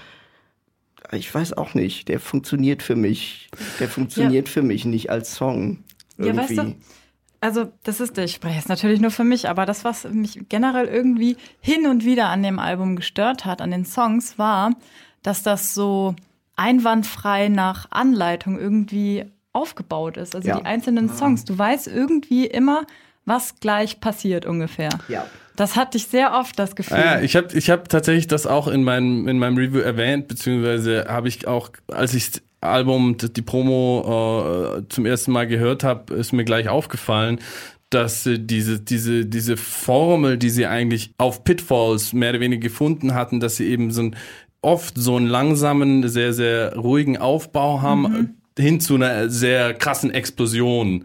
[1.12, 3.48] ich weiß auch nicht, der funktioniert für mich,
[3.80, 5.78] der funktioniert für mich nicht als Song.
[6.18, 6.74] Ja, weißt Irgendwie.
[6.74, 6.78] du,
[7.43, 10.86] also das ist, ich spreche jetzt natürlich nur für mich, aber das, was mich generell
[10.86, 14.70] irgendwie hin und wieder an dem Album gestört hat, an den Songs, war,
[15.22, 16.14] dass das so
[16.57, 20.34] einwandfrei nach Anleitung irgendwie aufgebaut ist.
[20.34, 20.59] Also Ja.
[20.61, 22.84] die einzelnen Songs, du weißt irgendwie immer,
[23.24, 24.90] was gleich passiert ungefähr.
[25.09, 25.26] Ja.
[25.57, 26.97] Das hatte ich sehr oft das Gefühl.
[26.97, 30.28] Ah, ja, ich habe ich hab tatsächlich das auch in meinem, in meinem Review erwähnt,
[30.28, 32.30] beziehungsweise habe ich auch, als ich
[32.62, 37.38] Album, die die Promo äh, zum ersten Mal gehört habe, ist mir gleich aufgefallen,
[37.90, 43.14] dass äh, diese, diese, diese Formel, die sie eigentlich auf Pitfalls mehr oder weniger gefunden
[43.14, 44.16] hatten, dass sie eben so ein,
[44.62, 50.10] oft so einen langsamen, sehr, sehr ruhigen Aufbau haben, äh, hin zu einer sehr krassen
[50.10, 51.02] Explosion,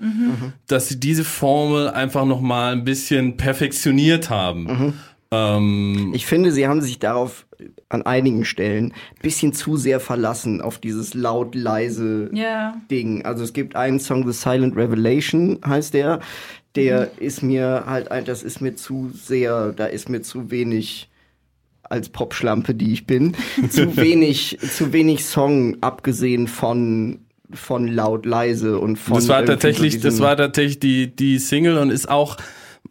[0.68, 4.94] dass sie diese Formel einfach noch mal ein bisschen perfektioniert haben.
[5.32, 7.46] Ähm, Ich finde, sie haben sich darauf
[7.90, 12.80] an einigen Stellen ein bisschen zu sehr verlassen auf dieses laut-leise Ja.
[12.92, 13.26] Ding.
[13.26, 16.20] Also es gibt einen Song, The Silent Revelation heißt der.
[16.76, 21.10] Der ist mir halt, ein- das ist mir zu sehr, da ist mir zu wenig
[21.84, 23.34] als Popschlampe, die ich bin,
[23.70, 27.20] zu wenig, zu wenig Song abgesehen von
[27.54, 31.78] von laut leise und von das war tatsächlich, so das war tatsächlich die, die Single
[31.78, 32.36] und ist auch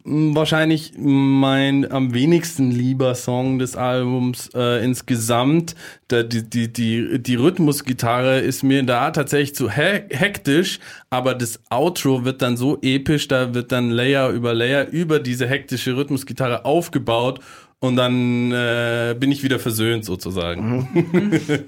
[0.03, 5.75] wahrscheinlich mein am wenigsten lieber Song des Albums äh, insgesamt.
[6.07, 10.79] Da, die, die, die, die Rhythmusgitarre ist mir da tatsächlich zu he hektisch,
[11.09, 15.47] aber das Outro wird dann so episch, da wird dann Layer über Layer über diese
[15.47, 17.39] hektische Rhythmusgitarre aufgebaut
[17.79, 20.87] und dann äh, bin ich wieder versöhnt sozusagen.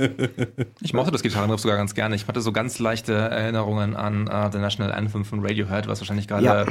[0.82, 2.16] Ich mochte das Gitarrenriff sogar ganz gerne.
[2.16, 6.28] Ich hatte so ganz leichte Erinnerungen an äh, The National Anthem von Radiohead, was wahrscheinlich
[6.28, 6.66] gerade Ja.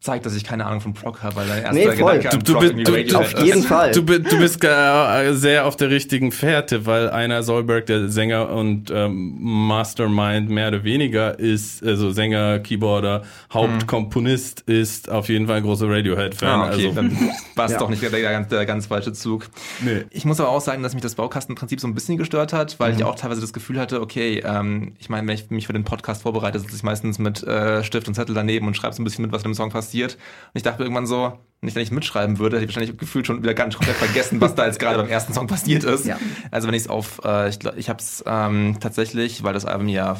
[0.00, 2.16] Zeigt, dass ich keine Ahnung von Prog habe, weil der erste Nee, voll.
[2.18, 3.62] Gedanke an Du, du, irgendwie du, du, auf jeden.
[3.62, 3.90] Fall.
[3.92, 8.90] Du, du bist äh, sehr auf der richtigen Fährte, weil einer Solberg, der Sänger und
[8.90, 13.22] ähm, Mastermind mehr oder weniger ist, also Sänger, Keyboarder,
[13.52, 16.48] Hauptkomponist ist auf jeden Fall ein großer Radiohead-Fan.
[16.48, 17.16] Ah, okay, also, dann
[17.54, 17.78] war es Ja.
[17.78, 19.48] doch nicht der, der, ganz- der ganz falsche Zug.
[19.80, 20.04] Nee.
[20.10, 22.94] Ich muss aber auch sagen, dass mich das Baukastenprinzip so ein bisschen gestört hat, weil
[22.94, 25.84] ich auch teilweise das Gefühl hatte, okay, ähm, ich meine, wenn ich mich für den
[25.84, 29.04] Podcast vorbereite, sitze ich meistens mit äh, Stift und Zettel daneben und schreibe so ein
[29.04, 30.14] bisschen mit, was in dem Song passiert.
[30.14, 30.20] Und
[30.54, 33.42] ich dachte irgendwann so, wenn ich da nicht mitschreiben würde, hätte ich wahrscheinlich gefühlt schon
[33.42, 36.06] wieder ganz komplett vergessen, was da jetzt gerade beim ersten Song passiert ist.
[36.06, 36.18] Ja.
[36.50, 39.66] Also wenn ich es auf, äh, ich, glaub, ich habe es ähm, tatsächlich, weil das
[39.66, 40.16] Album ja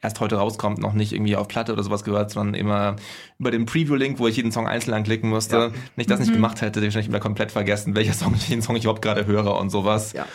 [0.00, 2.96] erst heute rauskommt, noch nicht irgendwie auf Platte oder sowas gehört, sondern immer
[3.38, 5.56] über den Preview-Link, wo ich jeden Song einzeln anklicken musste.
[5.56, 5.68] Ja.
[5.68, 8.62] Wenn ich das nicht gemacht hätte, hätte ich wahrscheinlich wieder komplett vergessen, welcher Song, welchen
[8.62, 10.12] Song ich überhaupt gerade höre und sowas.
[10.12, 10.26] Ja.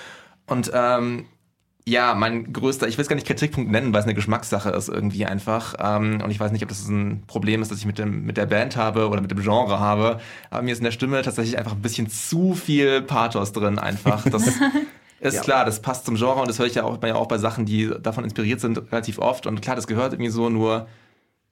[0.46, 1.26] Und ähm,
[1.88, 4.90] ja, mein größter, ich will es gar nicht Kritikpunkt nennen, weil es eine Geschmackssache ist
[4.90, 5.74] irgendwie einfach.
[5.80, 8.36] Ähm, und ich weiß nicht, ob das ein Problem ist, das ich mit, dem, mit
[8.36, 10.20] der Band habe oder mit dem Genre habe.
[10.50, 14.28] Aber mir ist in der Stimme tatsächlich einfach ein bisschen zu viel Pathos drin einfach.
[14.30, 14.46] Das
[15.22, 15.42] ist Ja.
[15.42, 17.66] klar, das passt zum Genre und das höre ich ja auch, ja auch bei Sachen,
[17.66, 19.48] die davon inspiriert sind, relativ oft.
[19.48, 20.88] Und klar, das gehört irgendwie so, nur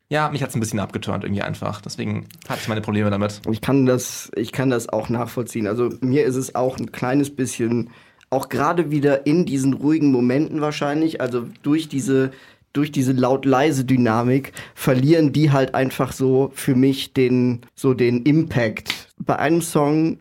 [0.09, 1.79] ja, mich hat es ein bisschen abgeturnt irgendwie einfach.
[1.79, 3.39] Deswegen hatte ich meine Probleme damit.
[3.49, 5.65] Ich kann das, ich kann das auch nachvollziehen.
[5.65, 7.89] Also mir ist es auch ein kleines bisschen,
[8.35, 12.31] auch gerade wieder in diesen ruhigen Momenten wahrscheinlich, also durch diese,
[12.73, 19.09] durch diese laut-leise Dynamik verlieren die halt einfach so für mich den, so den Impact.
[19.17, 20.19] Bei einem Song,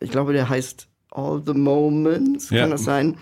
[0.00, 2.62] ich glaube, der heißt All the Moments, Ja.
[2.62, 3.16] kann das sein?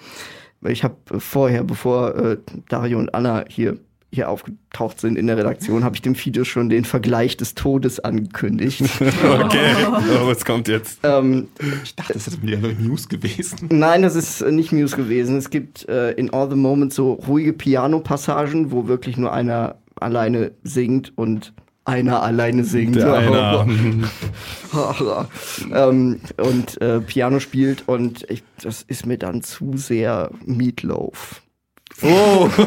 [0.62, 2.36] Ich habe vorher, bevor äh,
[2.68, 3.78] Dario und Anna hier
[4.12, 8.00] hier aufgetaucht sind in der Redaktion, habe ich dem Fido schon den Vergleich des Todes
[8.00, 8.82] angekündigt.
[9.00, 9.74] Okay,
[10.22, 11.00] oh, was kommt jetzt?
[11.04, 11.48] ähm,
[11.84, 13.68] Ich dachte, das hätte wieder News gewesen.
[13.70, 15.36] Nein, das ist äh, nicht Muse gewesen.
[15.36, 20.52] Es gibt äh, in All the Moments so ruhige Piano-Passagen, wo wirklich nur einer alleine
[20.64, 21.52] singt und
[21.84, 22.96] einer alleine singt.
[22.96, 23.66] Der einer.
[25.72, 31.42] ähm, und äh, Piano spielt und ich, das ist mir dann zu sehr Meatloaf.
[32.02, 32.48] Oh!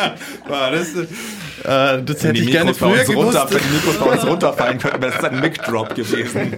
[0.48, 3.54] Wow, das, äh, das hätte ich gerne früher uns runter, gewusst.
[3.54, 6.56] wenn die Mikros bei uns runterfallen könnten, wäre das ein Mic-Drop gewesen.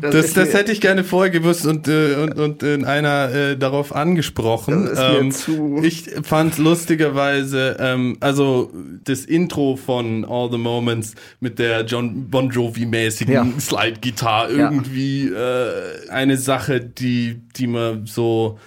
[0.00, 3.56] Das, das mir- hätte ich gerne vorher gewusst und, äh, und, und in einer äh,
[3.56, 4.86] darauf angesprochen.
[4.86, 8.72] Das Ähm, zu- ich fand lustigerweise, ähm, also
[9.04, 13.46] das Intro von All the Moments mit der John Bon Jovi-mäßigen Ja.
[13.60, 14.70] Slide-Gitarre Ja.
[14.70, 18.58] irgendwie äh, eine Sache, die, die man so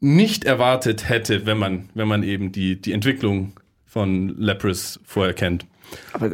[0.00, 3.52] nicht erwartet hätte, wenn man, wenn man eben die, die Entwicklung
[3.94, 5.66] von Leprous vorher kennt.
[6.14, 6.28] Aber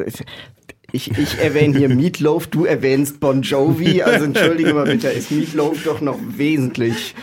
[0.93, 4.03] ich, ich erwähne hier Meatloaf, du erwähnst Bon Jovi.
[4.03, 7.15] Also entschuldige mal bitte, ist Meatloaf doch noch wesentlich,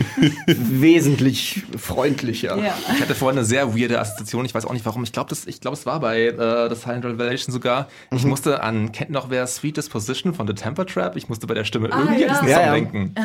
[0.48, 2.58] wesentlich freundlicher.
[2.58, 2.74] Ja.
[2.94, 5.04] Ich hatte vorhin eine sehr weirde Assoziation, ich weiß auch nicht warum.
[5.04, 7.88] Ich glaube, ich glaube, es war bei äh, The Silent Revelation sogar.
[8.12, 8.30] Ich Mhm.
[8.30, 11.16] musste an, kennt noch wer Sweet Disposition von The Temper Trap?
[11.16, 12.28] Ich musste bei der Stimme irgendwie ja.
[12.30, 12.74] an diesen Ja, Song ja.
[12.74, 13.16] denken.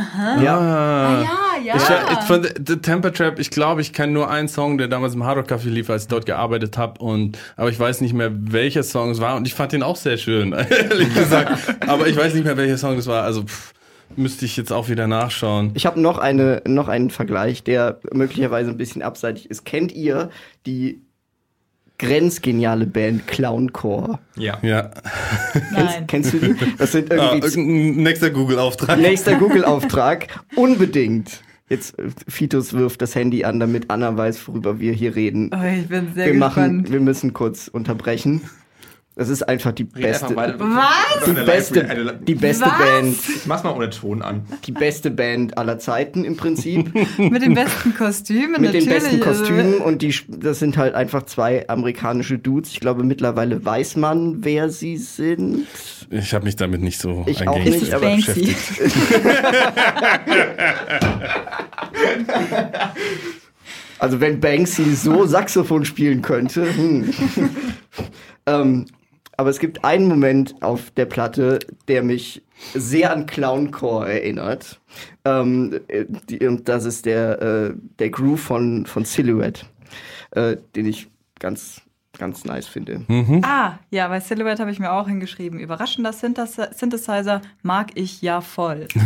[0.43, 0.59] Ja.
[0.59, 1.77] Ah, ja, ja.
[1.77, 4.89] Ich, ich, von The, The Temper Trap, ich glaube, ich kenne nur einen Song, der
[4.89, 7.01] damals im Hard Rock Café lief, als ich dort gearbeitet habe.
[7.01, 9.37] Und aber ich weiß nicht mehr, welcher Song es war.
[9.37, 11.59] Und ich fand den auch sehr schön, ehrlich gesagt.
[11.89, 13.23] aber ich weiß nicht mehr, welcher Song es war.
[13.25, 13.73] Also pff,
[14.17, 15.71] müsste ich jetzt auch wieder nachschauen.
[15.75, 19.65] Ich habe noch, eine, noch einen Vergleich, der möglicherweise ein bisschen abseitig ist.
[19.65, 20.31] Kennt ihr
[20.67, 21.01] die
[21.99, 24.19] grenzgeniale Band Clowncore?
[24.37, 24.59] Ja.
[24.63, 24.91] Ja.
[25.73, 26.07] Nein.
[26.09, 26.55] Kennst du die?
[26.79, 28.99] Das sind Ah, irgendwie irgendein nächster Google-Auftrag.
[28.99, 30.27] Nächster Google-Auftrag.
[30.57, 31.43] Unbedingt.
[31.69, 35.51] Jetzt, äh, Fitus wirft das Handy an, damit Anna weiß, worüber wir hier reden.
[35.55, 36.41] Oh, ich bin sehr wir gespannt.
[36.41, 38.43] machen, wir müssen kurz unterbrechen.
[39.15, 40.59] Das ist einfach die Red einfach beste, weiter.
[40.59, 41.25] Was?
[41.27, 42.79] die beste, die beste Was?
[42.79, 44.47] Band, Ich mach's mal ohne Ton an.
[44.65, 46.95] die beste Band aller Zeiten im Prinzip.
[47.19, 48.89] Mit den besten Kostümen, mit den natürlich.
[48.89, 52.71] besten also- Kostümen und die, das sind halt einfach zwei amerikanische Dudes.
[52.71, 55.67] Ich glaube, mittlerweile weiß man, wer sie sind.
[56.09, 58.41] Ich habe mich damit nicht so Ich auch nicht, aber- Banksy.
[58.41, 58.93] beschäftigt.
[63.99, 66.67] Also wenn Banksy so Saxophon spielen könnte.
[66.75, 67.11] Hm.
[68.47, 68.87] ähm,
[69.43, 72.43] aber es gibt einen Moment auf der Platte, der mich
[72.75, 74.81] sehr an Clowncore erinnert.
[75.25, 79.67] Ähm, äh, die, und das ist der, äh, der Groove von, von Silhouette,
[80.31, 81.09] äh, den ich
[81.41, 81.81] ganz,
[82.19, 83.05] ganz nice finde.
[83.43, 85.59] Ah, ja, bei Silhouette habe ich mir auch hingeschrieben.
[85.59, 88.87] Überraschender Synthesi- Synthesizer mag ich ja voll.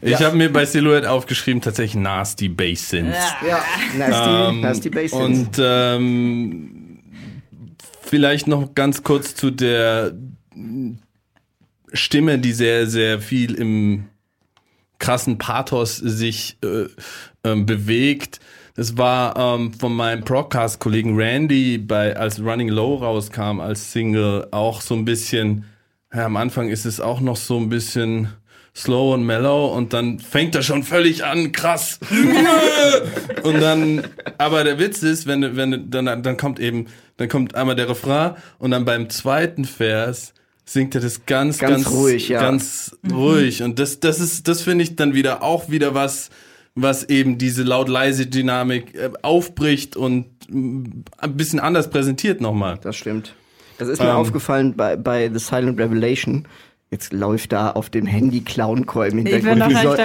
[0.00, 3.18] Ich habe mir bei Silhouette aufgeschrieben, tatsächlich Nasty Bass Synths.
[3.46, 3.58] Ja,
[3.96, 5.12] nasty, Ähm, nasty Bass.
[5.12, 6.75] Und ähm,
[8.08, 10.12] vielleicht noch ganz kurz zu der
[11.92, 14.06] Stimme, die sehr, sehr viel im
[14.98, 16.86] krassen Pathos sich äh,
[17.44, 18.40] ähm, bewegt.
[18.74, 24.80] Das war ähm, von meinem Broadcast-Kollegen Randy, bei, als Running Low rauskam als Single, auch
[24.80, 25.64] so ein bisschen,
[26.12, 28.28] ja, am Anfang ist es auch noch so ein bisschen
[28.76, 31.98] slow und mellow und dann fängt er schon völlig an, krass.
[33.42, 34.04] und dann,
[34.38, 37.74] aber der Witz ist, wenn, du- wenn, du- dann, dann kommt eben, dann kommt einmal
[37.76, 42.40] der Refrain und dann beim zweiten Vers singt er das ganz, Ganz ganz, ruhig, ja.
[42.40, 43.62] ganz ruhig.
[43.62, 46.28] Und das, das ist, das finde ich dann wieder auch wieder was,
[46.74, 50.84] was eben diese laut-leise Dynamik äh, aufbricht und mm,
[51.18, 52.78] ein bisschen anders präsentiert nochmal.
[52.82, 53.34] Das stimmt.
[53.78, 54.16] Das ist mir Ähm.
[54.16, 56.46] aufgefallen bei, bei The Silent Revelation.
[56.88, 59.68] Jetzt läuft da auf dem Handy Clowncore im Hintergrund.
[59.68, 59.98] Wie soll,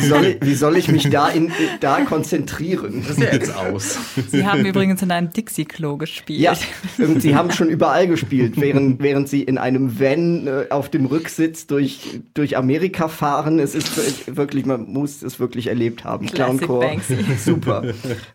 [0.00, 3.02] wie, soll, wie soll ich mich da, in, da konzentrieren?
[3.06, 3.98] Das ist ja jetzt aus.
[4.30, 6.40] Sie haben übrigens in einem Dixie-Klo gespielt.
[6.40, 6.54] Ja,
[6.96, 11.04] und sie haben schon überall gespielt, während, während sie in einem Van äh, auf dem
[11.04, 13.58] Rücksitz durch, durch Amerika fahren.
[13.58, 16.26] Es ist wir- wirklich, man muss es wirklich erlebt haben.
[16.28, 16.96] Clowncore,
[17.44, 17.84] super.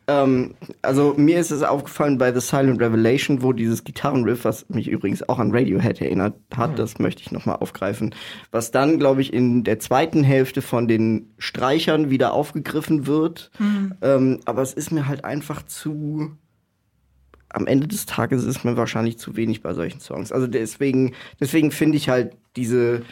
[0.08, 4.88] ähm, also mir ist es aufgefallen bei The Silent Revelation, wo dieses Gitarrenriff, was mich
[4.88, 7.88] übrigens auch an Radiohead erinnert hat, das möchte ich nochmal aufgreifen,
[8.52, 13.52] was dann, glaube ich, in der zweiten Hälfte von den Streichern wieder aufgegriffen wird.
[14.02, 16.32] Ähm, aber es ist mir halt einfach zu
[17.50, 20.32] am Ende des Tages ist mir wahrscheinlich zu wenig bei solchen Songs.
[20.34, 23.04] Also deswegen, deswegen finde ich halt diese,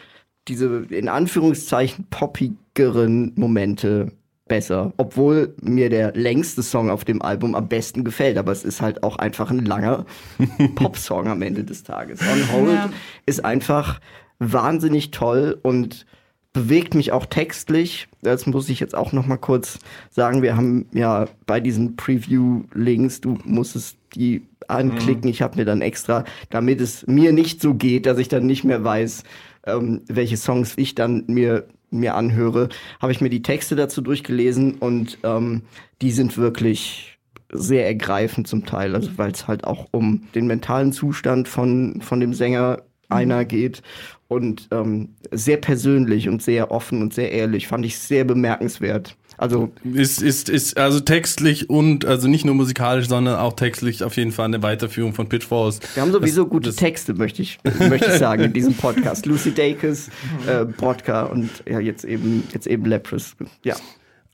[0.48, 4.12] diese in Anführungszeichen poppigeren Momente
[4.48, 4.94] besser.
[4.98, 8.38] Obwohl mir der längste Song auf dem Album am besten gefällt.
[8.38, 10.06] Aber es ist halt auch einfach ein langer
[10.76, 12.20] Popsong am Ende des Tages.
[12.22, 12.90] On Hold Ja.
[13.26, 14.00] ist einfach
[14.40, 16.06] wahnsinnig toll und
[16.54, 18.08] bewegt mich auch textlich.
[18.22, 19.80] Das muss ich jetzt auch noch mal kurz
[20.10, 20.42] sagen.
[20.42, 25.30] Wir haben ja bei diesen Preview-Links, du musstest die anklicken.
[25.30, 28.64] Ich habe mir dann extra, damit es mir nicht so geht, dass ich dann nicht
[28.64, 29.24] mehr weiß,
[29.66, 32.70] ähm, welche Songs ich dann mir mir anhöre,
[33.02, 35.62] habe ich mir die Texte dazu durchgelesen und ähm,
[36.02, 37.18] die sind wirklich
[37.52, 42.20] sehr ergreifend zum Teil, also weil es halt auch um den mentalen Zustand von, von
[42.20, 43.82] dem Sänger einer geht
[44.28, 49.16] und ähm, sehr persönlich und sehr offen und sehr ehrlich, fand ich sehr bemerkenswert.
[49.38, 54.16] Also Ist, ist, ist also textlich und also nicht nur musikalisch, sondern auch textlich auf
[54.16, 55.82] jeden Fall eine Weiterführung von Pitchforce.
[55.94, 59.26] wir haben sowieso Das- gute das- Texte, möchte ich, möchte ich sagen, in diesem Podcast.
[59.26, 60.08] Lucy Dacus,
[60.48, 63.36] äh, Brodka und ja, jetzt eben, jetzt eben Leprous.
[63.64, 63.76] Ja.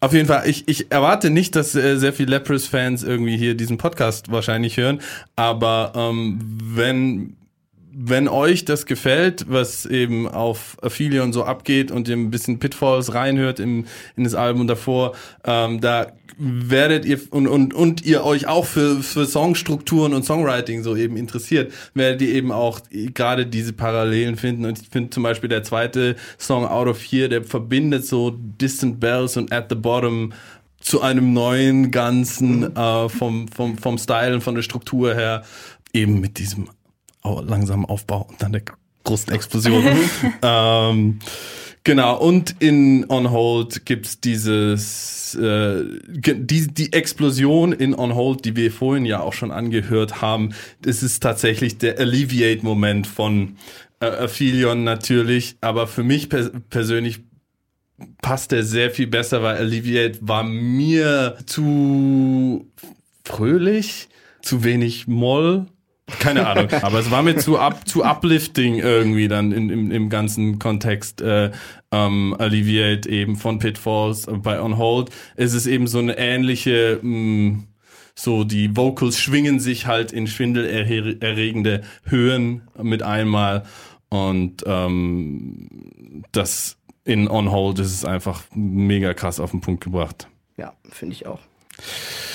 [0.02, 3.78] Auf jeden Fall, ich, ich erwarte nicht, dass äh, sehr viele Leprous-Fans irgendwie hier diesen
[3.78, 5.00] Podcast wahrscheinlich hören,
[5.36, 7.36] aber ähm, wenn
[7.94, 13.14] wenn euch das gefällt, was eben auf Aphelion so abgeht und ihr ein bisschen Pitfalls
[13.14, 13.86] reinhört in,
[14.16, 15.14] in das Album davor,
[15.46, 20.84] ähm, da werdet ihr und, und, und ihr euch auch für, für Songstrukturen und Songwriting
[20.84, 24.66] so eben interessiert, werdet ihr eben auch gerade diese Parallelen finden.
[24.66, 29.00] Und ich finde zum Beispiel der zweite Song Out of Here, der verbindet so Distant
[29.00, 30.34] Bells und At the Bottom
[30.80, 35.44] zu einem neuen Ganzen äh, vom, vom, vom Style und von der Struktur her,
[35.94, 36.70] eben mit diesem
[37.24, 38.64] langsamen Aufbau und dann der
[39.04, 39.84] großen Explosion.
[40.42, 41.20] ähm,
[41.84, 48.56] genau, und in On Hold gibt's dieses äh, die, die Explosion in On Hold, die
[48.56, 50.54] wir vorhin ja auch schon angehört haben.
[50.82, 53.58] Das ist tatsächlich der Alleviate-Moment von
[54.00, 57.22] äh, Aphelion natürlich, aber für mich pers persönlich
[58.22, 62.68] passt der sehr viel besser, weil Alleviate war mir zu
[63.24, 64.10] fröhlich,
[64.42, 65.68] zu wenig Moll.
[66.20, 70.10] Keine Ahnung, aber es war mir zu, up, zu uplifting irgendwie dann in, im, im
[70.10, 71.22] ganzen Kontext.
[71.22, 71.52] Äh,
[71.92, 75.10] ähm, Alleviate eben von Pitfalls bei On Hold.
[75.36, 77.64] Es ist eben so eine ähnliche, mh,
[78.16, 83.64] so die Vocals schwingen sich halt in schwindelerregende Höhen mit einmal
[84.10, 90.28] und ähm, das in On Hold ist es einfach mega krass auf den Punkt gebracht.
[90.58, 91.40] Ja, finde ich auch.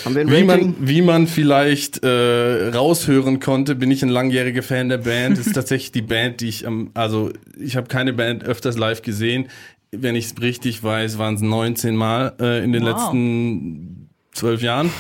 [0.09, 5.37] Wie man, wie man vielleicht äh, raushören konnte, bin ich ein langjähriger Fan der Band.
[5.39, 9.03] Das ist tatsächlich die Band, die ich am, also ich habe keine Band öfters live
[9.03, 9.49] gesehen.
[9.91, 12.91] Wenn ich es richtig weiß, waren es 19 Mal äh, in den Wow.
[12.91, 14.91] letzten zwölf Jahren.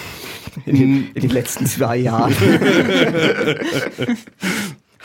[0.64, 2.34] in, den, in den letzten zwei Jahren.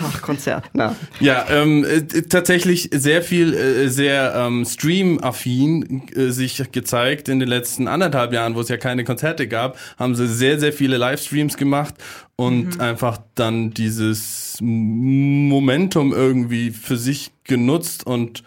[0.03, 0.65] Ach, Konzert.
[0.73, 7.39] Na, Ja, ähm, äh, tatsächlich sehr viel, äh, sehr ähm, Stream-affin äh, sich gezeigt in
[7.39, 10.97] den letzten anderthalb Jahren, wo es ja keine Konzerte gab, haben sie sehr, sehr viele
[10.97, 11.95] Livestreams gemacht
[12.35, 18.43] und einfach dann dieses Momentum irgendwie für sich genutzt und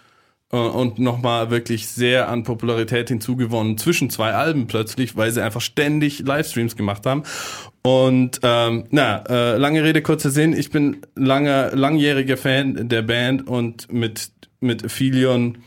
[0.55, 6.20] und nochmal wirklich sehr an Popularität hinzugewonnen zwischen zwei Alben plötzlich, weil sie einfach ständig
[6.20, 7.22] Livestreams gemacht haben.
[7.82, 13.46] Und ähm, na, äh, lange Rede, kurzer Sinn, ich bin langer, langjähriger Fan der Band
[13.46, 14.30] und mit,
[14.61, 15.59] mit Philion,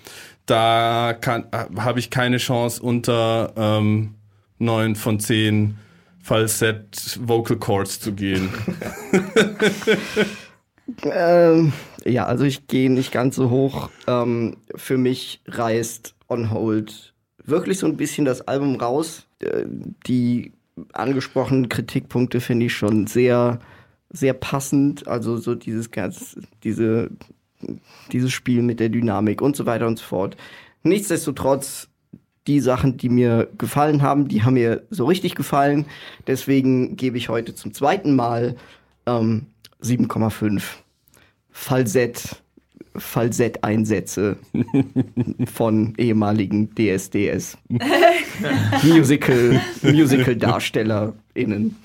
[0.45, 1.45] da kann
[1.77, 4.15] habe ich keine Chance unter ähm,
[4.57, 5.77] neun von zehn
[6.23, 8.49] Falsett Vocal Chords zu gehen.
[11.03, 11.73] ähm,
[12.07, 13.89] ja, also ich gehe nicht ganz so hoch.
[14.07, 19.27] Ähm, für mich reißt On Hold wirklich so ein bisschen das Album raus.
[19.39, 19.65] Äh,
[20.05, 20.51] die
[20.93, 23.59] angesprochenen Kritikpunkte finde ich schon sehr,
[24.09, 25.07] sehr passend.
[25.07, 27.09] Also so dieses ganz, diese,
[28.11, 30.37] dieses Spiel mit der Dynamik und so weiter und so fort.
[30.83, 31.89] Nichtsdestotrotz
[32.45, 35.85] die Sachen, die mir gefallen haben, die haben mir so richtig gefallen.
[36.27, 38.55] Deswegen gebe ich heute zum zweiten Mal
[39.05, 39.47] ähm,
[39.81, 40.63] 7,5
[41.59, 42.43] Falsett,
[42.95, 44.37] Falsett-Einsätze
[45.53, 47.57] von ehemaligen DSDS
[48.83, 51.75] Musical, Musical-DarstellerInnen.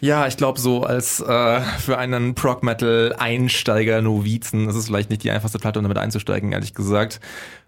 [0.00, 5.10] Ja, ich glaube so als äh, für einen Prog Metal Einsteiger Novizen ist es vielleicht
[5.10, 7.20] nicht die einfachste Platte, um damit einzusteigen, ehrlich gesagt.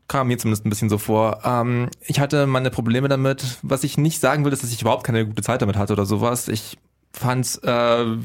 [0.06, 1.40] Kam mir zumindest ein bisschen so vor.
[1.44, 3.58] Ähm, ich hatte meine Probleme damit.
[3.62, 6.06] Was ich nicht sagen will, ist, dass ich überhaupt keine gute Zeit damit hatte oder
[6.06, 6.48] sowas.
[6.48, 6.78] Ich
[7.12, 7.68] fand äh,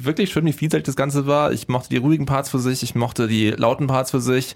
[0.06, 1.52] wirklich schön, wie vielseitig das Ganze war.
[1.52, 4.56] Ich mochte die ruhigen Parts für sich, ich mochte die lauten Parts für sich.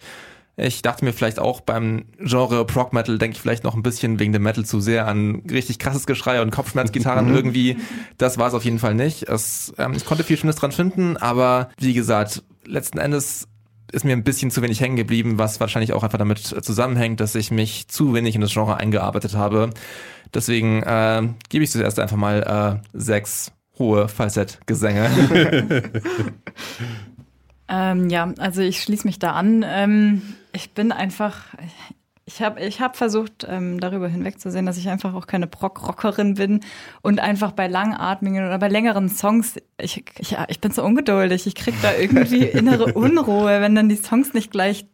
[0.61, 4.19] Ich dachte mir vielleicht auch beim Genre Prog Metal denke ich vielleicht noch ein bisschen
[4.19, 7.77] wegen dem Metal zu sehr an richtig krasses Geschrei und Kopfschmerzgitarren irgendwie.
[8.17, 9.23] Das war es auf jeden Fall nicht.
[9.23, 13.47] Es, ähm, ich konnte viel Schönes dran finden, aber wie gesagt, letzten Endes
[13.91, 17.35] ist mir ein bisschen zu wenig hängen geblieben, was wahrscheinlich auch einfach damit zusammenhängt, dass
[17.35, 19.69] ich mich zu wenig in das Genre eingearbeitet habe.
[20.33, 25.09] Deswegen äh, gebe ich zuerst einfach mal äh, sechs hohe Falsettgesänge.
[27.69, 29.63] Ähm, ja, also ich schließe mich da an.
[29.67, 30.23] Ähm,
[30.53, 31.53] ich bin einfach,
[32.25, 36.61] ich habe ich hab versucht, ähm, darüber hinwegzusehen, dass ich einfach auch keine Prog-Rockerin bin
[37.03, 41.53] und einfach bei langatmigen oder bei längeren Songs, ich, ich, ich bin so ungeduldig, ich
[41.53, 44.87] krieg da irgendwie innere Unruhe, wenn dann die Songs nicht gleich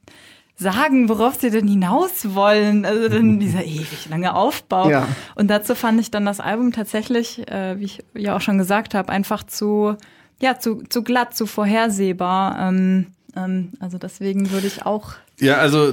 [0.56, 2.86] sagen, worauf sie denn hinaus wollen.
[2.86, 4.90] Also dann dieser ewig lange Aufbau.
[4.90, 5.08] Ja.
[5.36, 8.94] Und dazu fand ich dann das Album tatsächlich, äh, wie ich ja auch schon gesagt
[8.94, 9.96] habe, einfach zu,
[10.42, 12.70] ja, zu, zu glatt, zu vorhersehbar.
[12.70, 15.92] Ähm, ähm, also deswegen würde ich auch Ja, also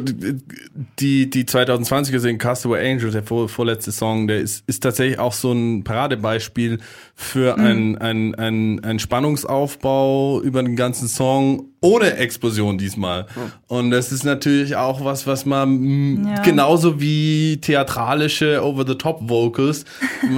[1.00, 5.32] die, die 2020 gesehen, Castaway Angel, der vor, vorletzte Song, der ist, ist tatsächlich auch
[5.32, 6.78] so ein Paradebeispiel
[7.16, 7.64] für Mhm.
[7.64, 13.26] ein, ein, ein, ein Spannungsaufbau über den ganzen Song ohne Explosion diesmal.
[13.66, 16.42] Und das ist natürlich auch was, was man Ja.
[16.42, 19.84] genauso wie theatralische Over-the-Top-Vocals,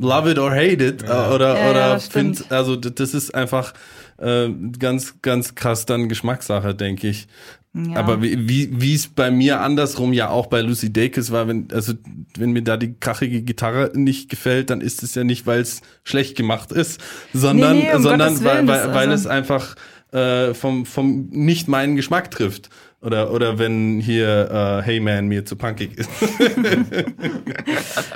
[0.00, 2.38] love it or hate it, äh, oder, Ja, ja, oder das stimmt.
[2.38, 3.72] find, also das ist einfach
[4.18, 7.26] äh, ganz, ganz krass dann Geschmackssache, denke ich.
[7.72, 7.96] Ja.
[7.96, 8.48] Aber wie,
[8.80, 11.92] wie, es bei mir andersrum ja auch bei Lucy Dacus war, wenn, also,
[12.36, 15.80] wenn mir da die krachige Gitarre nicht gefällt, dann ist es ja nicht, weil es
[16.02, 17.00] schlecht gemacht ist,
[17.32, 19.76] sondern, Nee, nee, um sondern weil, Willen, weil, das- weil also- es einfach
[20.12, 22.68] äh, vom, vom nicht meinen Geschmack trifft.
[23.02, 26.10] Oder, oder wenn hier äh, Hey Man mir zu punkig ist.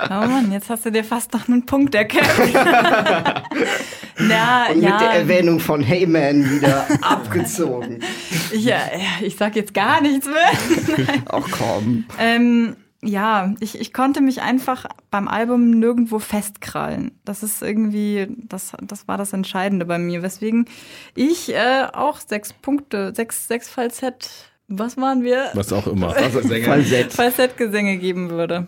[0.07, 2.53] Oh Mann, jetzt hast du dir fast noch einen Punkt erkämpft.
[4.19, 7.99] Na, Und ja, mit der Erwähnung von Hey Man wieder abgezogen.
[8.51, 8.77] ich, ja,
[9.21, 11.15] ich sag jetzt gar nichts mehr.
[11.27, 12.05] Ach komm.
[12.19, 17.11] Ähm, ja, ich, ich konnte mich einfach beim Album nirgendwo festkrallen.
[17.25, 20.65] Das ist irgendwie, das, das war das Entscheidende bei mir, weswegen
[21.15, 25.49] ich äh, auch sechs Punkte, sechs, sechs Falsett, was waren wir?
[25.53, 26.11] Was auch immer.
[26.65, 27.13] Falsett.
[27.13, 28.67] Falsettgesänge geben würde.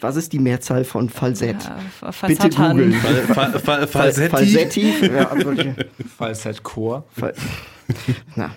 [0.00, 1.56] Was ist die Mehrzahl von Falsett?
[1.64, 2.92] Ja, Bitte googeln.
[2.94, 4.28] Fal, Fal, Fal, Fal- Falsetti.
[4.30, 4.92] Falsetti?
[5.14, 5.30] Ja.
[6.18, 7.04] Falsett-Chor.
[7.12, 7.34] Fall.
[8.34, 8.50] Na,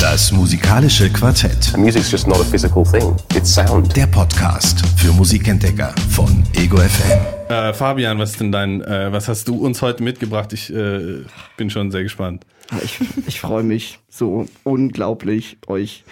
[0.00, 1.76] Das musikalische Quartett.
[1.76, 3.14] Music's just not a physical thing.
[3.34, 3.94] It's sound.
[3.96, 7.20] Der Podcast für Musikentdecker von Ego FM.
[7.50, 10.52] Äh, Fabian, was ist denn dein, äh, was hast du uns heute mitgebracht?
[10.54, 11.24] Ich äh,
[11.56, 12.46] bin schon sehr gespannt.
[12.82, 16.04] ich, ich freue mich so unglaublich, euch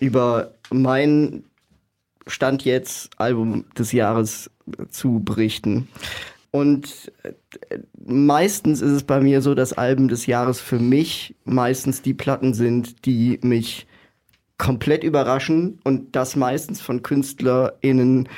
[0.00, 1.44] über mein
[2.26, 4.50] Stand jetzt Album des Jahres
[4.90, 5.88] zu berichten.
[6.50, 12.02] Und äh, meistens ist es bei mir so, dass Alben des Jahres für mich meistens
[12.02, 13.86] die Platten sind, die mich
[14.58, 18.28] komplett überraschen und das meistens von KünstlerInnen,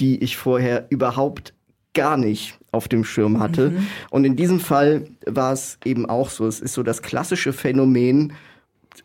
[0.00, 1.54] die ich vorher überhaupt
[1.94, 3.72] gar nicht auf dem Schirm hatte.
[4.10, 6.46] Und in diesem Fall war es eben auch so.
[6.46, 8.34] Es ist so das klassische Phänomen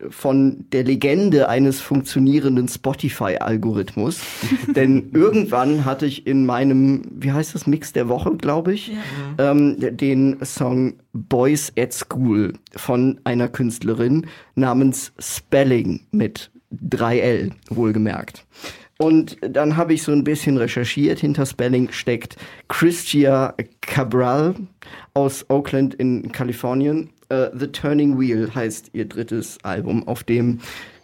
[0.09, 4.21] von der Legende eines funktionierenden Spotify-Algorithmus.
[4.75, 8.91] Denn irgendwann hatte ich in meinem, wie heißt das, Mix der Woche, glaube ich,
[9.37, 18.45] ähm, den Song Boys at School von einer Künstlerin namens Spelling mit 3L, wohlgemerkt.
[19.01, 21.19] Und dann habe ich so ein bisschen recherchiert.
[21.19, 22.35] Hinter Spelling steckt
[22.67, 24.55] Christia Cabral
[25.13, 27.09] aus Oakland in Kalifornien.
[27.29, 30.59] Äh, The Turning Wheel heißt ihr drittes Album, auf dem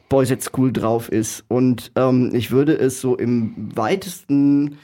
[0.10, 1.44] Boys at School drauf ist.
[1.48, 4.78] Und ähm, ich würde es so im weitesten,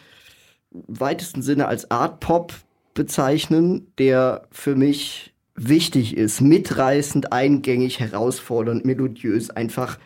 [0.71, 2.53] weitesten Sinne als Art Pop
[2.93, 9.99] bezeichnen, der für mich wichtig ist, mitreißend, eingängig, herausfordernd, melodiös, einfach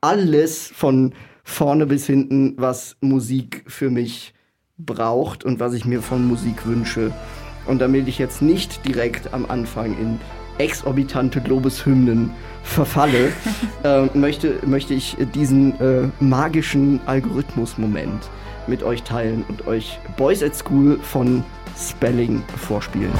[0.00, 1.12] alles von
[1.44, 4.34] vorne bis hinten, was Musik für mich
[4.78, 7.12] braucht und was ich mir von Musik wünsche.
[7.66, 10.18] Und damit ich jetzt nicht direkt am Anfang in
[10.60, 12.30] exorbitante Lobeshymnen
[12.62, 13.32] verfalle,
[13.84, 18.30] äh, möchte, möchte ich diesen äh, magischen Algorithmus-Moment
[18.66, 21.42] mit euch teilen und euch Boys at School von
[21.76, 23.12] Spelling vorspielen.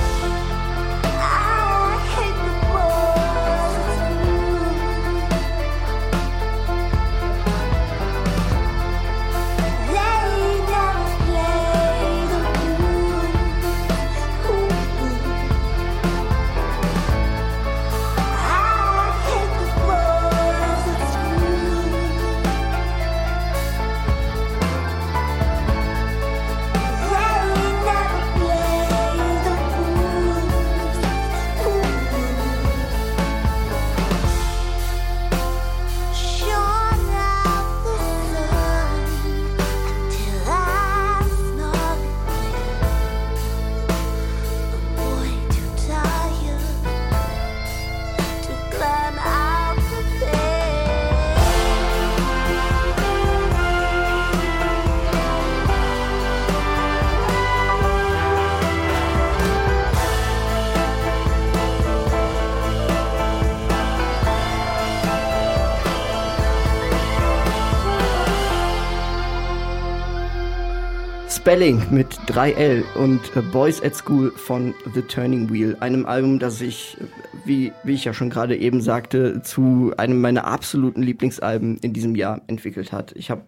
[71.41, 76.61] Spelling mit 3L und äh, Boys at School von The Turning Wheel, einem Album, das
[76.61, 77.05] ich, äh,
[77.47, 82.15] wie, wie ich ja schon gerade eben sagte, zu einem meiner absoluten Lieblingsalben in diesem
[82.15, 83.13] Jahr entwickelt hat.
[83.17, 83.45] Ich habe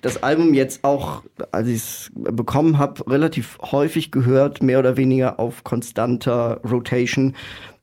[0.00, 5.40] das Album jetzt auch, als ich es bekommen habe, relativ häufig gehört, mehr oder weniger
[5.40, 7.34] auf konstanter Rotation.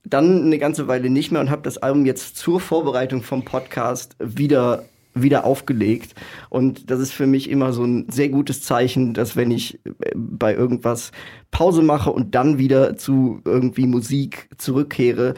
[0.06, 4.15] Dann eine ganze Weile nicht mehr und habe das Album jetzt zur Vorbereitung vom Podcast
[4.18, 6.15] wieder wieder aufgelegt.
[6.49, 10.11] Und das ist für mich immer so ein sehr gutes Zeichen, dass wenn ich äh,
[10.15, 11.11] bei irgendwas
[11.52, 15.34] Pause mache und dann wieder zu irgendwie Musik zurückkehre,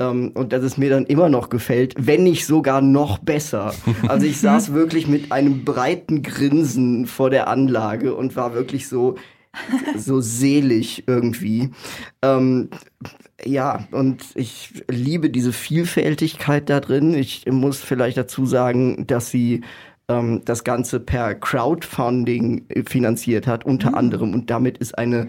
[0.00, 3.72] ähm, und dass es mir dann immer noch gefällt, wenn nicht sogar noch besser.
[4.08, 9.16] Also ich saß wirklich mit einem breiten Grinsen vor der Anlage und war wirklich so,
[9.96, 11.70] so selig irgendwie.
[12.22, 12.70] Ähm,
[13.44, 17.14] ja, und ich liebe diese Vielfältigkeit da drin.
[17.14, 19.62] Ich muss vielleicht dazu sagen, dass sie
[20.08, 24.34] ähm, das Ganze per Crowdfunding finanziert hat, unter anderem.
[24.34, 25.28] Und damit ist eine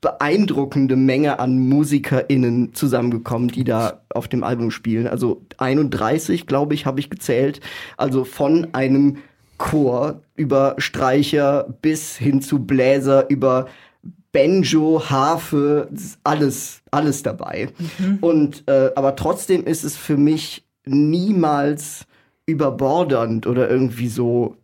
[0.00, 5.06] beeindruckende Menge an MusikerInnen zusammengekommen, die da auf dem Album spielen.
[5.06, 7.60] Also 31, glaube ich, habe ich gezählt.
[7.96, 9.18] Also von einem
[9.62, 13.68] Chor über Streicher bis hin zu Bläser, über
[14.32, 15.88] Banjo, Harfe,
[16.24, 17.68] alles, alles dabei.
[18.20, 22.06] Und äh, aber trotzdem ist es für mich niemals
[22.44, 24.56] überbordernd oder irgendwie so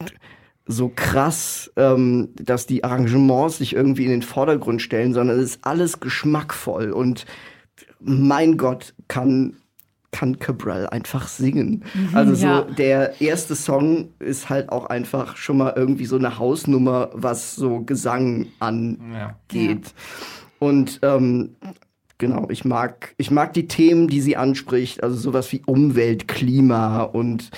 [0.66, 5.58] so krass, ähm, dass die Arrangements sich irgendwie in den Vordergrund stellen, sondern es ist
[5.62, 7.24] alles geschmackvoll und
[8.00, 9.56] mein Gott, kann
[10.10, 11.84] kann Cabral einfach singen.
[11.94, 12.62] Mhm, also so ja.
[12.62, 17.80] der erste Song ist halt auch einfach schon mal irgendwie so eine Hausnummer, was so
[17.80, 19.92] Gesang angeht.
[20.58, 21.56] Und ähm,
[22.16, 27.02] genau, ich mag, ich mag die Themen, die sie anspricht, also sowas wie Umwelt, Klima
[27.02, 27.50] und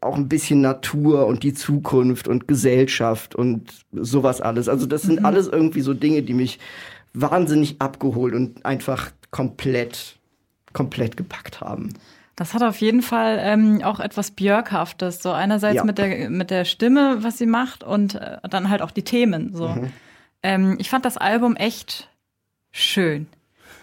[0.00, 4.68] auch ein bisschen Natur und die Zukunft und Gesellschaft und sowas alles.
[4.68, 5.26] Also das sind Mhm.
[5.26, 6.58] alles irgendwie so Dinge, die mich
[7.14, 10.18] wahnsinnig abgeholt und einfach komplett,
[10.72, 11.90] komplett gepackt haben.
[12.36, 15.22] Das hat auf jeden Fall ähm, auch etwas Björkhaftes.
[15.22, 15.84] So einerseits Ja.
[15.84, 19.54] mit der mit der Stimme, was sie macht, und äh, dann halt auch die Themen.
[19.54, 19.68] So.
[19.68, 19.92] Mhm.
[20.42, 22.08] Ähm, ich fand das Album echt
[22.70, 23.26] schön.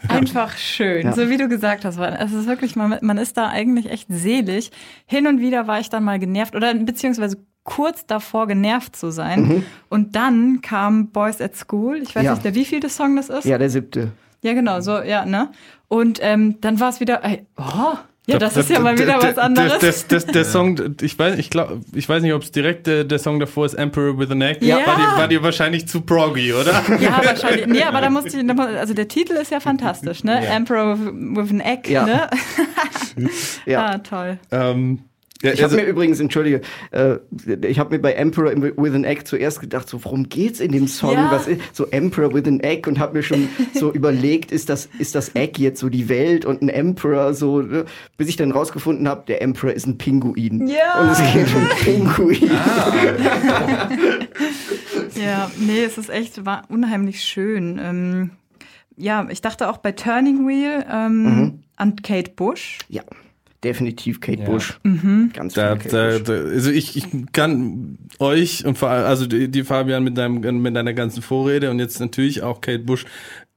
[0.08, 1.14] Einfach schön, Ja.
[1.14, 1.98] so wie du gesagt hast.
[1.98, 4.72] Es ist wirklich, man, man ist da eigentlich echt selig.
[5.08, 9.42] Hin und wieder war ich dann mal genervt oder beziehungsweise kurz davor genervt zu sein.
[9.48, 9.66] Mhm.
[9.90, 11.98] Und dann kam Boys at School.
[12.02, 12.32] Ich weiß Ja.
[12.34, 13.46] nicht, der wievielte Song das ist.
[13.46, 14.12] Ja, der siebte.
[14.42, 15.50] Ja, genau, so, ja, ne?
[15.88, 17.98] Und ähm, dann war es wieder, ey, oh,
[18.30, 19.80] ja, das ist ja mal wieder was anderes.
[19.80, 23.06] Das, das, der Song, ich weiß, ich glaub, ich weiß nicht, ob es direkt der,
[23.06, 24.66] der Song davor ist, Emperor with an Egg.
[24.66, 24.86] Ja.
[24.86, 26.84] War, dir, war dir wahrscheinlich zu proggy, oder?
[27.00, 27.68] Ja, wahrscheinlich.
[27.68, 30.44] Nee, aber da musste ich, also der Titel ist ja fantastisch, ne?
[30.44, 30.56] Ja.
[30.56, 32.06] Emperor with an Egg, Ja.
[32.06, 32.30] ne?
[33.66, 33.86] Ja.
[33.94, 34.40] Ah, toll.
[34.52, 35.00] ähm,
[35.42, 36.62] ja, Ich habe also, mir übrigens, entschuldige,
[36.92, 37.18] äh,
[37.68, 40.88] ich habe mir bei Emperor with an Egg zuerst gedacht, so worum geht's in dem
[40.88, 41.14] Song?
[41.14, 41.32] Ja.
[41.32, 44.90] Was ist so Emperor with an Egg und habe mir schon so überlegt, ist das
[45.00, 47.86] ist das Egg jetzt so die Welt und ein Emperor so, ne?
[48.18, 50.68] bis ich dann rausgefunden habe, der Emperor ist ein Pinguin.
[50.68, 51.02] Ja.
[51.02, 52.50] Und es geht um Pinguin.
[55.16, 57.80] Ja, nee, es ist echt war unheimlich schön.
[57.84, 58.30] Ähm,
[58.96, 61.60] ja, ich dachte auch bei Turning Wheel ähm, Mhm.
[61.76, 62.80] an Kate Bush.
[62.90, 63.04] Ja,
[63.68, 64.46] definitiv Kate Ja.
[64.46, 64.80] Bush.
[64.84, 65.32] Mhm.
[65.34, 66.24] Ganz da, Kate da, Bush.
[66.24, 70.62] da, also ich, ich kann euch und vor allem, also die, die Fabian mit, deinem,
[70.62, 73.06] mit deiner ganzen Vorrede und jetzt natürlich auch Kate Bush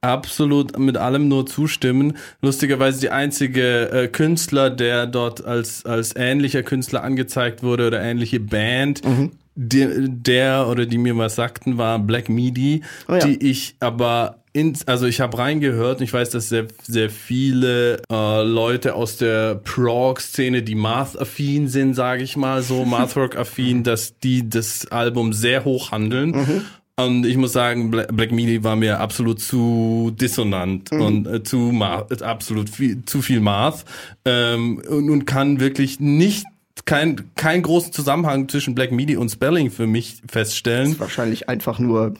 [0.01, 2.17] absolut mit allem nur zustimmen.
[2.41, 8.39] Lustigerweise die einzige äh, Künstler, der dort als, als ähnlicher Künstler angezeigt wurde oder ähnliche
[8.39, 9.31] Band, Mhm.
[9.55, 13.19] die, der oder die mir was sagten, war Black Midi, Oh ja.
[13.19, 18.01] die ich aber ins, also ich habe reingehört und ich weiß, dass sehr, sehr viele
[18.11, 24.49] äh, Leute aus der Prog-Szene, die Math-affin sind, sage ich mal so, Mathrock-affin, dass die
[24.49, 26.65] das Album sehr hoch handeln.
[26.97, 31.57] Und ich muss sagen, Bla- Black Midi war mir absolut zu dissonant und äh, zu
[31.57, 33.85] Math, absolut viel, zu viel Math
[34.25, 36.45] ähm, und, und kann wirklich nicht
[36.85, 40.99] kein, keinen großen Zusammenhang zwischen Black Midi und Spelling für mich feststellen.
[40.99, 42.13] Wahrscheinlich einfach nur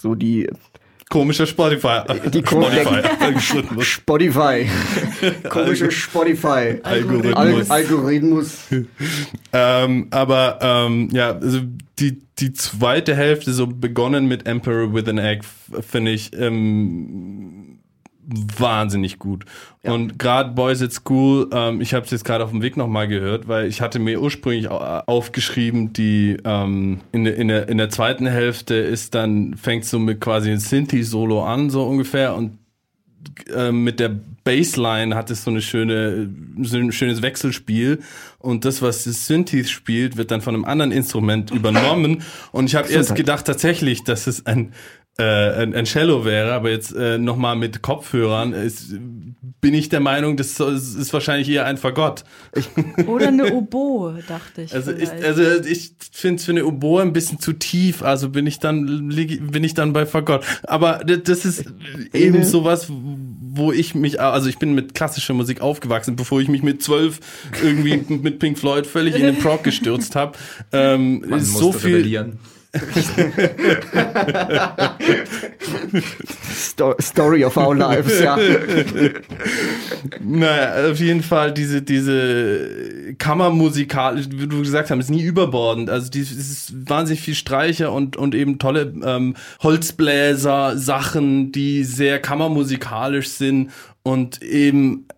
[0.00, 0.48] so die
[1.08, 2.02] Komischer Spotify.
[2.30, 3.02] Die Spotify.
[3.20, 3.86] Algorithmus.
[3.86, 4.66] Spotify.
[5.48, 6.80] Komische Spotify.
[6.82, 7.70] Algorithmus.
[7.70, 8.58] Al Algorithmus.
[9.52, 11.60] ähm, aber ähm, ja, also
[11.98, 15.44] die, die zweite Hälfte, so begonnen mit Emperor with an Egg,
[15.80, 17.67] finde ich ähm,
[18.28, 19.44] wahnsinnig gut.
[19.82, 23.08] Und gerade Boys at School, ähm, ich habe es jetzt gerade auf dem Weg nochmal
[23.08, 27.78] gehört, weil ich hatte mir ursprünglich au- aufgeschrieben, die ähm, in, der, in, der, in
[27.78, 32.58] der zweiten Hälfte ist dann, fängt so mit quasi ein Synthi-Solo an, so ungefähr, und
[33.54, 34.10] äh, mit der
[34.44, 36.30] Bassline hat es so eine schöne,
[36.62, 38.00] so ein schönes Wechselspiel.
[38.38, 42.22] Und das, was das Synthes spielt, wird dann von einem anderen Instrument übernommen.
[42.52, 44.70] Und ich habe erst gedacht tatsächlich, dass es ein äh,
[45.24, 48.94] ein, ein Cello wäre, aber jetzt äh, nochmal mit Kopfhörern ist,
[49.60, 52.22] bin ich der Meinung, das ist wahrscheinlich eher ein Fagott.
[53.06, 54.72] Oder eine Oboe, dachte ich.
[54.72, 58.46] Also ich, also ich finde es für eine Oboe ein bisschen zu tief, also bin
[58.46, 60.44] ich dann bin ich dann bei Fagott.
[60.62, 61.64] Aber das ist
[62.12, 66.62] eben sowas, wo ich mich, also ich bin mit klassischer Musik aufgewachsen, bevor ich mich
[66.62, 67.18] mit zwölf
[67.60, 70.38] irgendwie mit Pink Floyd völlig in den Prog gestürzt habe.
[70.70, 72.38] Ähm, Man ist musste so viel, rebellieren.
[76.52, 78.36] Sto Story of our lives, ja.
[80.20, 85.88] Naja, auf jeden Fall diese, diese Kammermusikal, wie du gesagt hast, ist nie überbordend.
[85.88, 92.20] Also es ist wahnsinnig viel Streicher und, und eben tolle ähm, Holzbläser, Sachen, die sehr
[92.20, 93.70] kammermusikalisch sind
[94.02, 95.08] und eben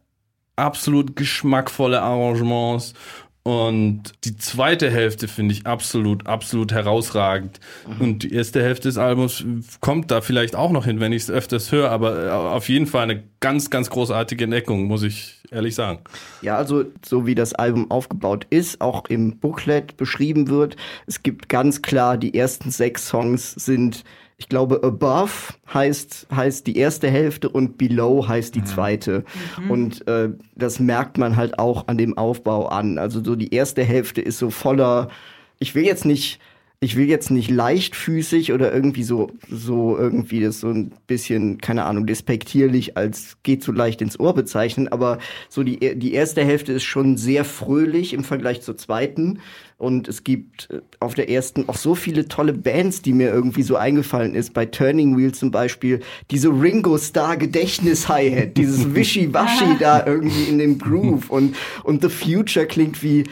[0.55, 2.95] absolut geschmackvolle Arrangements.
[3.43, 7.59] Und die zweite Hälfte finde ich absolut, absolut herausragend.
[7.99, 9.45] Und die erste Hälfte des Albums
[9.81, 12.87] kommt da vielleicht auch noch hin, wenn ich es öfters höre, aber äh, auf jeden
[12.87, 16.01] Fall eine ganz, ganz großartige Entdeckung, muss ich ehrlich sagen.
[16.43, 20.77] Ja, also so wie das Album aufgebaut ist, auch im Booklet beschrieben wird,
[21.07, 24.05] es gibt ganz klar, die ersten sechs Songs sind,
[24.41, 29.25] ich glaube, Above heißt, heißt die erste Hälfte und Below heißt die zweite.
[29.69, 32.97] Und äh, das merkt man halt auch an dem Aufbau an.
[32.97, 35.11] Also so die erste Hälfte ist so voller,
[35.59, 36.41] ich will jetzt nicht,
[36.81, 41.85] ich will jetzt nicht leichtfüßig oder irgendwie so, so irgendwie das so ein bisschen, keine
[41.85, 45.19] Ahnung, despektierlich als geht so leicht ins Ohr bezeichnen, aber
[45.51, 49.41] so die, die erste Hälfte ist schon sehr fröhlich im Vergleich zur zweiten.
[49.81, 53.63] Und es gibt äh, auf der ersten auch so viele tolle Bands, die mir irgendwie
[53.63, 54.53] so eingefallen ist.
[54.53, 56.01] Bei Turning Wheel zum Beispiel
[56.31, 62.11] diese Ringo Starr Gedächtnis Hi-Hat, dieses Wischiwaschi da irgendwie in dem Groove und, und The
[62.11, 63.25] Future klingt wie,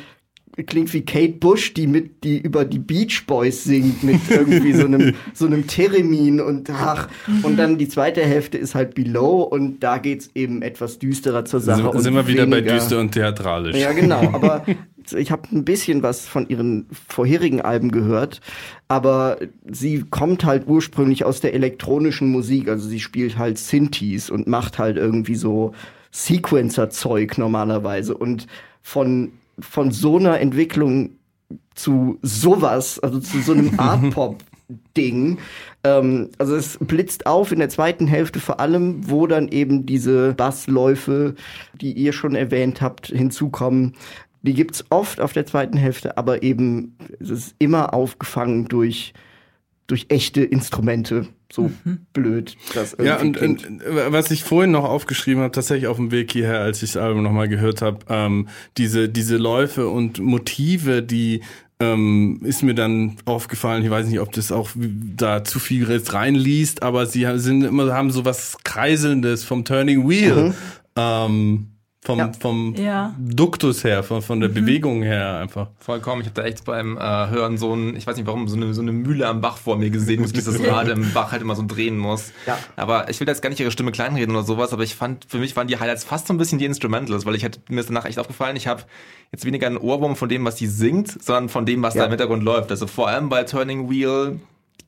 [0.67, 4.87] klingt wie Kate Bush, die mit, die über die Beach Boys singt mit irgendwie so
[4.87, 7.09] einem, so einem Theremin und ach,
[7.43, 11.61] und dann die zweite Hälfte ist halt Below und da geht's eben etwas düsterer zur
[11.61, 11.83] Sache.
[11.83, 13.77] Sind, und sind wir wieder bei weniger- düster und theatralisch.
[13.77, 14.23] ja, genau.
[14.33, 14.65] Aber
[15.13, 18.41] ich habe ein bisschen was von ihren vorherigen Alben gehört.
[18.89, 19.39] Aber
[19.71, 22.69] sie kommt halt ursprünglich aus der elektronischen Musik.
[22.69, 25.73] Also sie spielt halt Synthes und macht halt irgendwie so
[26.11, 28.17] Sequencer-Zeug normalerweise.
[28.17, 28.47] Und
[28.83, 31.11] von, von so einer Entwicklung
[31.75, 35.39] zu sowas, also zu so einem Art-Pop-Ding.
[35.85, 40.35] Ähm, also es blitzt auf in der zweiten Hälfte vor allem, wo dann eben diese
[40.35, 41.35] Bassläufe,
[41.81, 43.95] die ihr schon erwähnt habt, hinzukommen.
[44.43, 49.13] Die gibt's oft auf der zweiten Hälfte, aber eben es ist immer aufgefangen durch
[49.89, 51.27] durch echte Instrumente.
[51.51, 51.73] So
[52.13, 56.11] blöd, das irgendwie Ja, und, und was ich vorhin noch aufgeschrieben habe, tatsächlich auf dem
[56.11, 61.03] Weg hierher, als ich das Album nochmal gehört habe, ähm, diese, diese Läufe und Motive,
[61.03, 61.41] die
[61.81, 66.13] ähm, ist mir dann aufgefallen, ich weiß nicht, ob das auch da zu viel jetzt
[66.13, 70.55] reinliest, aber sie sind immer, haben so was Kreiselndes vom Turning Wheel.
[70.97, 71.69] Ähm,
[72.01, 72.33] vom, Ja.
[72.39, 73.15] vom Ja.
[73.19, 75.69] Duktus her, von, von der Bewegung her einfach.
[75.81, 76.23] Vollkommen.
[76.23, 78.73] Ich habe da echt beim äh, Hören so ein, ich weiß nicht warum, so eine,
[78.73, 81.43] so eine Mühle am Bach vor mir gesehen, wo sich das Rad im Bach halt
[81.43, 82.33] immer so drehen muss.
[82.47, 82.57] Ja.
[82.77, 85.39] Aber ich will jetzt gar nicht ihre Stimme kleinreden oder sowas, aber ich fand, für
[85.39, 87.89] mich waren die Highlights fast so ein bisschen die Instrumentals, weil ich hätte, mir ist
[87.91, 88.83] danach echt aufgefallen, ich habe
[89.33, 92.01] jetzt weniger einen Ohrwurm von dem, was die singt, sondern von dem, was Ja.
[92.03, 92.71] da im Hintergrund läuft.
[92.71, 94.39] Also vor allem bei Turning Wheel,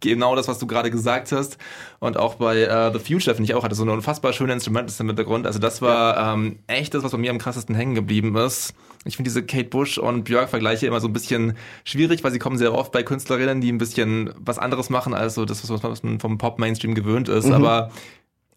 [0.00, 1.58] genau das, was du gerade gesagt hast.
[1.98, 4.98] Und auch bei äh, The Future, finde ich auch, hatte so eine unfassbar schöne Instrumentals
[5.00, 5.46] im Hintergrund.
[5.46, 8.74] Also das war ähm, echt das, was bei mir am krassesten hängen geblieben ist.
[9.04, 12.58] Ich finde diese Kate Bush und Björk-Vergleiche immer so ein bisschen schwierig, weil sie kommen
[12.58, 16.20] sehr oft bei Künstlerinnen, die ein bisschen was anderes machen als so das, was man
[16.20, 17.50] vom Pop-Mainstream gewöhnt ist.
[17.50, 17.90] Aber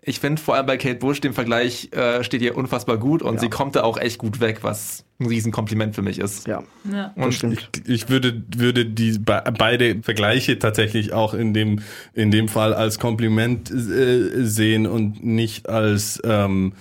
[0.06, 3.36] ich finde vor allem bei Kate Bush, dem Vergleich äh, steht ihr unfassbar gut und
[3.36, 3.40] Ja.
[3.40, 6.46] sie kommt da auch echt gut weg, was ein Riesenkompliment für mich ist.
[6.48, 7.14] ja, Ja.
[7.16, 7.70] das stimmt.
[7.88, 11.80] Ich würde, würde die be- beide Vergleiche tatsächlich auch in dem,
[12.14, 16.74] in dem Fall als Kompliment äh, sehen und nicht als ähm,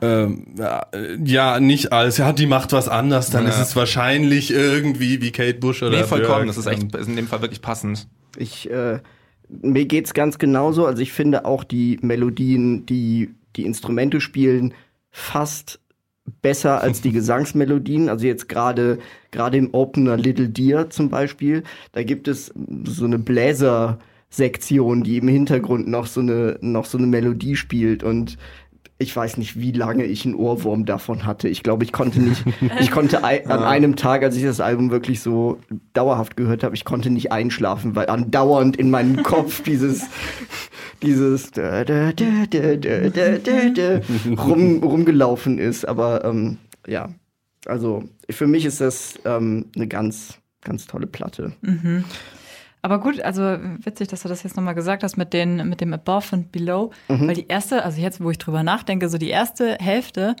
[0.00, 3.50] ähm, ja, äh, ja, nicht als, ja, die macht was anders, dann Ja.
[3.50, 6.44] ist es wahrscheinlich irgendwie wie Kate Bush oder Nee, vollkommen.
[6.44, 6.46] Björk.
[6.46, 8.08] Das ist echt ist in dem Fall wirklich passend.
[8.38, 9.00] Ich, äh,
[9.48, 10.86] mir geht's ganz genauso.
[10.86, 14.74] Also ich finde auch die Melodien, die die Instrumente spielen,
[15.10, 15.80] fast
[16.42, 18.08] besser als die Gesangsmelodien.
[18.08, 18.98] Also jetzt gerade
[19.30, 21.62] gerade im Opener Little Deer zum Beispiel,
[21.92, 22.52] da gibt es
[22.84, 28.36] so eine Bläser-Sektion, die im Hintergrund noch so eine noch so eine Melodie spielt und
[28.98, 31.48] ich weiß nicht, wie lange ich einen Ohrwurm davon hatte.
[31.48, 32.44] Ich glaube, ich konnte nicht,
[32.80, 35.58] ich konnte ein, an einem Tag, als ich das Album wirklich so
[35.92, 40.06] dauerhaft gehört habe, ich konnte nicht einschlafen, weil andauernd in meinem Kopf dieses,
[41.02, 44.00] dieses da, da, da, da, da, da, da,
[44.42, 45.86] rum, rumgelaufen ist.
[45.86, 46.56] Aber ähm,
[46.86, 47.10] ja,
[47.66, 51.52] also für mich ist das ähm, eine ganz, ganz tolle Platte.
[51.60, 52.04] Mhm.
[52.86, 53.42] Aber gut, also
[53.82, 56.92] witzig, dass du das jetzt nochmal gesagt hast mit, den, mit dem Above und Below.
[57.08, 60.36] Weil die erste, also jetzt, wo ich drüber nachdenke, so die erste Hälfte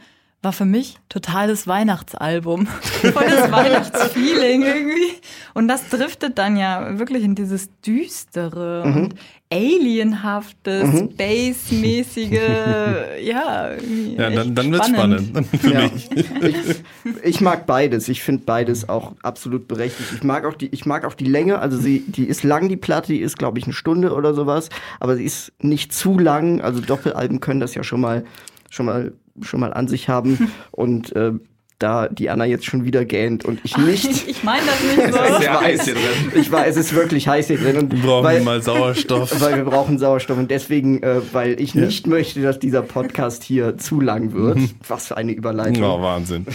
[0.46, 2.66] war für mich totales Weihnachtsalbum.
[3.02, 5.12] Volles Weihnachtsfeeling irgendwie.
[5.54, 8.96] Und das driftet dann ja wirklich in dieses Düstere Mhm.
[8.96, 9.14] und
[9.52, 12.30] Alienhafte, Space-mäßige,
[13.22, 13.70] ja.
[13.72, 15.46] irgendwie Ja, dann, echt dann wird's spannend.
[15.60, 15.80] Für Ja.
[15.82, 16.08] mich.
[16.42, 16.82] Ich,
[17.24, 18.08] ich mag beides.
[18.08, 20.10] Ich finde beides auch absolut berechtigt.
[20.14, 21.58] Ich mag auch die, ich mag auch die Länge.
[21.58, 24.68] Also sie, die ist lang, die Platte, die ist, glaube ich, eine Stunde oder sowas.
[25.00, 26.60] Aber sie ist nicht zu lang.
[26.60, 28.24] Also Doppelalben können das ja schon mal,
[28.70, 29.12] schon mal,
[29.42, 30.52] schon mal an sich haben.
[30.70, 31.32] Und äh,
[31.78, 34.26] da die Anna jetzt schon wieder gähnt und ich nicht.
[34.26, 35.22] Ich meine das nicht so.
[35.22, 36.32] ist sehr heiß hier drin.
[36.34, 37.76] Ich weiß, es ist wirklich heiß hier drin.
[37.76, 39.40] Und Wir brauchen weil, mal Sauerstoff.
[39.42, 43.76] weil wir brauchen Sauerstoff und deswegen, äh, weil ich nicht möchte, dass dieser Podcast hier
[43.76, 44.58] zu lang wird.
[44.88, 45.84] Was für eine Überleitung.
[45.84, 46.46] Oh, Wahnsinn.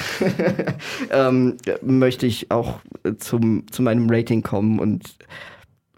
[1.12, 5.18] ähm, möchte ich auch äh, zum, zu meinem Rating kommen und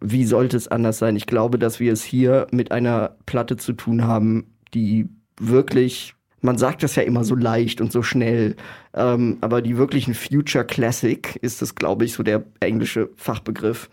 [0.02, 1.16] wie sollte es anders sein?
[1.16, 5.08] Ich glaube, dass wir es hier mit einer Platte zu tun haben, die
[5.40, 8.56] wirklich, man sagt das ja immer so leicht und so schnell,
[8.94, 13.90] ähm, aber die wirklich ein Future Classic ist das, glaube ich, so der englische Fachbegriff.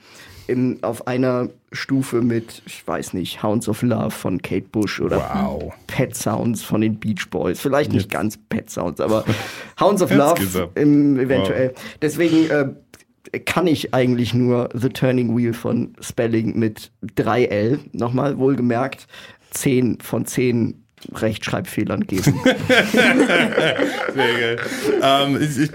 [0.48, 5.18] In, auf einer Stufe mit, ich weiß nicht, Hounds of Love von Kate Bush oder
[5.18, 5.72] Wow.
[5.86, 7.60] Pet Sounds von den Beach Boys.
[7.60, 9.24] Vielleicht nicht ganz Pet Sounds, aber
[9.81, 11.72] Hounds of Love im, eventuell.
[12.02, 19.06] Deswegen äh, kann ich eigentlich nur The Turning Wheel von Spelling mit 3L, nochmal wohlgemerkt,
[19.52, 20.80] 10 von 10
[21.14, 22.40] Rechtschreibfehlern geben.
[24.14, 24.56] Sehr geil.
[25.02, 25.70] ähm, ich ich,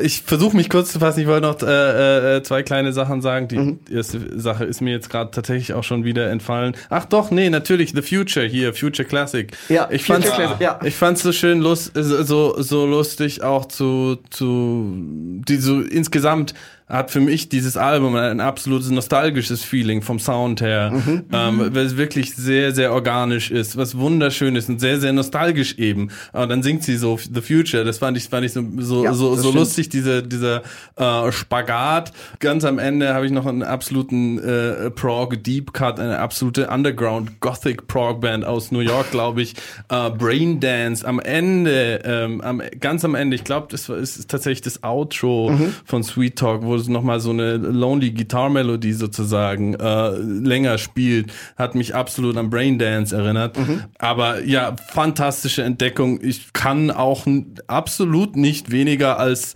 [0.00, 1.20] ich versuche mich kurz zu fassen.
[1.20, 3.48] Ich wollte noch äh, äh, zwei kleine Sachen sagen.
[3.48, 3.80] Die Mhm.
[3.90, 6.74] erste Sache ist mir jetzt gerade tatsächlich auch schon wieder entfallen.
[6.90, 9.52] Ach doch, nee, natürlich The Future hier, Future Classic.
[9.68, 10.80] Ja, ich Future fand's, Classic, ja.
[10.82, 16.54] ich fand's so schön lust, so so lustig auch zu zu die so insgesamt
[16.86, 21.24] hat für mich dieses Album ein absolutes nostalgisches Feeling vom Sound her, Mhm.
[21.32, 25.78] ähm, weil es wirklich sehr, sehr organisch ist, was wunderschön ist und sehr, sehr nostalgisch
[25.78, 26.10] eben.
[26.32, 29.14] Aber dann singt sie so The Future, das fand ich, fand ich so, so, Ja,
[29.14, 30.62] so, so lustig, dieser, dieser
[30.96, 32.12] äh, Spagat.
[32.38, 37.40] Ganz am Ende habe ich noch einen absoluten äh, Prog Deep Cut, eine absolute Underground
[37.40, 39.54] Gothic Prog Band aus New York, glaube ich.
[39.88, 44.28] Äh, Brain Dance am Ende, ähm, am, ganz am Ende, ich glaube, das war, ist
[44.28, 45.72] tatsächlich das Outro Mhm.
[45.84, 51.32] von Sweet Talk, wo es nochmal so eine Lonely Guitar Melodie sozusagen äh, länger spielt,
[51.56, 53.56] hat mich absolut an Brain Dance erinnert.
[53.98, 56.20] Aber ja, fantastische Entdeckung.
[56.22, 57.26] Ich kann auch
[57.66, 59.54] absolut nicht weniger als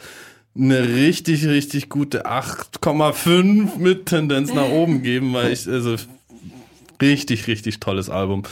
[0.57, 5.97] eine richtig, richtig gute 8,5 mit Tendenz nach oben geben, weil ich, also
[7.01, 8.43] richtig, richtig tolles Album.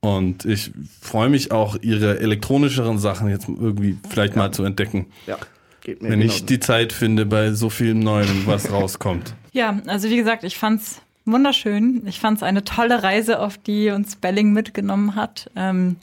[0.00, 5.06] Und ich freue mich auch, ihre elektronischeren Sachen jetzt irgendwie vielleicht mal zu entdecken.
[5.26, 5.38] ja,
[5.82, 9.34] geht mir Wenn ich die Zeit finde bei so viel Neuem, was rauskommt.
[9.54, 12.06] Ja, also wie gesagt, ich fand's wunderschön.
[12.06, 15.50] Ich fand's eine tolle Reise, auf die uns Spelling mitgenommen hat.
[15.54, 15.96] Ähm,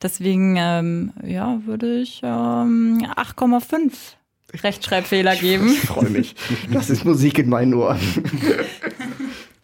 [0.00, 3.92] deswegen, ähm, ja, würde ich ähm, 8,5
[4.62, 5.68] Rechtschreibfehler geben.
[5.68, 6.34] Ich freue mich.
[6.72, 8.00] Das ist Musik in meinen Ohren.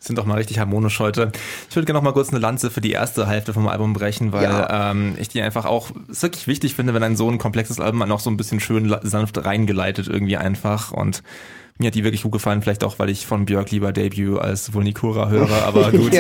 [0.03, 1.31] Sind doch mal richtig harmonisch heute.
[1.71, 4.33] Ich würde gerne noch mal kurz eine Lanze für die erste Hälfte vom Album brechen,
[4.33, 4.91] weil Ja.
[4.91, 8.01] ähm, ich die einfach auch es wirklich wichtig finde, wenn ein so ein komplexes Album
[8.01, 11.23] man auch so ein bisschen schön sanft reingeleitet irgendwie einfach und
[11.79, 14.75] mir hat die wirklich gut gefallen, vielleicht auch, weil ich von Björk lieber Debut als
[14.75, 16.13] Vulnikura höre, aber gut.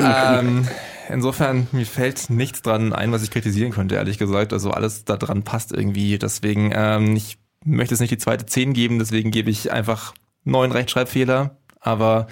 [0.00, 0.66] ähm,
[1.08, 4.52] insofern, mir fällt nichts dran ein, was ich kritisieren könnte, ehrlich gesagt.
[4.52, 6.18] Also alles da dran passt irgendwie.
[6.18, 10.72] Deswegen, ähm, ich möchte es nicht die zweite 10 geben, deswegen gebe ich einfach neun
[10.72, 11.56] Rechtschreibfehler.
[11.80, 12.26] Aber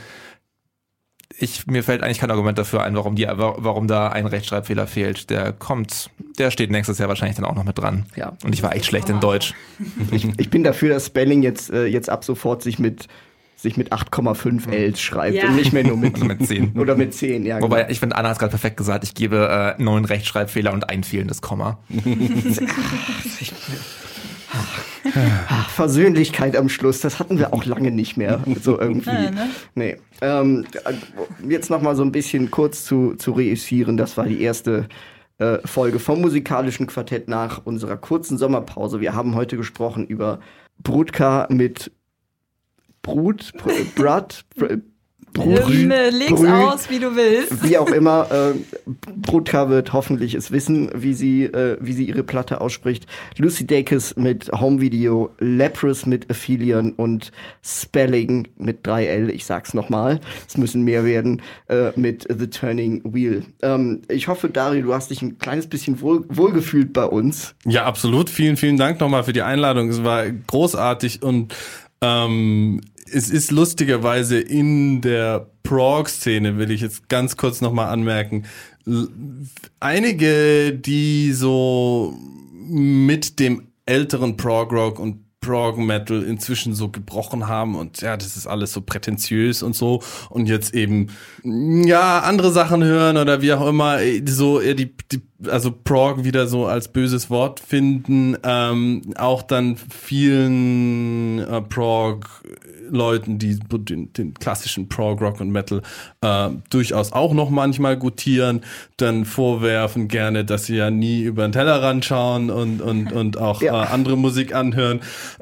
[1.39, 5.31] ich, mir fällt eigentlich kein Argument dafür ein, warum, die, warum da ein Rechtschreibfehler fehlt.
[5.31, 8.07] Der kommt, der steht nächstes Jahr wahrscheinlich dann auch noch mit dran.
[8.15, 8.35] Ja.
[8.45, 9.55] Und ich war echt schlecht in Deutsch.
[10.11, 13.09] Ich, ich bin dafür, dass Spelling jetzt, äh, jetzt ab sofort sich mit
[13.57, 15.49] sich mit 8,5 Ls schreibt Ja.
[15.49, 16.73] und nicht mehr nur mit, Oder mit 10.
[16.79, 17.61] oder mit 10, ja.
[17.63, 17.91] Wobei, genau.
[17.91, 21.03] ich finde, Anna hat es gerade perfekt gesagt, ich gebe äh, neun Rechtschreibfehler und ein
[21.03, 21.79] fehlendes Komma.
[25.69, 29.11] Versöhnlichkeit am Schluss, das hatten wir auch lange nicht mehr, so irgendwie.
[29.11, 29.51] Ja, ne?
[29.75, 29.97] Nee.
[30.21, 30.95] Ähm, äh,
[31.49, 34.89] jetzt noch mal so ein bisschen kurz zu, zu reüssieren, das war die erste
[35.39, 39.01] äh, Folge vom musikalischen Quartett nach unserer kurzen Sommerpause.
[39.01, 40.41] Wir haben heute gesprochen über
[40.83, 41.91] Brutka mit
[43.03, 44.45] Brut, Br- Brat,
[45.35, 47.63] Br- Brut, Ähm, äh, leg's Brü- aus, wie du willst.
[47.69, 48.55] wie auch immer, äh,
[49.17, 53.07] Brutka wird hoffentlich es wissen, wie sie, äh, wie sie ihre Platte ausspricht.
[53.37, 57.33] Lucy Dacus mit Home Video, Leprous mit Aphelion und
[57.63, 59.29] Spelling mit 3L.
[59.31, 63.43] Ich sag's nochmal, es müssen mehr werden, äh, mit The Turning Wheel.
[63.63, 67.55] Ähm, ich hoffe, Dario, du hast dich ein kleines bisschen wohl, wohlgefühlt bei uns.
[67.67, 68.31] Ja, absolut.
[68.31, 69.89] Vielen, vielen Dank nochmal für die Einladung.
[69.89, 71.55] Es war großartig und
[72.01, 72.81] ähm,
[73.13, 78.45] es ist lustigerweise in der Prog-Szene, will ich jetzt ganz kurz nochmal anmerken,
[79.81, 82.17] einige, die so
[82.67, 88.37] mit dem älteren Prog Rock und Prog Metal inzwischen so gebrochen haben und ja, das
[88.37, 91.09] ist alles so prätentiös und so und jetzt eben
[91.43, 96.47] ja andere Sachen hören oder wie auch immer so eher die, die also Prog wieder
[96.47, 102.43] so als böses Wort finden, ähm, auch dann vielen äh, Prog
[102.91, 105.83] Leuten, die den, den klassischen Prog Rock und Metal
[106.21, 108.61] äh, durchaus auch noch manchmal gutieren,
[108.99, 113.63] dann vorwerfen gerne, dass sie ja nie über den Tellerrand schauen und und und auch
[113.63, 113.85] Ja.
[113.85, 115.01] äh, andere Musik anhören.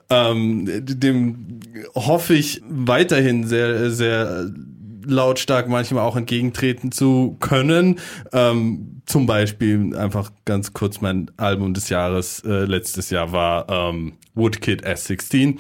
[0.09, 1.61] Ähm, dem
[1.95, 4.51] hoffe ich weiterhin sehr sehr
[5.05, 7.99] lautstark manchmal auch entgegentreten zu können.
[8.33, 14.15] Ähm, zum Beispiel einfach ganz kurz mein Album des Jahres äh, letztes Jahr war ähm,
[14.35, 15.59] Woodkid S16.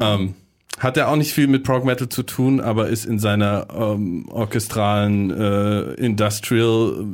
[0.00, 0.34] Ähm,
[0.78, 4.26] hat er auch nicht viel mit Prog Metal zu tun, aber ist in seiner ähm,
[4.30, 7.04] orchestralen äh, Industrial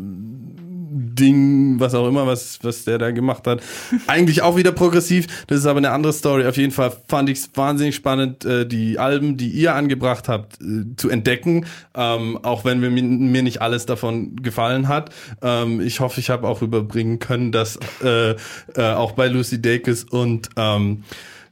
[0.97, 3.63] Ding, was auch immer, was, was der da gemacht hat.
[4.07, 5.27] Eigentlich auch wieder progressiv.
[5.47, 6.47] Das ist aber eine andere Story.
[6.47, 10.61] Auf jeden Fall fand ich es wahnsinnig spannend, äh, die Alben, die ihr angebracht habt,
[10.61, 11.67] äh, zu entdecken.
[11.95, 15.11] Ähm, auch wenn mir, mir nicht alles davon gefallen hat.
[15.43, 18.37] Ähm, ich hoffe, ich habe auch überbringen können, dass äh, äh,
[18.77, 21.05] auch bei Lucy Dacus und ähm,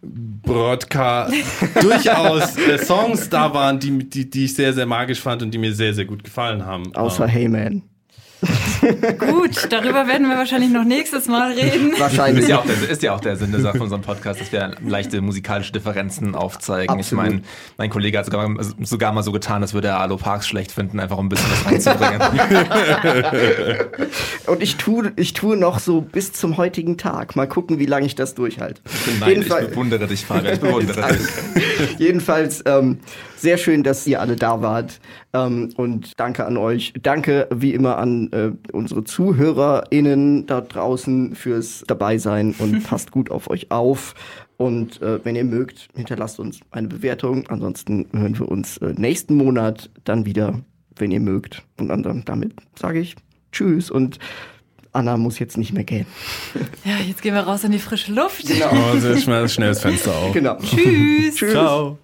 [0.02, 1.30] Brodka
[1.80, 5.58] durchaus äh, Songs da waren, die, die, die ich sehr, sehr magisch fand und die
[5.58, 6.94] mir sehr, sehr gut gefallen haben.
[6.94, 7.82] Außer Ähm, Hey Man.
[9.18, 11.92] Gut, darüber werden wir wahrscheinlich noch nächstes Mal reden.
[11.98, 12.44] Wahrscheinlich.
[12.44, 14.52] Ist ja, auch der, ist ja auch der Sinn der Sache von unserem Podcast, dass
[14.52, 16.94] wir leichte musikalische Differenzen aufzeigen.
[16.94, 17.24] Absolut.
[17.24, 17.42] Ich meine,
[17.78, 18.48] mein Kollege hat sogar,
[18.82, 21.50] sogar mal so getan, als würde er Alo Parks schlecht finden, einfach um ein bisschen
[21.50, 22.20] was reinzubringen.
[24.46, 27.36] Und ich tue, ich tue noch so bis zum heutigen Tag.
[27.36, 28.80] Mal gucken, wie lange ich das durchhalte.
[29.20, 31.98] Nein, ich Jedenfall- bewundere dich, Fabian, ich bewundere dich.
[31.98, 33.00] Jedenfalls ähm,
[33.44, 35.00] sehr schön, dass ihr alle da wart.
[35.34, 36.94] Ähm, und danke an euch.
[37.00, 43.50] Danke wie immer an äh, unsere ZuhörerInnen da draußen fürs Dabeisein und passt gut auf
[43.50, 44.14] euch auf.
[44.56, 47.46] Und äh, wenn ihr mögt, hinterlasst uns eine Bewertung.
[47.48, 50.60] Ansonsten hören wir uns äh, nächsten Monat dann wieder,
[50.96, 51.62] wenn ihr mögt.
[51.78, 53.14] Und dann, damit sage ich
[53.52, 54.18] Tschüss und
[54.92, 56.06] Anna muss jetzt nicht mehr gehen.
[56.84, 58.44] Ja, jetzt gehen wir raus in die frische Luft.
[58.46, 60.32] Oh, sehr schnell, schnell das Fenster auf.
[60.32, 60.56] Genau.
[60.56, 61.36] Tschüss.
[61.36, 61.52] Tschüss.
[61.52, 61.98] Ciao.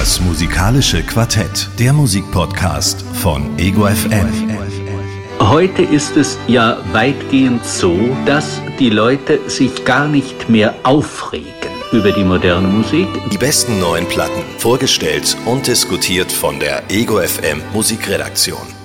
[0.00, 4.30] Das musikalische Quartett, der Musikpodcast von Ego FM.
[5.38, 11.50] Heute ist es ja weitgehend so, dass die Leute sich gar nicht mehr aufregen
[11.92, 13.08] über die moderne Musik.
[13.30, 18.79] Die besten neuen Platten, vorgestellt und diskutiert von der Ego FM Musikredaktion.